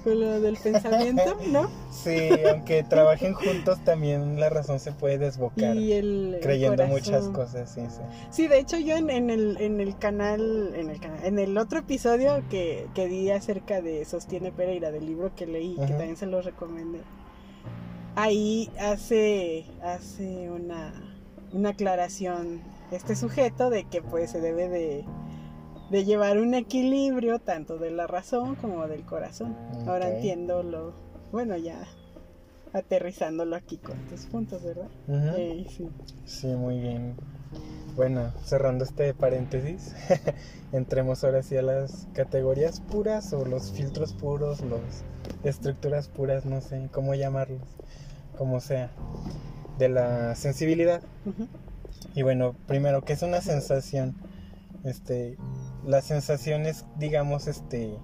con 0.03 0.20
lo 0.20 0.41
del 0.41 0.57
pensamiento, 0.57 1.36
¿no? 1.49 1.70
Sí, 1.91 2.28
aunque 2.51 2.82
trabajen 2.82 3.34
juntos 3.34 3.78
también 3.84 4.41
la 4.41 4.49
razón 4.49 4.80
se 4.80 4.93
puede 4.93 5.18
desbocar. 5.18 5.76
Y 5.76 5.93
el 5.93 6.38
creyendo 6.43 6.84
corazón. 6.84 6.97
muchas 6.97 7.28
cosas, 7.28 7.72
sí, 7.72 7.82
sí. 7.88 8.01
Sí, 8.30 8.49
de 8.49 8.59
hecho 8.59 8.78
yo 8.78 8.97
en, 8.97 9.11
en 9.11 9.30
el, 9.30 9.57
en 9.61 9.80
el 9.80 9.97
canal, 9.99 10.72
en 10.74 10.91
el 10.91 11.01
canal, 11.01 11.24
en 11.24 11.38
el 11.38 11.57
otro 11.59 11.80
episodio 11.80 12.43
que, 12.49 12.88
que 12.95 13.07
di 13.07 13.30
acerca 13.30 13.80
de 13.80 14.05
Sostiene 14.05 14.53
Pereira, 14.53 14.91
del 14.91 15.07
libro 15.07 15.34
que 15.34 15.47
leí, 15.47 15.76
que 15.76 15.88
también 15.93 16.16
se 16.16 16.26
lo 16.26 16.43
recomendé, 16.43 17.01
ahí 18.16 18.70
hace, 18.78 19.66
hace 19.82 20.51
una, 20.51 20.93
una 21.53 21.70
aclaración 21.70 22.62
este 22.91 23.14
sujeto 23.14 23.70
de 23.70 23.84
que 23.84 24.03
pues 24.03 24.30
se 24.30 24.41
debe 24.41 24.68
de, 24.68 25.05
de 25.91 26.05
llevar 26.05 26.38
un 26.38 26.55
equilibrio 26.55 27.38
tanto 27.38 27.78
de 27.78 27.91
la 27.91 28.07
razón 28.07 28.55
como 28.57 28.86
del 28.86 29.03
corazón. 29.03 29.57
Ahora 29.86 30.09
entiendo 30.09 30.62
lo, 30.62 30.95
bueno 31.32 31.57
ya 31.57 31.86
aterrizándolo 32.72 33.57
aquí 33.57 33.78
con 33.78 33.97
tus 34.07 34.26
puntos, 34.26 34.62
¿verdad? 34.62 34.88
Eh, 35.09 35.66
sí. 35.68 35.88
Sí, 36.24 36.47
muy 36.49 36.78
bien. 36.78 37.16
Bueno, 37.97 38.32
cerrando 38.45 38.84
este 38.84 39.12
paréntesis, 39.12 39.95
entremos 40.72 41.24
ahora 41.24 41.43
sí 41.43 41.57
a 41.57 41.62
las 41.62 42.07
categorías 42.14 42.80
puras 42.80 43.32
o 43.32 43.45
los 43.45 43.72
filtros 43.72 44.12
puros, 44.12 44.61
los 44.61 44.80
estructuras 45.43 46.09
puras, 46.09 46.45
no 46.47 46.61
sé 46.61 46.88
cómo 46.93 47.14
llamarlos, 47.14 47.61
como 48.38 48.61
sea, 48.61 48.91
de 49.78 49.88
la 49.88 50.36
sensibilidad. 50.36 51.03
Y 52.14 52.22
bueno, 52.22 52.55
primero, 52.68 53.03
¿qué 53.05 53.14
es 53.14 53.22
una 53.22 53.41
sensación? 53.41 54.14
Este, 54.84 55.36
la 55.87 56.03
sensación 56.03 56.66
es, 56.66 56.85
digamos, 56.99 57.47
este, 57.47 57.97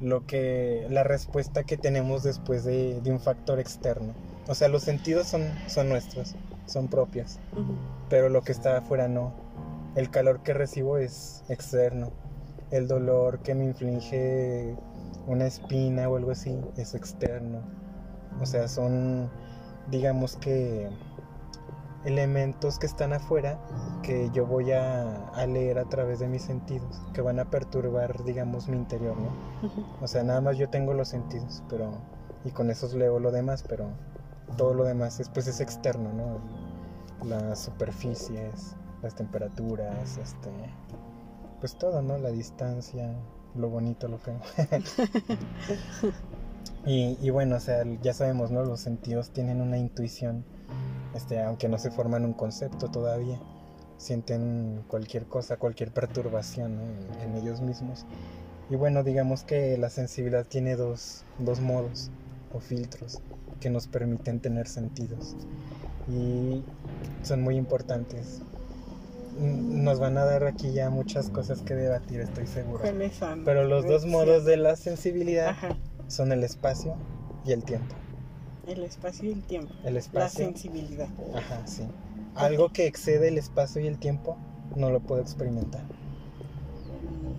lo 0.00 0.26
que, 0.26 0.86
la 0.90 1.02
respuesta 1.04 1.64
que 1.64 1.76
tenemos 1.76 2.22
después 2.22 2.64
de, 2.64 3.00
de 3.00 3.10
un 3.10 3.20
factor 3.20 3.58
externo. 3.58 4.14
O 4.48 4.54
sea, 4.54 4.68
los 4.68 4.82
sentidos 4.82 5.26
son, 5.26 5.42
son 5.66 5.88
nuestros, 5.88 6.36
son 6.66 6.88
propios 6.88 7.38
Ujú. 7.52 7.74
pero 8.08 8.28
lo 8.28 8.42
que 8.42 8.52
está 8.52 8.78
afuera 8.78 9.08
no. 9.08 9.32
El 9.96 10.10
calor 10.10 10.42
que 10.42 10.52
recibo 10.52 10.98
es 10.98 11.42
externo. 11.48 12.12
El 12.70 12.86
dolor 12.86 13.40
que 13.40 13.54
me 13.54 13.64
inflige 13.64 14.76
una 15.26 15.46
espina 15.46 16.08
o 16.08 16.16
algo 16.16 16.32
así 16.32 16.60
es 16.76 16.94
externo. 16.94 17.62
O 18.40 18.46
sea, 18.46 18.68
son, 18.68 19.30
digamos 19.90 20.36
que, 20.36 20.88
elementos 22.06 22.78
que 22.78 22.86
están 22.86 23.12
afuera 23.12 23.58
que 24.02 24.30
yo 24.32 24.46
voy 24.46 24.70
a, 24.70 25.28
a 25.30 25.46
leer 25.46 25.78
a 25.78 25.84
través 25.84 26.20
de 26.20 26.28
mis 26.28 26.42
sentidos, 26.42 27.02
que 27.12 27.20
van 27.20 27.40
a 27.40 27.50
perturbar, 27.50 28.22
digamos, 28.24 28.68
mi 28.68 28.76
interior, 28.76 29.16
¿no? 29.18 29.30
O 30.00 30.06
sea, 30.06 30.22
nada 30.22 30.40
más 30.40 30.56
yo 30.56 30.70
tengo 30.70 30.94
los 30.94 31.08
sentidos, 31.08 31.64
pero 31.68 31.98
y 32.44 32.50
con 32.52 32.70
esos 32.70 32.94
leo 32.94 33.18
lo 33.18 33.32
demás, 33.32 33.64
pero 33.68 33.88
todo 34.56 34.72
lo 34.72 34.84
demás 34.84 35.18
es 35.18 35.28
pues 35.28 35.48
es 35.48 35.60
externo, 35.60 36.12
¿no? 36.12 37.28
Las 37.28 37.64
superficies, 37.64 38.76
las 39.02 39.16
temperaturas, 39.16 40.16
este 40.16 40.50
pues 41.58 41.76
todo, 41.76 42.02
¿no? 42.02 42.18
La 42.18 42.30
distancia, 42.30 43.16
lo 43.56 43.68
bonito, 43.68 44.06
lo 44.06 44.18
feo. 44.18 44.38
y, 46.86 47.18
y 47.20 47.30
bueno, 47.30 47.56
o 47.56 47.60
sea, 47.60 47.82
ya 48.00 48.12
sabemos, 48.12 48.52
¿no? 48.52 48.62
Los 48.62 48.80
sentidos 48.80 49.30
tienen 49.30 49.60
una 49.60 49.76
intuición, 49.76 50.44
este, 51.16 51.42
aunque 51.42 51.68
no 51.68 51.78
se 51.78 51.90
forman 51.90 52.24
un 52.24 52.32
concepto 52.34 52.88
todavía. 52.90 53.40
Sienten 53.98 54.84
cualquier 54.88 55.24
cosa, 55.26 55.56
cualquier 55.56 55.90
perturbación 55.90 56.76
¿no? 56.76 56.82
en- 56.82 57.30
en 57.30 57.36
ellos 57.42 57.60
mismos. 57.62 58.04
Y 58.68 58.76
bueno, 58.76 59.02
digamos 59.02 59.42
que 59.44 59.78
la 59.78 59.88
sensibilidad 59.90 60.44
tiene 60.46 60.76
dos, 60.76 61.24
dos 61.38 61.60
modos 61.60 62.10
o 62.52 62.60
filtros 62.60 63.20
que 63.60 63.70
nos 63.70 63.86
permiten 63.86 64.40
tener 64.40 64.68
sentidos. 64.68 65.34
Y 66.08 66.62
son 67.22 67.42
muy 67.42 67.56
importantes. 67.56 68.42
Nos 69.38 69.98
van 70.00 70.16
a 70.18 70.24
dar 70.24 70.44
aquí 70.44 70.72
ya 70.72 70.88
muchas 70.90 71.28
cosas 71.30 71.60
que 71.62 71.74
debatir, 71.74 72.20
estoy 72.20 72.46
seguro. 72.46 72.82
Pero 73.44 73.64
los 73.64 73.86
dos 73.86 74.06
modos 74.06 74.44
de 74.44 74.56
la 74.56 74.76
sensibilidad 74.76 75.48
Ajá, 75.48 75.76
son 76.08 76.32
el 76.32 76.42
espacio 76.42 76.94
y 77.44 77.52
el 77.52 77.62
tiempo. 77.64 77.94
El 78.66 78.82
espacio 78.82 79.28
y 79.28 79.32
el 79.32 79.42
tiempo. 79.42 79.72
El 79.84 80.00
La 80.12 80.28
sensibilidad. 80.28 81.08
Ajá, 81.34 81.66
sí. 81.66 81.86
Algo 82.34 82.72
que 82.72 82.86
excede 82.86 83.28
el 83.28 83.38
espacio 83.38 83.80
y 83.80 83.86
el 83.86 83.98
tiempo 83.98 84.36
no 84.74 84.90
lo 84.90 85.00
puedo 85.00 85.22
experimentar. 85.22 85.82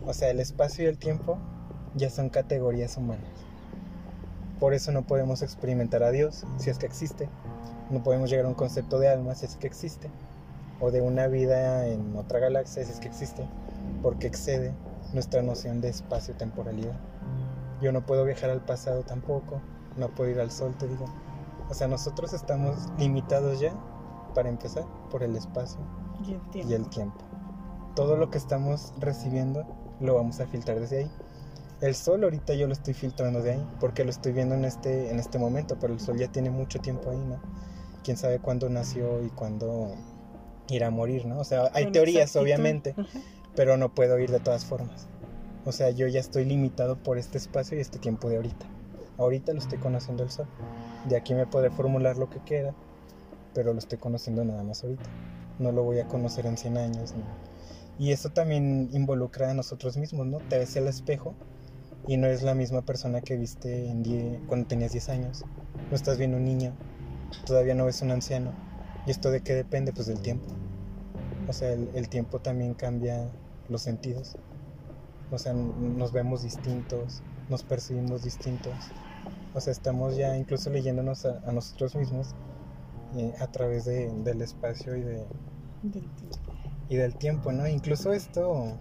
O 0.05 0.13
sea, 0.13 0.29
el 0.29 0.39
espacio 0.39 0.85
y 0.85 0.87
el 0.87 0.97
tiempo 0.97 1.37
ya 1.95 2.09
son 2.09 2.29
categorías 2.29 2.97
humanas. 2.97 3.29
Por 4.59 4.73
eso 4.73 4.91
no 4.91 5.05
podemos 5.05 5.41
experimentar 5.41 6.01
a 6.01 6.11
Dios 6.11 6.45
si 6.57 6.69
es 6.69 6.77
que 6.77 6.85
existe. 6.85 7.29
No 7.91 8.03
podemos 8.03 8.29
llegar 8.29 8.45
a 8.45 8.49
un 8.49 8.55
concepto 8.55 8.99
de 8.99 9.09
alma 9.09 9.35
si 9.35 9.45
es 9.45 9.55
que 9.55 9.67
existe. 9.67 10.09
O 10.79 10.91
de 10.91 11.01
una 11.01 11.27
vida 11.27 11.87
en 11.87 12.15
otra 12.15 12.39
galaxia 12.39 12.83
si 12.85 12.91
es 12.91 12.99
que 12.99 13.07
existe. 13.07 13.45
Porque 14.01 14.27
excede 14.27 14.73
nuestra 15.13 15.41
noción 15.41 15.81
de 15.81 15.89
espacio-temporalidad. 15.89 16.95
Yo 17.81 17.91
no 17.91 18.05
puedo 18.05 18.25
viajar 18.25 18.49
al 18.49 18.61
pasado 18.61 19.03
tampoco. 19.03 19.61
No 19.97 20.09
puedo 20.09 20.29
ir 20.29 20.39
al 20.39 20.51
sol, 20.51 20.75
te 20.77 20.87
digo. 20.87 21.05
O 21.69 21.73
sea, 21.73 21.87
nosotros 21.87 22.33
estamos 22.33 22.75
limitados 22.97 23.59
ya, 23.59 23.73
para 24.33 24.49
empezar, 24.49 24.85
por 25.09 25.23
el 25.23 25.35
espacio 25.35 25.79
Y 26.27 26.33
el 26.33 26.41
tiempo. 26.51 26.69
y 26.69 26.73
el 26.73 26.89
tiempo. 26.89 27.17
Todo 27.95 28.15
lo 28.15 28.29
que 28.29 28.37
estamos 28.37 28.93
recibiendo 28.99 29.65
lo 29.99 30.15
vamos 30.15 30.39
a 30.39 30.45
filtrar 30.47 30.79
desde 30.79 30.99
ahí. 30.99 31.11
El 31.81 31.93
sol 31.95 32.23
ahorita 32.23 32.53
yo 32.53 32.67
lo 32.67 32.73
estoy 32.73 32.93
filtrando 32.93 33.41
de 33.41 33.51
ahí 33.53 33.67
porque 33.79 34.03
lo 34.03 34.09
estoy 34.09 34.31
viendo 34.33 34.55
en 34.55 34.65
este, 34.65 35.11
en 35.11 35.19
este 35.19 35.37
momento, 35.39 35.77
pero 35.79 35.93
el 35.93 35.99
sol 35.99 36.17
ya 36.17 36.27
tiene 36.31 36.49
mucho 36.49 36.79
tiempo 36.79 37.09
ahí, 37.11 37.17
¿no? 37.17 37.39
Quién 38.03 38.17
sabe 38.17 38.39
cuándo 38.39 38.69
nació 38.69 39.23
y 39.23 39.29
cuándo 39.29 39.91
irá 40.69 40.87
a 40.87 40.91
morir, 40.91 41.25
¿no? 41.25 41.39
O 41.39 41.43
sea, 41.43 41.69
hay 41.73 41.85
Con 41.85 41.93
teorías, 41.93 42.23
exactitud. 42.35 42.43
obviamente, 42.43 42.95
pero 43.55 43.77
no 43.77 43.93
puedo 43.93 44.17
ir 44.19 44.31
de 44.31 44.39
todas 44.39 44.65
formas. 44.65 45.07
O 45.65 45.71
sea, 45.71 45.89
yo 45.89 46.07
ya 46.07 46.19
estoy 46.19 46.45
limitado 46.45 46.95
por 46.97 47.17
este 47.17 47.37
espacio 47.37 47.77
y 47.77 47.81
este 47.81 47.99
tiempo 47.99 48.29
de 48.29 48.37
ahorita. 48.37 48.65
Ahorita 49.17 49.53
lo 49.53 49.59
estoy 49.59 49.79
conociendo 49.79 50.23
el 50.23 50.29
sol. 50.29 50.47
De 51.07 51.17
aquí 51.17 51.33
me 51.33 51.47
podré 51.47 51.69
formular 51.71 52.17
lo 52.17 52.29
que 52.29 52.39
quiera, 52.39 52.73
pero 53.53 53.73
lo 53.73 53.79
estoy 53.79 53.97
conociendo 53.97 54.43
nada 54.43 54.63
más 54.63 54.83
ahorita. 54.83 55.09
No 55.59 55.71
lo 55.71 55.83
voy 55.83 55.99
a 55.99 56.07
conocer 56.07 56.45
en 56.45 56.57
100 56.57 56.77
años. 56.77 57.13
Y 57.97 58.11
eso 58.11 58.29
también 58.29 58.89
involucra 58.93 59.49
a 59.49 59.53
nosotros 59.55 59.97
mismos, 59.97 60.27
¿no? 60.27 60.37
Te 60.37 60.59
ves 60.59 60.77
al 60.77 60.87
espejo 60.87 61.33
y 62.07 62.17
no 62.17 62.27
es 62.27 62.43
la 62.43 62.53
misma 62.53 62.83
persona 62.83 63.21
que 63.21 63.37
viste 63.37 63.91
cuando 64.47 64.67
tenías 64.67 64.91
10 64.91 65.09
años. 65.09 65.45
No 65.89 65.95
estás 65.95 66.17
viendo 66.19 66.37
un 66.37 66.45
niño, 66.45 66.73
todavía 67.45 67.73
no 67.73 67.85
ves 67.85 68.01
un 68.03 68.11
anciano. 68.11 68.51
¿Y 69.07 69.11
esto 69.11 69.31
de 69.31 69.41
qué 69.41 69.55
depende? 69.55 69.93
Pues 69.93 70.05
del 70.05 70.19
tiempo. 70.19 70.45
O 71.47 71.53
sea, 71.53 71.71
el, 71.71 71.89
el 71.95 72.09
tiempo 72.09 72.39
también 72.39 72.75
cambia 72.75 73.31
los 73.67 73.81
sentidos. 73.81 74.35
O 75.31 75.37
sea, 75.37 75.53
nos 75.53 76.11
vemos 76.11 76.43
distintos, 76.43 77.21
nos 77.49 77.63
percibimos 77.63 78.23
distintos. 78.23 78.73
O 79.57 79.59
sea, 79.59 79.71
estamos 79.71 80.15
ya 80.15 80.37
incluso 80.37 80.69
leyéndonos 80.69 81.25
a, 81.25 81.41
a 81.47 81.51
nosotros 81.51 81.95
mismos 81.95 82.35
eh, 83.15 83.33
a 83.39 83.47
través 83.47 83.85
de- 83.85 84.11
del 84.23 84.41
espacio 84.43 84.95
y, 84.95 85.01
de, 85.01 85.25
Del 85.81 86.03
tiempo. 86.13 86.53
y 86.89 86.95
del 86.95 87.15
tiempo, 87.15 87.51
¿no? 87.51 87.67
Incluso 87.67 88.13
esto 88.13 88.77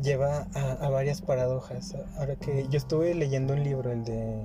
lleva 0.00 0.46
a, 0.54 0.72
a 0.74 0.90
varias 0.90 1.22
paradojas. 1.22 1.96
Ahora 2.18 2.36
que 2.36 2.68
yo 2.68 2.76
estuve 2.78 3.14
leyendo 3.14 3.54
un 3.54 3.64
libro, 3.64 3.90
el 3.90 4.04
de 4.04 4.44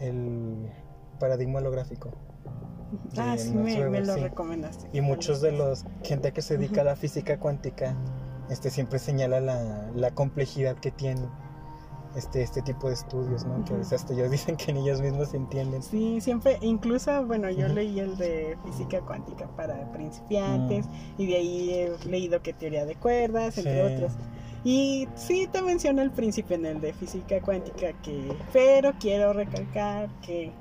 el 0.00 0.70
paradigma 1.20 1.58
holográfico. 1.58 2.10
Ah, 3.16 3.36
sí, 3.38 3.50
me, 3.54 3.76
lo 3.76 4.14
sí. 4.14 4.20
recomendaste. 4.20 4.88
Y 4.92 5.00
muchos 5.00 5.40
de 5.40 5.52
los 5.52 5.84
gente 6.02 6.32
que 6.32 6.42
se 6.42 6.56
dedica 6.56 6.80
a 6.80 6.84
la 6.84 6.96
física 6.96 7.38
cuántica 7.38 7.94
este 8.50 8.70
siempre 8.70 8.98
señala 8.98 9.40
la, 9.40 9.90
la 9.94 10.10
complejidad 10.10 10.76
que 10.76 10.90
tiene 10.90 11.22
este, 12.16 12.42
este 12.42 12.62
tipo 12.62 12.88
de 12.88 12.94
estudios, 12.94 13.44
¿no? 13.44 13.64
Que 13.64 13.74
a 13.74 13.76
veces 13.78 13.94
hasta 13.94 14.12
ellos 14.14 14.30
dicen 14.30 14.56
que 14.56 14.72
ni 14.72 14.80
ellos 14.80 15.00
mismos 15.00 15.28
se 15.30 15.36
entienden. 15.36 15.82
Sí, 15.82 16.20
siempre, 16.20 16.58
incluso, 16.60 17.24
bueno, 17.26 17.50
yo 17.50 17.68
leí 17.68 17.98
el 18.00 18.16
de 18.18 18.56
física 18.64 19.00
cuántica 19.00 19.46
para 19.56 19.90
principiantes 19.92 20.86
Mm. 20.86 21.20
y 21.22 21.26
de 21.26 21.36
ahí 21.36 21.70
he 21.74 22.08
leído 22.08 22.40
que 22.42 22.52
teoría 22.52 22.84
de 22.84 22.94
cuerdas, 22.96 23.56
entre 23.58 23.88
Sí. 23.88 23.94
otros. 23.94 24.12
Y 24.64 25.08
sí 25.16 25.48
te 25.50 25.60
menciona 25.62 26.02
el 26.02 26.10
principio 26.12 26.54
en 26.56 26.66
el 26.66 26.80
de 26.80 26.92
física 26.92 27.40
cuántica 27.40 27.92
que, 28.02 28.32
pero 28.52 28.92
quiero 29.00 29.32
recalcar 29.32 30.08
que 30.20 30.52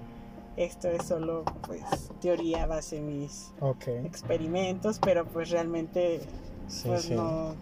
esto 0.57 0.87
es 0.89 1.05
solo 1.05 1.43
pues 1.67 1.81
teoría 2.19 2.65
base 2.65 2.99
mis 2.99 3.51
Ok. 3.59 3.87
experimentos, 4.05 4.99
pero 4.99 5.25
pues 5.25 5.49
realmente 5.51 6.21
Sí, 6.67 6.87
pues 6.87 7.03
sí. 7.03 7.13
no 7.13 7.53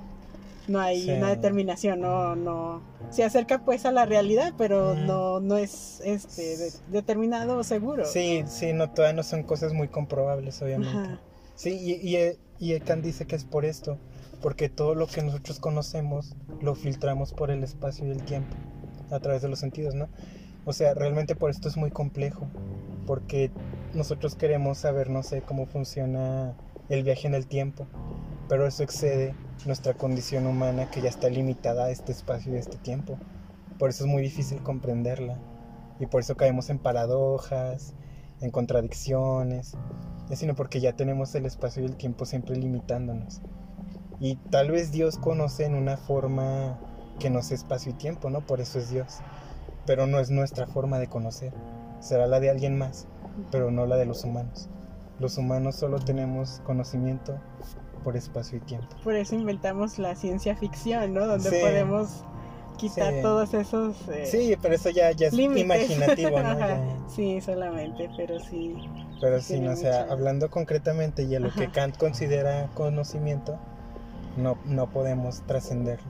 no 0.69 0.79
hay 0.79 1.01
Sí. 1.03 1.11
una 1.11 1.29
determinación, 1.29 1.99
no 2.01 2.35
no 2.35 2.81
se 3.09 3.23
acerca 3.23 3.65
pues 3.65 3.85
a 3.85 3.91
la 3.91 4.05
realidad, 4.05 4.53
pero 4.57 4.93
Mm. 4.95 5.05
no 5.07 5.39
no 5.39 5.57
es 5.57 6.01
este 6.05 6.57
de- 6.57 6.71
determinado 6.91 7.57
o 7.57 7.63
seguro. 7.63 8.05
Sí, 8.05 8.43
sí, 8.47 8.73
no, 8.73 8.89
todavía 8.91 9.15
no 9.15 9.23
son 9.23 9.43
cosas 9.43 9.73
muy 9.73 9.87
comprobables, 9.87 10.61
obviamente. 10.61 10.97
Ajá. 10.97 11.19
Sí, 11.55 11.71
y, 11.71 12.15
y, 12.15 12.37
y 12.59 12.79
Kant 12.79 13.03
dice 13.03 13.25
que 13.25 13.35
es 13.35 13.43
por 13.43 13.65
esto, 13.65 13.97
porque 14.41 14.69
todo 14.69 14.95
lo 14.95 15.07
que 15.07 15.21
nosotros 15.21 15.59
conocemos 15.59 16.35
lo 16.61 16.75
filtramos 16.75 17.33
por 17.33 17.51
el 17.51 17.63
espacio 17.63 18.07
y 18.07 18.11
el 18.11 18.23
tiempo, 18.23 18.55
a 19.11 19.19
través 19.19 19.41
de 19.41 19.49
los 19.49 19.59
sentidos, 19.59 19.95
¿no? 19.95 20.07
O 20.65 20.71
sea, 20.73 20.93
realmente 20.93 21.35
por 21.35 21.49
esto 21.49 21.67
es 21.67 21.75
muy 21.77 21.89
complejo, 21.91 22.47
porque 23.07 23.49
nosotros 23.93 24.35
queremos 24.35 24.77
saber, 24.77 25.09
no 25.09 25.23
sé, 25.23 25.41
cómo 25.41 25.65
funciona 25.65 26.53
el 26.89 27.03
viaje 27.03 27.27
en 27.27 27.33
el 27.33 27.47
tiempo, 27.47 27.87
pero 28.49 28.65
eso 28.65 28.81
excede 28.81 29.35
nuestra 29.67 29.93
condición 29.93 30.47
humana 30.47 30.89
que 30.89 31.01
ya 31.01 31.09
está 31.09 31.29
limitada 31.29 31.85
a 31.85 31.91
este 31.91 32.11
espacio 32.11 32.51
y 32.51 32.55
a 32.57 32.59
este 32.59 32.77
tiempo. 32.77 33.17
Por 33.77 33.91
eso 33.91 34.03
es 34.03 34.09
muy 34.09 34.23
difícil 34.23 34.61
comprenderla 34.63 35.37
y 35.99 36.07
por 36.07 36.21
eso 36.21 36.35
caemos 36.35 36.71
en 36.71 36.79
paradojas, 36.79 37.93
en 38.41 38.49
contradicciones, 38.49 39.77
sino 40.33 40.55
porque 40.55 40.79
ya 40.79 40.93
tenemos 40.93 41.35
el 41.35 41.45
espacio 41.45 41.83
y 41.83 41.85
el 41.85 41.95
tiempo 41.95 42.25
siempre 42.25 42.55
limitándonos. 42.55 43.41
Y 44.19 44.35
tal 44.35 44.71
vez 44.71 44.91
Dios 44.91 45.17
conoce 45.17 45.65
en 45.65 45.75
una 45.75 45.95
forma 45.95 46.79
que 47.19 47.29
no 47.29 47.39
es 47.39 47.51
espacio 47.51 47.91
y 47.91 47.95
tiempo, 47.95 48.29
¿no? 48.29 48.41
Por 48.41 48.61
eso 48.61 48.79
es 48.79 48.89
Dios. 48.89 49.19
Pero 49.85 50.07
no 50.07 50.19
es 50.19 50.29
nuestra 50.29 50.67
forma 50.67 50.99
de 50.99 51.07
conocer. 51.07 51.53
Será 51.99 52.27
la 52.27 52.39
de 52.39 52.49
alguien 52.49 52.77
más, 52.77 53.07
pero 53.51 53.71
no 53.71 53.85
la 53.85 53.95
de 53.95 54.05
los 54.05 54.23
humanos. 54.23 54.69
Los 55.19 55.37
humanos 55.37 55.75
solo 55.75 55.99
tenemos 55.99 56.61
conocimiento 56.65 57.39
por 57.99 58.17
espacio 58.17 58.57
y 58.57 58.61
tiempo. 58.61 58.87
Por 59.03 59.15
eso 59.15 59.35
inventamos 59.35 59.99
la 59.99 60.15
ciencia 60.15 60.55
ficción, 60.55 61.13
¿no? 61.13 61.25
Donde 61.25 61.49
podemos 61.49 62.23
quitar 62.77 63.13
todos 63.21 63.53
esos... 63.53 63.95
Eh, 64.09 64.25
sí, 64.25 64.55
pero 64.61 64.75
eso 64.75 64.89
ya, 64.89 65.11
ya 65.11 65.27
es 65.27 65.33
imaginativo, 65.33 66.39
¿no? 66.39 66.57
Sí, 67.09 67.41
solamente, 67.41 68.09
pero 68.15 68.39
sí. 68.39 68.75
Pero 69.19 69.41
sí, 69.41 69.59
no, 69.59 69.71
o 69.71 69.75
sea, 69.75 70.07
hablando 70.09 70.49
concretamente 70.49 71.23
y 71.23 71.35
a 71.35 71.39
lo 71.39 71.51
que 71.51 71.69
Kant 71.69 71.97
considera 71.97 72.69
conocimiento, 72.73 73.59
no, 74.37 74.57
no 74.65 74.89
podemos 74.89 75.41
trascenderlo. 75.41 76.07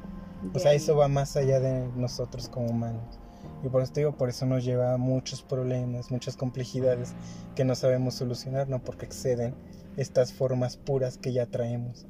O 0.54 0.60
sea, 0.60 0.74
eso 0.74 0.96
va 0.96 1.08
más 1.08 1.36
allá 1.36 1.60
de 1.60 1.88
nosotros 1.96 2.48
como 2.50 2.68
humanos. 2.68 3.20
Y 3.64 3.70
por 3.70 3.82
eso 3.82 3.92
digo, 3.96 4.12
por 4.14 4.30
eso 4.30 4.46
nos 4.46 4.64
lleva 4.64 4.94
a 4.94 4.98
muchos 4.98 5.42
problemas, 5.42 6.12
muchas 6.12 6.38
complejidades 6.38 7.14
que 7.56 7.66
no 7.66 7.76
sabemos 7.76 8.14
solucionar, 8.14 8.70
¿no? 8.70 8.80
Porque 8.80 9.06
exceden 9.06 9.54
estas 10.00 10.32
formas 10.32 10.78
puras 10.78 11.18
que 11.18 11.34
ya 11.34 11.46
traemos. 11.46 12.08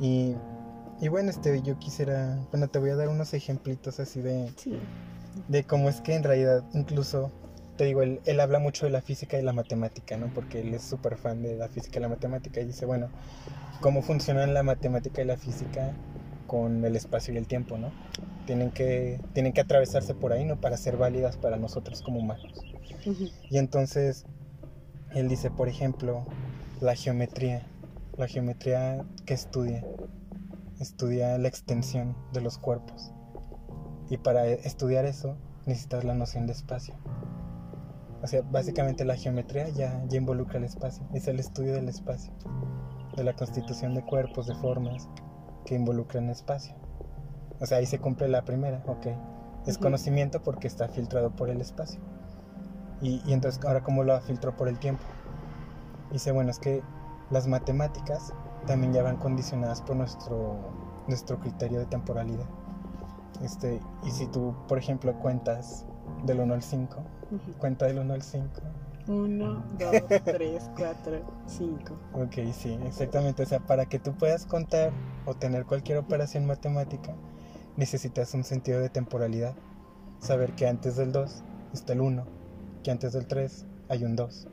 Y, 0.00 0.34
y 1.00 1.08
bueno, 1.08 1.30
este, 1.30 1.60
yo 1.62 1.78
quisiera, 1.78 2.38
bueno, 2.50 2.68
te 2.68 2.78
voy 2.78 2.90
a 2.90 2.96
dar 2.96 3.08
unos 3.08 3.34
ejemplitos 3.34 4.00
así 4.00 4.20
de, 4.22 4.50
de 5.48 5.64
cómo 5.64 5.88
es 5.88 6.00
que 6.00 6.14
en 6.14 6.22
realidad 6.22 6.64
incluso, 6.72 7.30
te 7.76 7.84
digo, 7.84 8.02
él, 8.02 8.20
él 8.24 8.40
habla 8.40 8.58
mucho 8.58 8.86
de 8.86 8.92
la 8.92 9.02
física 9.02 9.38
y 9.38 9.42
la 9.42 9.52
matemática, 9.52 10.16
¿no? 10.16 10.32
Porque 10.32 10.60
él 10.60 10.72
es 10.72 10.82
súper 10.82 11.16
fan 11.16 11.42
de 11.42 11.56
la 11.56 11.68
física 11.68 11.98
y 11.98 12.02
la 12.02 12.08
matemática 12.08 12.60
y 12.60 12.64
dice, 12.64 12.86
bueno, 12.86 13.08
cómo 13.80 14.00
funcionan 14.00 14.54
la 14.54 14.62
matemática 14.62 15.20
y 15.20 15.26
la 15.26 15.36
física 15.36 15.92
con 16.46 16.84
el 16.84 16.96
espacio 16.96 17.34
y 17.34 17.36
el 17.36 17.46
tiempo, 17.46 17.76
¿no? 17.76 17.92
Tienen 18.46 18.70
que, 18.70 19.20
tienen 19.34 19.52
que 19.52 19.60
atravesarse 19.60 20.14
por 20.14 20.32
ahí, 20.32 20.44
¿no? 20.44 20.60
Para 20.60 20.78
ser 20.78 20.96
válidas 20.96 21.36
para 21.36 21.56
nosotros 21.58 22.00
como 22.00 22.20
humanos. 22.20 22.64
Y 23.50 23.58
entonces, 23.58 24.24
él 25.14 25.28
dice, 25.28 25.50
por 25.50 25.68
ejemplo, 25.68 26.24
la 26.82 26.96
geometría. 26.96 27.62
La 28.16 28.26
geometría 28.26 29.04
que 29.24 29.34
estudia. 29.34 29.84
Estudia 30.80 31.38
la 31.38 31.46
extensión 31.46 32.16
de 32.32 32.40
los 32.40 32.58
cuerpos. 32.58 33.12
Y 34.10 34.16
para 34.16 34.48
estudiar 34.48 35.04
eso 35.04 35.36
necesitas 35.64 36.02
la 36.02 36.14
noción 36.14 36.46
de 36.48 36.52
espacio. 36.52 36.94
O 38.20 38.26
sea, 38.26 38.42
básicamente 38.42 39.04
la 39.04 39.14
geometría 39.14 39.68
ya, 39.68 40.02
ya 40.08 40.18
involucra 40.18 40.58
el 40.58 40.64
espacio. 40.64 41.06
Es 41.14 41.28
el 41.28 41.38
estudio 41.38 41.72
del 41.72 41.88
espacio 41.88 42.32
de 43.16 43.22
la 43.22 43.34
constitución 43.34 43.94
de 43.94 44.02
cuerpos, 44.04 44.48
de 44.48 44.54
formas 44.56 45.08
que 45.64 45.76
involucran 45.76 46.30
espacio. 46.30 46.74
O 47.60 47.66
sea, 47.66 47.78
ahí 47.78 47.86
se 47.86 48.00
cumple 48.00 48.26
la 48.26 48.44
primera, 48.44 48.82
ok. 48.88 49.06
Es 49.66 49.78
conocimiento 49.78 50.42
porque 50.42 50.66
está 50.66 50.88
filtrado 50.88 51.30
por 51.36 51.48
el 51.48 51.60
espacio. 51.60 52.00
Y, 53.00 53.22
y, 53.24 53.34
entonces, 53.34 53.64
ahora, 53.64 53.84
¿cómo 53.84 54.02
lo 54.02 54.20
filtró 54.20 54.56
por 54.56 54.66
el 54.66 54.80
tiempo? 54.80 55.04
Dice, 56.12 56.32
bueno, 56.32 56.50
es 56.50 56.58
que 56.58 56.82
las 57.30 57.46
matemáticas 57.46 58.32
también 58.66 58.92
ya 58.92 59.02
van 59.02 59.16
condicionadas 59.16 59.80
por 59.82 59.96
nuestro, 59.96 60.56
nuestro 61.08 61.40
criterio 61.40 61.78
de 61.78 61.86
temporalidad. 61.86 62.46
Este, 63.42 63.80
y 64.04 64.10
si 64.10 64.26
tú, 64.26 64.54
por 64.68 64.78
ejemplo, 64.78 65.18
cuentas 65.18 65.86
del 66.24 66.40
1 66.40 66.54
al 66.54 66.62
5, 66.62 66.96
cuenta 67.58 67.86
del 67.86 67.98
1 67.98 68.14
al 68.14 68.22
5, 68.22 68.48
1, 69.08 69.64
2, 69.78 70.22
3, 70.24 70.70
4, 70.76 71.20
5. 71.46 71.94
Ok, 72.12 72.52
sí, 72.52 72.78
exactamente. 72.84 73.42
O 73.42 73.46
sea, 73.46 73.60
para 73.60 73.86
que 73.86 73.98
tú 73.98 74.12
puedas 74.12 74.46
contar 74.46 74.92
o 75.26 75.34
tener 75.34 75.64
cualquier 75.64 75.98
operación 75.98 76.46
matemática, 76.46 77.14
necesitas 77.76 78.34
un 78.34 78.44
sentido 78.44 78.80
de 78.80 78.90
temporalidad. 78.90 79.54
Saber 80.20 80.52
que 80.52 80.68
antes 80.68 80.96
del 80.96 81.10
2 81.10 81.42
está 81.72 81.94
el 81.94 82.00
1, 82.00 82.24
que 82.84 82.90
antes 82.90 83.12
del 83.12 83.26
3 83.26 83.66
hay 83.88 84.04
un 84.04 84.14
2, 84.14 84.48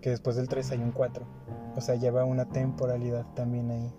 que 0.00 0.10
después 0.10 0.36
del 0.36 0.48
3 0.48 0.72
hay 0.72 0.78
un 0.78 0.92
4. 0.92 1.26
O 1.76 1.80
sea, 1.80 1.94
lleva 1.94 2.24
una 2.24 2.46
temporalidad 2.46 3.26
también 3.34 3.70
ahí. 3.70 3.92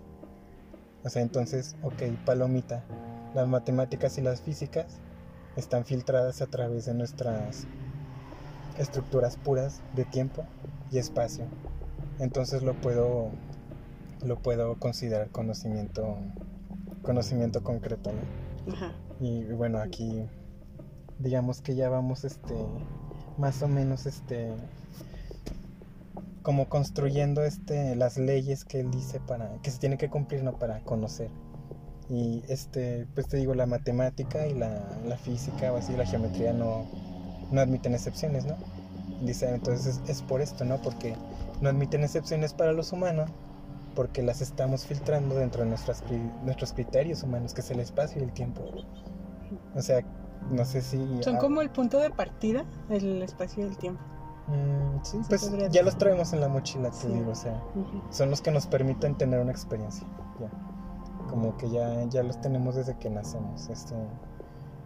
O 1.04 1.08
sea, 1.08 1.22
entonces, 1.22 1.76
ok, 1.82 2.02
palomita. 2.24 2.84
Las 3.34 3.48
matemáticas 3.48 4.18
y 4.18 4.22
las 4.22 4.40
físicas 4.40 4.98
están 5.56 5.84
filtradas 5.84 6.42
a 6.42 6.46
través 6.46 6.86
de 6.86 6.94
nuestras 6.94 7.66
estructuras 8.78 9.36
puras 9.36 9.82
de 9.94 10.04
tiempo 10.04 10.44
y 10.90 10.98
espacio. 10.98 11.44
Entonces 12.18 12.62
lo 12.62 12.74
puedo 12.74 13.30
lo 14.22 14.38
puedo 14.38 14.78
considerar 14.78 15.30
conocimiento 15.30 16.18
conocimiento 17.02 17.62
concreto, 17.62 18.10
Y 19.20 19.44
bueno, 19.44 19.78
aquí 19.78 20.22
digamos 21.18 21.60
que 21.62 21.74
ya 21.74 21.88
vamos 21.88 22.24
este 22.24 22.54
más 23.38 23.62
o 23.62 23.68
menos 23.68 24.06
este 24.06 24.52
como 26.42 26.68
construyendo 26.68 27.44
este 27.44 27.96
las 27.96 28.18
leyes 28.18 28.64
que 28.64 28.80
él 28.80 28.90
dice 28.90 29.20
para 29.20 29.58
que 29.62 29.70
se 29.70 29.78
tiene 29.78 29.98
que 29.98 30.08
cumplir 30.08 30.42
no 30.42 30.58
para 30.58 30.80
conocer 30.80 31.30
y 32.08 32.42
este 32.48 33.06
pues 33.14 33.28
te 33.28 33.36
digo 33.36 33.54
la 33.54 33.66
matemática 33.66 34.46
y 34.46 34.54
la, 34.54 34.98
la 35.06 35.16
física 35.16 35.72
o 35.72 35.76
así 35.76 35.96
la 35.96 36.06
geometría 36.06 36.52
no 36.52 36.86
no 37.50 37.60
admiten 37.60 37.94
excepciones, 37.94 38.46
¿no? 38.46 38.56
Dice, 39.22 39.52
entonces 39.52 40.00
es, 40.06 40.22
por 40.22 40.40
esto, 40.40 40.64
¿no? 40.64 40.80
Porque 40.80 41.14
no 41.60 41.68
admiten 41.68 42.02
excepciones 42.02 42.54
para 42.54 42.72
los 42.72 42.92
humanos, 42.92 43.30
porque 43.94 44.22
las 44.22 44.40
estamos 44.40 44.86
filtrando 44.86 45.34
dentro 45.34 45.62
de 45.62 45.68
nuestras, 45.68 46.02
nuestros 46.44 46.72
criterios 46.72 47.22
humanos, 47.22 47.52
que 47.52 47.60
es 47.60 47.70
el 47.70 47.80
espacio 47.80 48.20
y 48.20 48.24
el 48.24 48.32
tiempo. 48.32 48.62
O 49.74 49.82
sea, 49.82 50.02
no 50.50 50.64
sé 50.64 50.80
si... 50.80 50.98
Son 51.22 51.36
como 51.36 51.60
el 51.60 51.70
punto 51.70 51.98
de 51.98 52.10
partida, 52.10 52.64
el 52.88 53.22
espacio 53.22 53.64
y 53.64 53.68
el 53.68 53.76
tiempo. 53.76 54.02
Mm, 54.46 55.02
sí, 55.02 55.20
pues 55.28 55.50
ya 55.70 55.82
los 55.82 55.96
traemos 55.96 56.32
en 56.32 56.40
la 56.40 56.48
mochila, 56.48 56.90
te 56.90 57.08
digo, 57.08 57.30
o 57.30 57.34
sea, 57.34 57.62
son 58.10 58.30
los 58.30 58.40
que 58.40 58.50
nos 58.50 58.66
permiten 58.66 59.16
tener 59.16 59.40
una 59.40 59.52
experiencia. 59.52 60.06
Ya. 60.40 60.50
Como 61.28 61.56
que 61.56 61.70
ya, 61.70 62.04
ya 62.08 62.22
los 62.22 62.40
tenemos 62.40 62.74
desde 62.74 62.96
que 62.98 63.10
nacemos. 63.10 63.68
Este, 63.68 63.94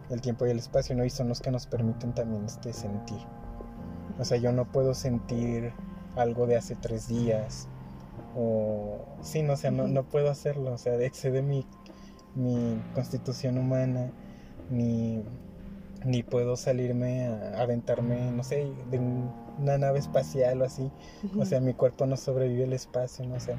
el 0.09 0.21
tiempo 0.21 0.45
y 0.45 0.51
el 0.51 0.59
espacio, 0.59 0.95
¿no? 0.95 1.03
Y 1.05 1.09
son 1.09 1.29
los 1.29 1.41
que 1.41 1.51
nos 1.51 1.65
permiten 1.65 2.13
también 2.13 2.45
este 2.45 2.73
sentir. 2.73 3.19
O 4.19 4.25
sea, 4.25 4.37
yo 4.37 4.51
no 4.51 4.65
puedo 4.65 4.93
sentir 4.93 5.73
algo 6.15 6.45
de 6.45 6.57
hace 6.57 6.75
tres 6.75 7.07
días. 7.07 7.67
O 8.35 8.99
sí, 9.21 9.41
no, 9.41 9.53
o 9.53 9.57
sea, 9.57 9.71
no, 9.71 9.87
no 9.87 10.03
puedo 10.03 10.29
hacerlo. 10.29 10.73
O 10.73 10.77
sea, 10.77 10.95
excede 10.95 11.41
mi, 11.41 11.65
mi 12.35 12.81
constitución 12.93 13.57
humana. 13.57 14.11
Ni, 14.69 15.23
ni 16.05 16.23
puedo 16.23 16.55
salirme 16.55 17.27
a 17.27 17.61
aventarme, 17.61 18.31
no 18.31 18.43
sé, 18.43 18.71
de 18.91 18.99
una 19.59 19.77
nave 19.77 19.99
espacial 19.99 20.61
o 20.61 20.65
así. 20.65 20.91
O 21.37 21.45
sea, 21.45 21.59
mi 21.59 21.73
cuerpo 21.73 22.05
no 22.05 22.17
sobrevive 22.17 22.63
el 22.63 22.73
espacio, 22.73 23.25
¿no? 23.25 23.35
O 23.35 23.39
sea, 23.39 23.57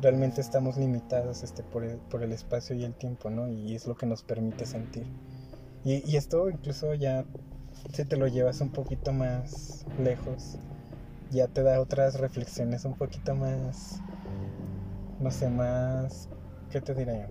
realmente 0.00 0.40
estamos 0.40 0.76
limitados 0.76 1.42
este, 1.42 1.62
por, 1.62 1.84
el, 1.84 1.96
por 1.98 2.22
el 2.22 2.32
espacio 2.32 2.74
y 2.76 2.84
el 2.84 2.94
tiempo, 2.94 3.30
¿no? 3.30 3.48
Y 3.48 3.74
es 3.74 3.86
lo 3.86 3.96
que 3.96 4.06
nos 4.06 4.22
permite 4.22 4.66
sentir. 4.66 5.06
Y, 5.84 6.16
esto 6.16 6.48
incluso 6.48 6.94
ya 6.94 7.24
si 7.92 8.04
te 8.04 8.16
lo 8.16 8.28
llevas 8.28 8.60
un 8.60 8.70
poquito 8.70 9.12
más 9.12 9.84
lejos, 9.98 10.58
ya 11.30 11.48
te 11.48 11.62
da 11.62 11.80
otras 11.80 12.20
reflexiones 12.20 12.84
un 12.84 12.94
poquito 12.94 13.34
más, 13.34 14.00
no 15.18 15.30
sé, 15.30 15.48
más, 15.48 16.28
¿qué 16.70 16.80
te 16.80 16.94
diré? 16.94 17.26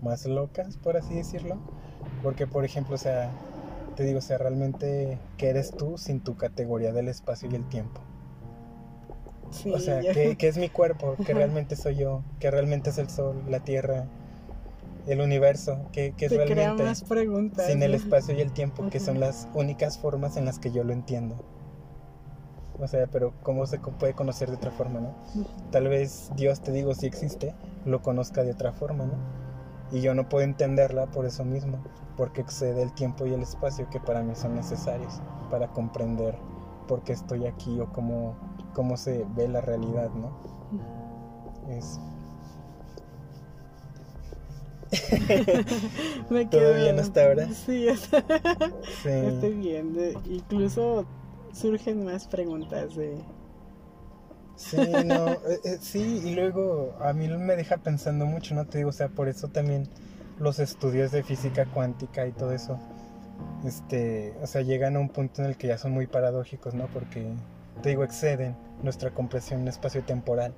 Más 0.00 0.26
locas, 0.26 0.76
por 0.76 0.96
así 0.96 1.14
decirlo. 1.14 1.58
Porque, 2.22 2.46
por 2.46 2.64
ejemplo, 2.64 2.94
o 2.94 2.98
sea, 2.98 3.32
te 3.98 4.04
digo, 4.04 4.20
o 4.20 4.22
sea, 4.22 4.38
realmente, 4.38 5.18
¿qué 5.38 5.48
eres 5.48 5.72
tú 5.72 5.98
sin 5.98 6.20
tu 6.20 6.36
categoría 6.36 6.92
del 6.92 7.08
espacio 7.08 7.48
y 7.50 7.56
el 7.56 7.68
tiempo? 7.68 8.00
o 9.74 9.78
sea, 9.80 9.98
¿qué, 9.98 10.36
¿qué, 10.38 10.46
es 10.46 10.56
mi 10.56 10.68
cuerpo? 10.68 11.16
¿Qué 11.26 11.34
realmente 11.34 11.74
soy 11.74 11.96
yo? 11.96 12.22
¿Qué 12.38 12.48
realmente 12.52 12.90
es 12.90 12.98
el 12.98 13.10
sol, 13.10 13.42
la 13.48 13.58
tierra, 13.58 14.06
el 15.08 15.20
universo, 15.20 15.80
que, 15.90 16.12
que 16.12 16.26
es 16.26 16.32
realmente 16.32 16.84
más 16.84 17.02
preguntas. 17.02 17.66
sin 17.66 17.82
el 17.82 17.92
espacio 17.92 18.36
y 18.36 18.40
el 18.40 18.52
tiempo, 18.52 18.88
que 18.88 19.00
son 19.00 19.18
las 19.18 19.48
únicas 19.52 19.98
formas 19.98 20.36
en 20.36 20.44
las 20.44 20.60
que 20.60 20.70
yo 20.70 20.84
lo 20.84 20.92
entiendo. 20.92 21.34
O 22.78 22.86
sea, 22.86 23.08
pero 23.08 23.32
¿cómo 23.42 23.66
se 23.66 23.80
puede 23.80 24.12
conocer 24.12 24.48
de 24.48 24.54
otra 24.54 24.70
forma, 24.70 25.00
no? 25.00 25.12
Tal 25.72 25.88
vez 25.88 26.30
Dios, 26.36 26.60
te 26.60 26.70
digo, 26.70 26.94
si 26.94 27.06
existe, 27.06 27.52
lo 27.84 28.00
conozca 28.00 28.44
de 28.44 28.52
otra 28.52 28.70
forma, 28.70 29.06
¿no? 29.06 29.47
Y 29.90 30.00
yo 30.00 30.14
no 30.14 30.28
puedo 30.28 30.44
entenderla 30.44 31.06
por 31.06 31.24
eso 31.24 31.44
mismo, 31.44 31.78
porque 32.16 32.40
excede 32.42 32.82
el 32.82 32.92
tiempo 32.92 33.26
y 33.26 33.32
el 33.32 33.42
espacio 33.42 33.88
que 33.90 34.00
para 34.00 34.22
mí 34.22 34.34
son 34.34 34.54
necesarios 34.54 35.20
para 35.50 35.68
comprender 35.68 36.36
por 36.86 37.02
qué 37.02 37.12
estoy 37.12 37.46
aquí 37.46 37.80
o 37.80 37.90
cómo, 37.92 38.36
cómo 38.74 38.96
se 38.96 39.24
ve 39.36 39.48
la 39.48 39.60
realidad, 39.60 40.10
¿no? 40.10 40.36
Es... 41.70 41.98
Me 46.30 46.46
¿Todo 46.46 46.74
bien 46.74 46.98
hasta 46.98 47.26
ahora? 47.26 47.48
Sí, 47.52 47.88
está- 47.88 48.24
Sí. 49.02 49.08
estoy 49.10 49.54
bien. 49.54 49.94
Incluso 50.26 51.04
surgen 51.52 52.04
más 52.04 52.26
preguntas 52.26 52.94
de... 52.96 53.18
Sí, 54.58 54.76
no, 54.76 55.30
eh, 55.30 55.60
eh, 55.64 55.78
sí, 55.80 56.20
y 56.24 56.34
luego 56.34 56.96
a 57.00 57.12
mí 57.12 57.28
me 57.28 57.54
deja 57.54 57.76
pensando 57.76 58.26
mucho, 58.26 58.56
¿no? 58.56 58.66
Te 58.66 58.78
digo, 58.78 58.90
o 58.90 58.92
sea, 58.92 59.08
por 59.08 59.28
eso 59.28 59.48
también 59.48 59.88
los 60.40 60.58
estudios 60.58 61.12
de 61.12 61.22
física 61.22 61.64
cuántica 61.66 62.26
y 62.26 62.32
todo 62.32 62.50
eso, 62.52 62.76
este, 63.64 64.34
o 64.42 64.46
sea, 64.48 64.62
llegan 64.62 64.96
a 64.96 64.98
un 64.98 65.10
punto 65.10 65.42
en 65.42 65.48
el 65.50 65.56
que 65.56 65.68
ya 65.68 65.78
son 65.78 65.92
muy 65.92 66.08
paradójicos, 66.08 66.74
¿no? 66.74 66.88
Porque, 66.88 67.24
te 67.82 67.90
digo, 67.90 68.02
exceden 68.02 68.56
nuestra 68.82 69.12
comprensión 69.12 69.66
espacio-temporal. 69.68 70.52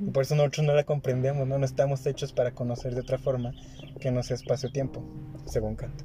Y 0.00 0.10
por 0.10 0.24
eso 0.24 0.34
nosotros 0.34 0.66
no 0.66 0.74
la 0.74 0.82
comprendemos, 0.82 1.46
¿no? 1.46 1.56
No 1.56 1.64
estamos 1.64 2.04
hechos 2.06 2.32
para 2.32 2.50
conocer 2.50 2.94
de 2.94 3.02
otra 3.02 3.18
forma 3.18 3.52
que 4.00 4.10
no 4.10 4.24
sea 4.24 4.34
espacio-tiempo, 4.34 5.00
según 5.46 5.76
Kant. 5.76 6.02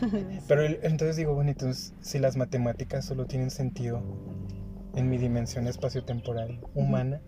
Pero 0.48 0.64
entonces 0.82 1.16
digo, 1.16 1.34
bueno, 1.34 1.52
entonces, 1.52 1.94
si 2.02 2.18
las 2.18 2.36
matemáticas 2.36 3.06
solo 3.06 3.24
tienen 3.24 3.50
sentido 3.50 4.02
en 4.94 5.08
mi 5.08 5.18
dimensión 5.18 5.66
espacio-temporal 5.66 6.60
humana, 6.74 7.20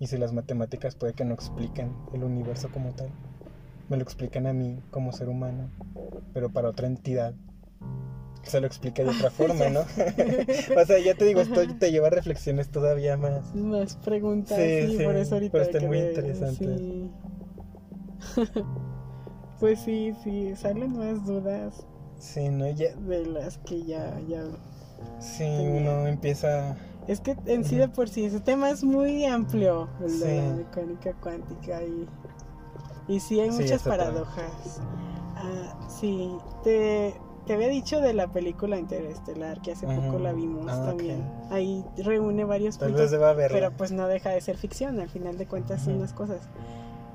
y 0.00 0.06
si 0.06 0.16
las 0.18 0.32
matemáticas 0.32 0.94
puede 0.94 1.12
que 1.14 1.24
no 1.24 1.34
expliquen 1.34 1.92
el 2.12 2.24
universo 2.24 2.70
como 2.70 2.92
tal, 2.92 3.10
me 3.88 3.96
lo 3.96 4.02
explican 4.02 4.46
a 4.46 4.52
mí 4.52 4.80
como 4.90 5.12
ser 5.12 5.28
humano, 5.28 5.70
pero 6.34 6.50
para 6.50 6.68
otra 6.68 6.86
entidad 6.86 7.34
se 8.42 8.60
lo 8.60 8.66
explica 8.66 9.02
de 9.02 9.10
otra 9.10 9.30
forma, 9.32 9.68
¿no? 9.68 9.80
o 10.80 10.84
sea, 10.86 10.98
ya 11.04 11.14
te 11.14 11.24
digo, 11.24 11.40
esto 11.40 11.60
te 11.78 11.90
lleva 11.90 12.06
a 12.06 12.10
reflexiones 12.10 12.70
todavía 12.70 13.16
más. 13.16 13.54
Más 13.54 13.96
preguntas, 13.96 14.56
Sí, 14.58 14.98
por 15.04 15.16
eso 15.16 15.34
ahorita 15.34 15.58
pero 15.72 15.86
muy 15.86 15.98
quedé- 15.98 16.08
interesante. 16.10 16.78
sí. 16.78 17.10
pues 19.60 19.80
sí, 19.80 20.12
sí, 20.22 20.54
salen 20.56 20.96
más 20.96 21.24
dudas 21.24 21.84
Sí, 22.18 22.48
¿no? 22.48 22.68
Ya, 22.70 22.94
de 22.96 23.26
las 23.26 23.58
que 23.58 23.84
ya, 23.84 24.18
ya... 24.28 24.42
sí, 25.18 25.44
uno 25.44 26.06
empieza... 26.06 26.76
Es 27.06 27.20
que 27.20 27.36
en 27.46 27.64
sí 27.64 27.76
de 27.76 27.88
por 27.88 28.08
sí 28.08 28.24
ese 28.26 28.40
tema 28.40 28.70
es 28.70 28.84
muy 28.84 29.24
amplio, 29.24 29.88
el 30.04 30.20
de 30.20 30.36
la 30.36 30.42
Sí. 30.50 30.56
mecánica 30.58 31.14
cuántica 31.14 31.82
y, 31.82 32.06
y 33.08 33.20
sí 33.20 33.40
hay 33.40 33.50
Sí, 33.50 33.62
muchas 33.62 33.82
tema. 33.82 33.96
paradojas. 33.96 34.80
Ah, 35.36 35.88
sí, 35.88 36.30
te, 36.64 37.14
te 37.46 37.54
había 37.54 37.68
dicho 37.68 38.00
de 38.02 38.12
la 38.12 38.28
película 38.28 38.78
Interestelar, 38.78 39.62
que 39.62 39.72
hace 39.72 39.86
poco 39.86 40.16
Ujú. 40.16 40.18
la 40.18 40.32
vimos 40.34 40.66
Ah, 40.68 40.82
también. 40.84 41.24
Ahí 41.50 41.82
reúne 41.96 42.44
varios 42.44 42.76
Tal 42.76 42.88
puntos 42.88 43.04
vez 43.04 43.10
deba 43.12 43.32
verla. 43.32 43.56
pero 43.58 43.72
pues 43.74 43.90
no 43.90 44.06
deja 44.06 44.28
de 44.30 44.40
ser 44.42 44.58
ficción, 44.58 45.00
al 45.00 45.08
final 45.08 45.38
de 45.38 45.46
cuentas 45.46 45.80
son 45.80 45.94
Ujú. 45.94 46.02
las 46.02 46.12
cosas. 46.12 46.42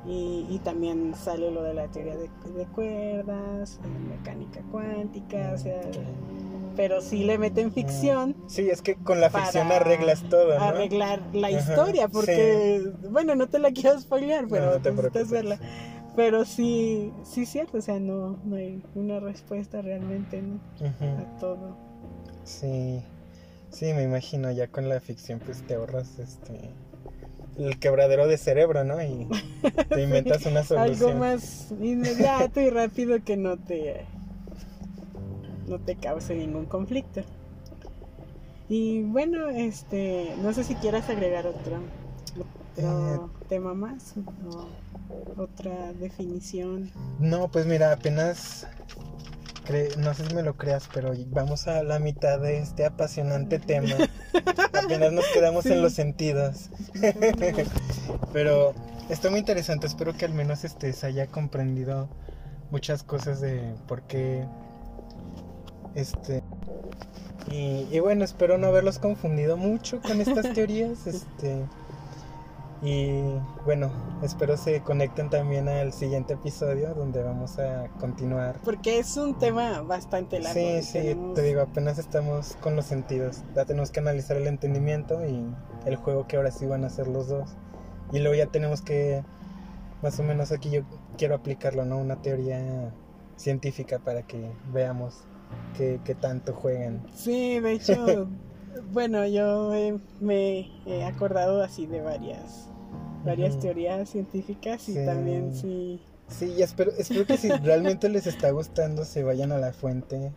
Y, 0.07 0.47
y 0.49 0.59
también 0.63 1.13
sale 1.15 1.51
lo 1.51 1.61
de 1.61 1.75
la 1.75 1.87
teoría 1.87 2.17
de, 2.17 2.29
de 2.57 2.65
cuerdas, 2.65 3.79
mecánica 4.09 4.61
cuántica, 4.71 5.51
o 5.53 5.57
sea, 5.57 5.81
pero 6.75 7.01
sí 7.01 7.23
le 7.23 7.37
meten 7.37 7.71
ficción 7.71 8.35
Sí, 8.47 8.69
es 8.69 8.81
que 8.81 8.95
con 8.95 9.21
la 9.21 9.29
ficción 9.29 9.71
arreglas 9.71 10.23
todo, 10.29 10.57
¿no? 10.57 10.63
arreglar 10.63 11.21
la 11.33 11.47
Ajá, 11.47 11.59
historia, 11.59 12.07
porque, 12.07 12.91
bueno, 13.09 13.35
no 13.35 13.47
te 13.47 13.59
la 13.59 13.71
quiero 13.71 13.99
spoilear, 13.99 14.47
pero 14.49 14.65
No, 14.67 14.71
no 14.73 14.81
te 14.81 14.91
necesitas 14.91 15.29
verla. 15.29 15.59
Pero 16.15 16.45
sí, 16.45 17.11
sí 17.23 17.45
cierto, 17.45 17.79
o 17.79 17.81
sea, 17.81 17.99
no, 17.99 18.37
no 18.45 18.55
hay 18.55 18.83
una 18.93 19.19
respuesta 19.19 19.81
realmente 19.81 20.41
¿no? 20.41 20.59
A 20.79 21.39
todo. 21.39 21.75
Sí, 22.43 23.01
sí, 23.71 23.93
me 23.93 24.03
imagino, 24.03 24.51
ya 24.51 24.67
con 24.67 24.89
la 24.89 24.99
ficción 24.99 25.39
pues 25.39 25.65
te 25.65 25.75
ahorras 25.75 26.19
este 26.19 26.69
el 27.57 27.77
quebradero 27.79 28.27
de 28.27 28.37
cerebro, 28.37 28.83
¿no? 28.83 29.01
Y 29.01 29.27
te 29.89 30.01
inventas 30.03 30.45
una 30.45 30.63
solución. 30.63 31.09
Algo 31.09 31.19
más 31.19 31.71
inmediato 31.81 32.59
y 32.61 32.69
rápido 32.69 33.23
que 33.23 33.37
no 33.37 33.57
te 33.57 34.05
no 35.67 35.79
te 35.79 35.95
cause 35.95 36.35
ningún 36.35 36.65
conflicto. 36.65 37.21
Y 38.69 39.03
bueno, 39.03 39.49
este, 39.49 40.33
no 40.41 40.53
sé 40.53 40.63
si 40.63 40.75
quieras 40.75 41.09
agregar 41.09 41.45
otro, 41.47 41.79
otro 42.77 43.29
tema 43.49 43.73
más 43.73 44.15
o 44.49 45.41
otra 45.41 45.93
definición. 45.93 46.91
No, 47.19 47.49
pues 47.49 47.65
mira, 47.65 47.91
apenas 47.91 48.67
no 49.97 50.13
sé 50.13 50.25
si 50.27 50.35
me 50.35 50.43
lo 50.43 50.57
creas, 50.57 50.89
pero 50.93 51.13
vamos 51.27 51.67
a 51.67 51.83
la 51.83 51.99
mitad 51.99 52.39
de 52.39 52.57
este 52.57 52.85
apasionante 52.85 53.59
tema. 53.59 53.95
apenas 54.73 55.13
nos 55.13 55.25
quedamos 55.33 55.63
Sí. 55.63 55.71
en 55.71 55.81
los 55.81 55.93
sentidos. 55.93 56.69
Pero 58.33 58.73
está 59.09 59.29
muy 59.29 59.39
interesante, 59.39 59.87
espero 59.87 60.13
que 60.13 60.25
al 60.25 60.33
menos 60.33 60.63
este 60.65 60.91
se 60.93 61.07
haya 61.07 61.27
comprendido 61.27 62.09
muchas 62.71 63.03
cosas 63.03 63.39
de 63.39 63.73
por 63.87 64.01
qué 64.03 64.45
este 65.95 66.43
y, 67.51 67.87
y 67.91 67.99
bueno, 67.99 68.23
espero 68.23 68.57
no 68.57 68.67
haberlos 68.67 68.99
confundido 68.99 69.57
mucho 69.57 70.01
con 70.01 70.21
estas 70.21 70.51
teorías, 70.53 71.05
este 71.07 71.65
y 72.81 73.21
bueno, 73.65 73.89
espero 74.23 74.57
se 74.57 74.81
conecten 74.81 75.29
también 75.29 75.69
al 75.69 75.93
siguiente 75.93 76.33
episodio 76.33 76.93
donde 76.93 77.23
vamos 77.23 77.57
a 77.57 77.87
continuar. 77.97 78.59
Porque 78.65 78.99
es 78.99 79.15
un 79.15 79.39
tema 79.39 79.81
bastante 79.83 80.41
largo. 80.41 80.59
Sí, 80.59 80.81
sí, 80.81 80.99
tenemos- 80.99 81.33
te 81.35 81.41
digo, 81.43 81.61
apenas 81.61 81.97
estamos 81.97 82.57
con 82.59 82.75
los 82.75 82.83
sentidos. 82.85 83.41
Ya 83.55 83.63
tenemos 83.63 83.89
que 83.91 84.01
analizar 84.01 84.35
el 84.35 84.47
entendimiento 84.47 85.25
y 85.25 85.45
el 85.85 85.95
juego 85.95 86.27
que 86.27 86.35
ahora 86.35 86.51
sí 86.51 86.65
van 86.65 86.83
a 86.83 86.87
hacer 86.87 87.07
los 87.07 87.29
dos. 87.29 87.51
Y 88.11 88.19
luego 88.19 88.35
ya 88.35 88.47
tenemos 88.47 88.81
que, 88.81 89.23
más 90.01 90.19
o 90.19 90.23
menos 90.23 90.51
aquí 90.51 90.69
yo 90.69 90.81
quiero 91.17 91.35
aplicarlo, 91.35 91.85
¿no? 91.85 91.97
Una 91.99 92.21
teoría 92.21 92.93
científica 93.37 93.99
para 93.99 94.23
que 94.23 94.51
veamos 94.73 95.23
qué, 95.77 95.99
qué 96.03 96.15
tanto 96.15 96.53
juegan. 96.53 97.01
Sí, 97.15 97.59
de 97.59 97.71
hecho, 97.73 98.29
bueno, 98.91 99.25
yo 99.27 99.73
eh, 99.73 99.97
me 100.19 100.69
he 100.85 101.03
acordado 101.03 101.61
así 101.63 101.85
de 101.85 102.01
varias, 102.01 102.69
varias 103.25 103.53
Ujú. 103.53 103.61
teorías 103.63 104.09
científicas 104.09 104.87
y 104.89 104.93
Sí. 104.95 105.05
también 105.05 105.53
sí. 105.55 106.01
Sí, 106.29 106.53
y 106.57 106.61
espero, 106.63 106.91
espero 106.97 107.25
que 107.27 107.37
si 107.37 107.49
realmente 107.63 108.09
les 108.09 108.25
está 108.27 108.49
gustando 108.51 109.05
se 109.05 109.23
vayan 109.23 109.51
a 109.51 109.57
la 109.57 109.73
fuente 109.73 110.31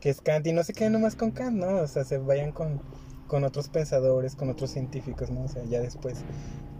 que 0.00 0.08
es 0.10 0.20
Kant 0.22 0.46
y 0.46 0.52
no 0.52 0.62
se 0.64 0.72
queden 0.72 0.92
nomás 0.94 1.14
con 1.14 1.30
Kant, 1.30 1.56
¿no? 1.58 1.76
O 1.82 1.86
sea, 1.86 2.04
se 2.04 2.16
vayan 2.18 2.52
con, 2.52 2.80
con 3.26 3.44
otros 3.44 3.68
pensadores, 3.68 4.34
con 4.34 4.48
otros 4.48 4.70
científicos, 4.70 5.30
¿no? 5.30 5.42
O 5.42 5.48
sea, 5.48 5.62
ya 5.64 5.80
después. 5.80 6.18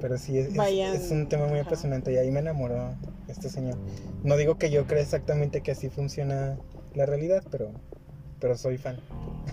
Pero 0.01 0.17
sí, 0.17 0.39
es, 0.39 0.49
es- 0.49 0.57
Vayan, 0.57 0.97
es 0.97 1.11
un 1.11 1.29
tema 1.29 1.47
muy 1.47 1.59
ajá. 1.59 1.69
apasionante 1.69 2.13
y 2.13 2.17
ahí 2.17 2.31
me 2.31 2.41
enamoró 2.41 2.95
este 3.29 3.51
señor. 3.51 3.77
No 4.25 4.37
digo 4.39 4.57
que 4.57 4.71
yo 4.71 4.87
crea 4.87 5.03
exactamente 5.03 5.61
que 5.61 5.73
así 5.73 5.91
funciona 5.91 6.57
la 6.95 7.07
realidad, 7.07 7.43
pero, 7.51 7.73
pero 8.41 8.57
soy 8.57 8.79
fan. 8.79 8.99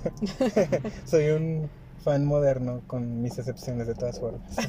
soy 1.05 1.29
un 1.29 1.69
fan 2.03 2.25
moderno 2.25 2.81
con 2.88 3.21
mis 3.21 3.38
excepciones 3.38 3.88
de 3.88 3.95
todas 3.95 4.19
formas. 4.19 4.55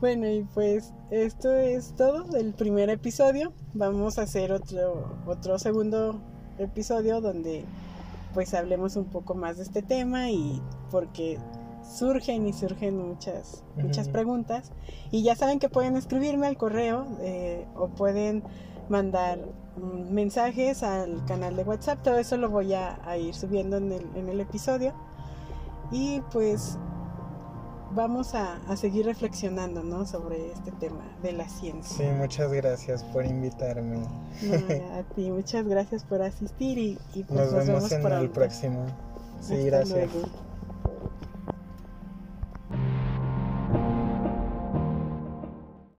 Bueno, 0.00 0.28
y 0.28 0.42
pues 0.42 0.92
esto 1.10 1.50
es 1.54 1.94
todo 1.94 2.24
del 2.24 2.52
primer 2.52 2.90
episodio. 2.90 3.54
Vamos 3.72 4.18
a 4.18 4.22
hacer 4.22 4.52
otro, 4.52 5.16
otro 5.24 5.58
segundo 5.58 6.20
episodio 6.58 7.22
donde 7.22 7.64
pues 8.34 8.52
hablemos 8.52 8.96
un 8.96 9.06
poco 9.06 9.34
más 9.34 9.56
de 9.56 9.62
este 9.62 9.80
tema 9.80 10.30
y 10.30 10.60
porque 10.90 11.38
surgen 11.82 12.46
y 12.46 12.52
surgen 12.52 12.98
muchas, 12.98 13.64
muchas 13.76 14.08
preguntas. 14.08 14.72
Y 15.10 15.22
ya 15.22 15.36
saben 15.36 15.58
que 15.58 15.70
pueden 15.70 15.96
escribirme 15.96 16.48
al 16.48 16.58
correo 16.58 17.06
eh, 17.22 17.64
o 17.74 17.88
pueden 17.88 18.42
mandar 18.90 19.38
mensajes 19.76 20.82
al 20.82 21.24
canal 21.26 21.56
de 21.56 21.62
WhatsApp. 21.64 22.02
Todo 22.02 22.18
eso 22.18 22.36
lo 22.36 22.48
voy 22.50 22.74
a, 22.74 22.98
a 23.08 23.16
ir 23.18 23.34
subiendo 23.34 23.76
en 23.78 23.92
el, 23.92 24.06
en 24.16 24.28
el 24.28 24.40
episodio. 24.40 24.92
Y 25.90 26.20
pues 26.32 26.78
vamos 27.92 28.34
a, 28.34 28.56
a 28.68 28.76
seguir 28.76 29.06
reflexionando 29.06 29.82
¿no? 29.82 30.04
sobre 30.06 30.52
este 30.52 30.72
tema 30.72 31.04
de 31.22 31.32
la 31.32 31.48
Sí, 31.48 31.60
ciencia. 31.60 32.12
muchas 32.12 32.52
gracias 32.52 33.04
por 33.04 33.24
invitarme. 33.24 33.98
No, 33.98 34.98
a 34.98 35.02
ti, 35.14 35.30
muchas 35.30 35.64
gracias 35.66 36.02
por 36.04 36.22
asistir 36.22 36.78
y, 36.78 36.98
y 37.14 37.22
pues 37.28 37.52
Nos 37.52 37.52
vemos 37.66 37.92
en 37.92 38.06
el 38.12 38.30
próximo. 38.30 38.86
Sí, 39.40 39.54
Hasta 39.54 39.64
gracias. 39.66 40.10
luego. 40.14 40.28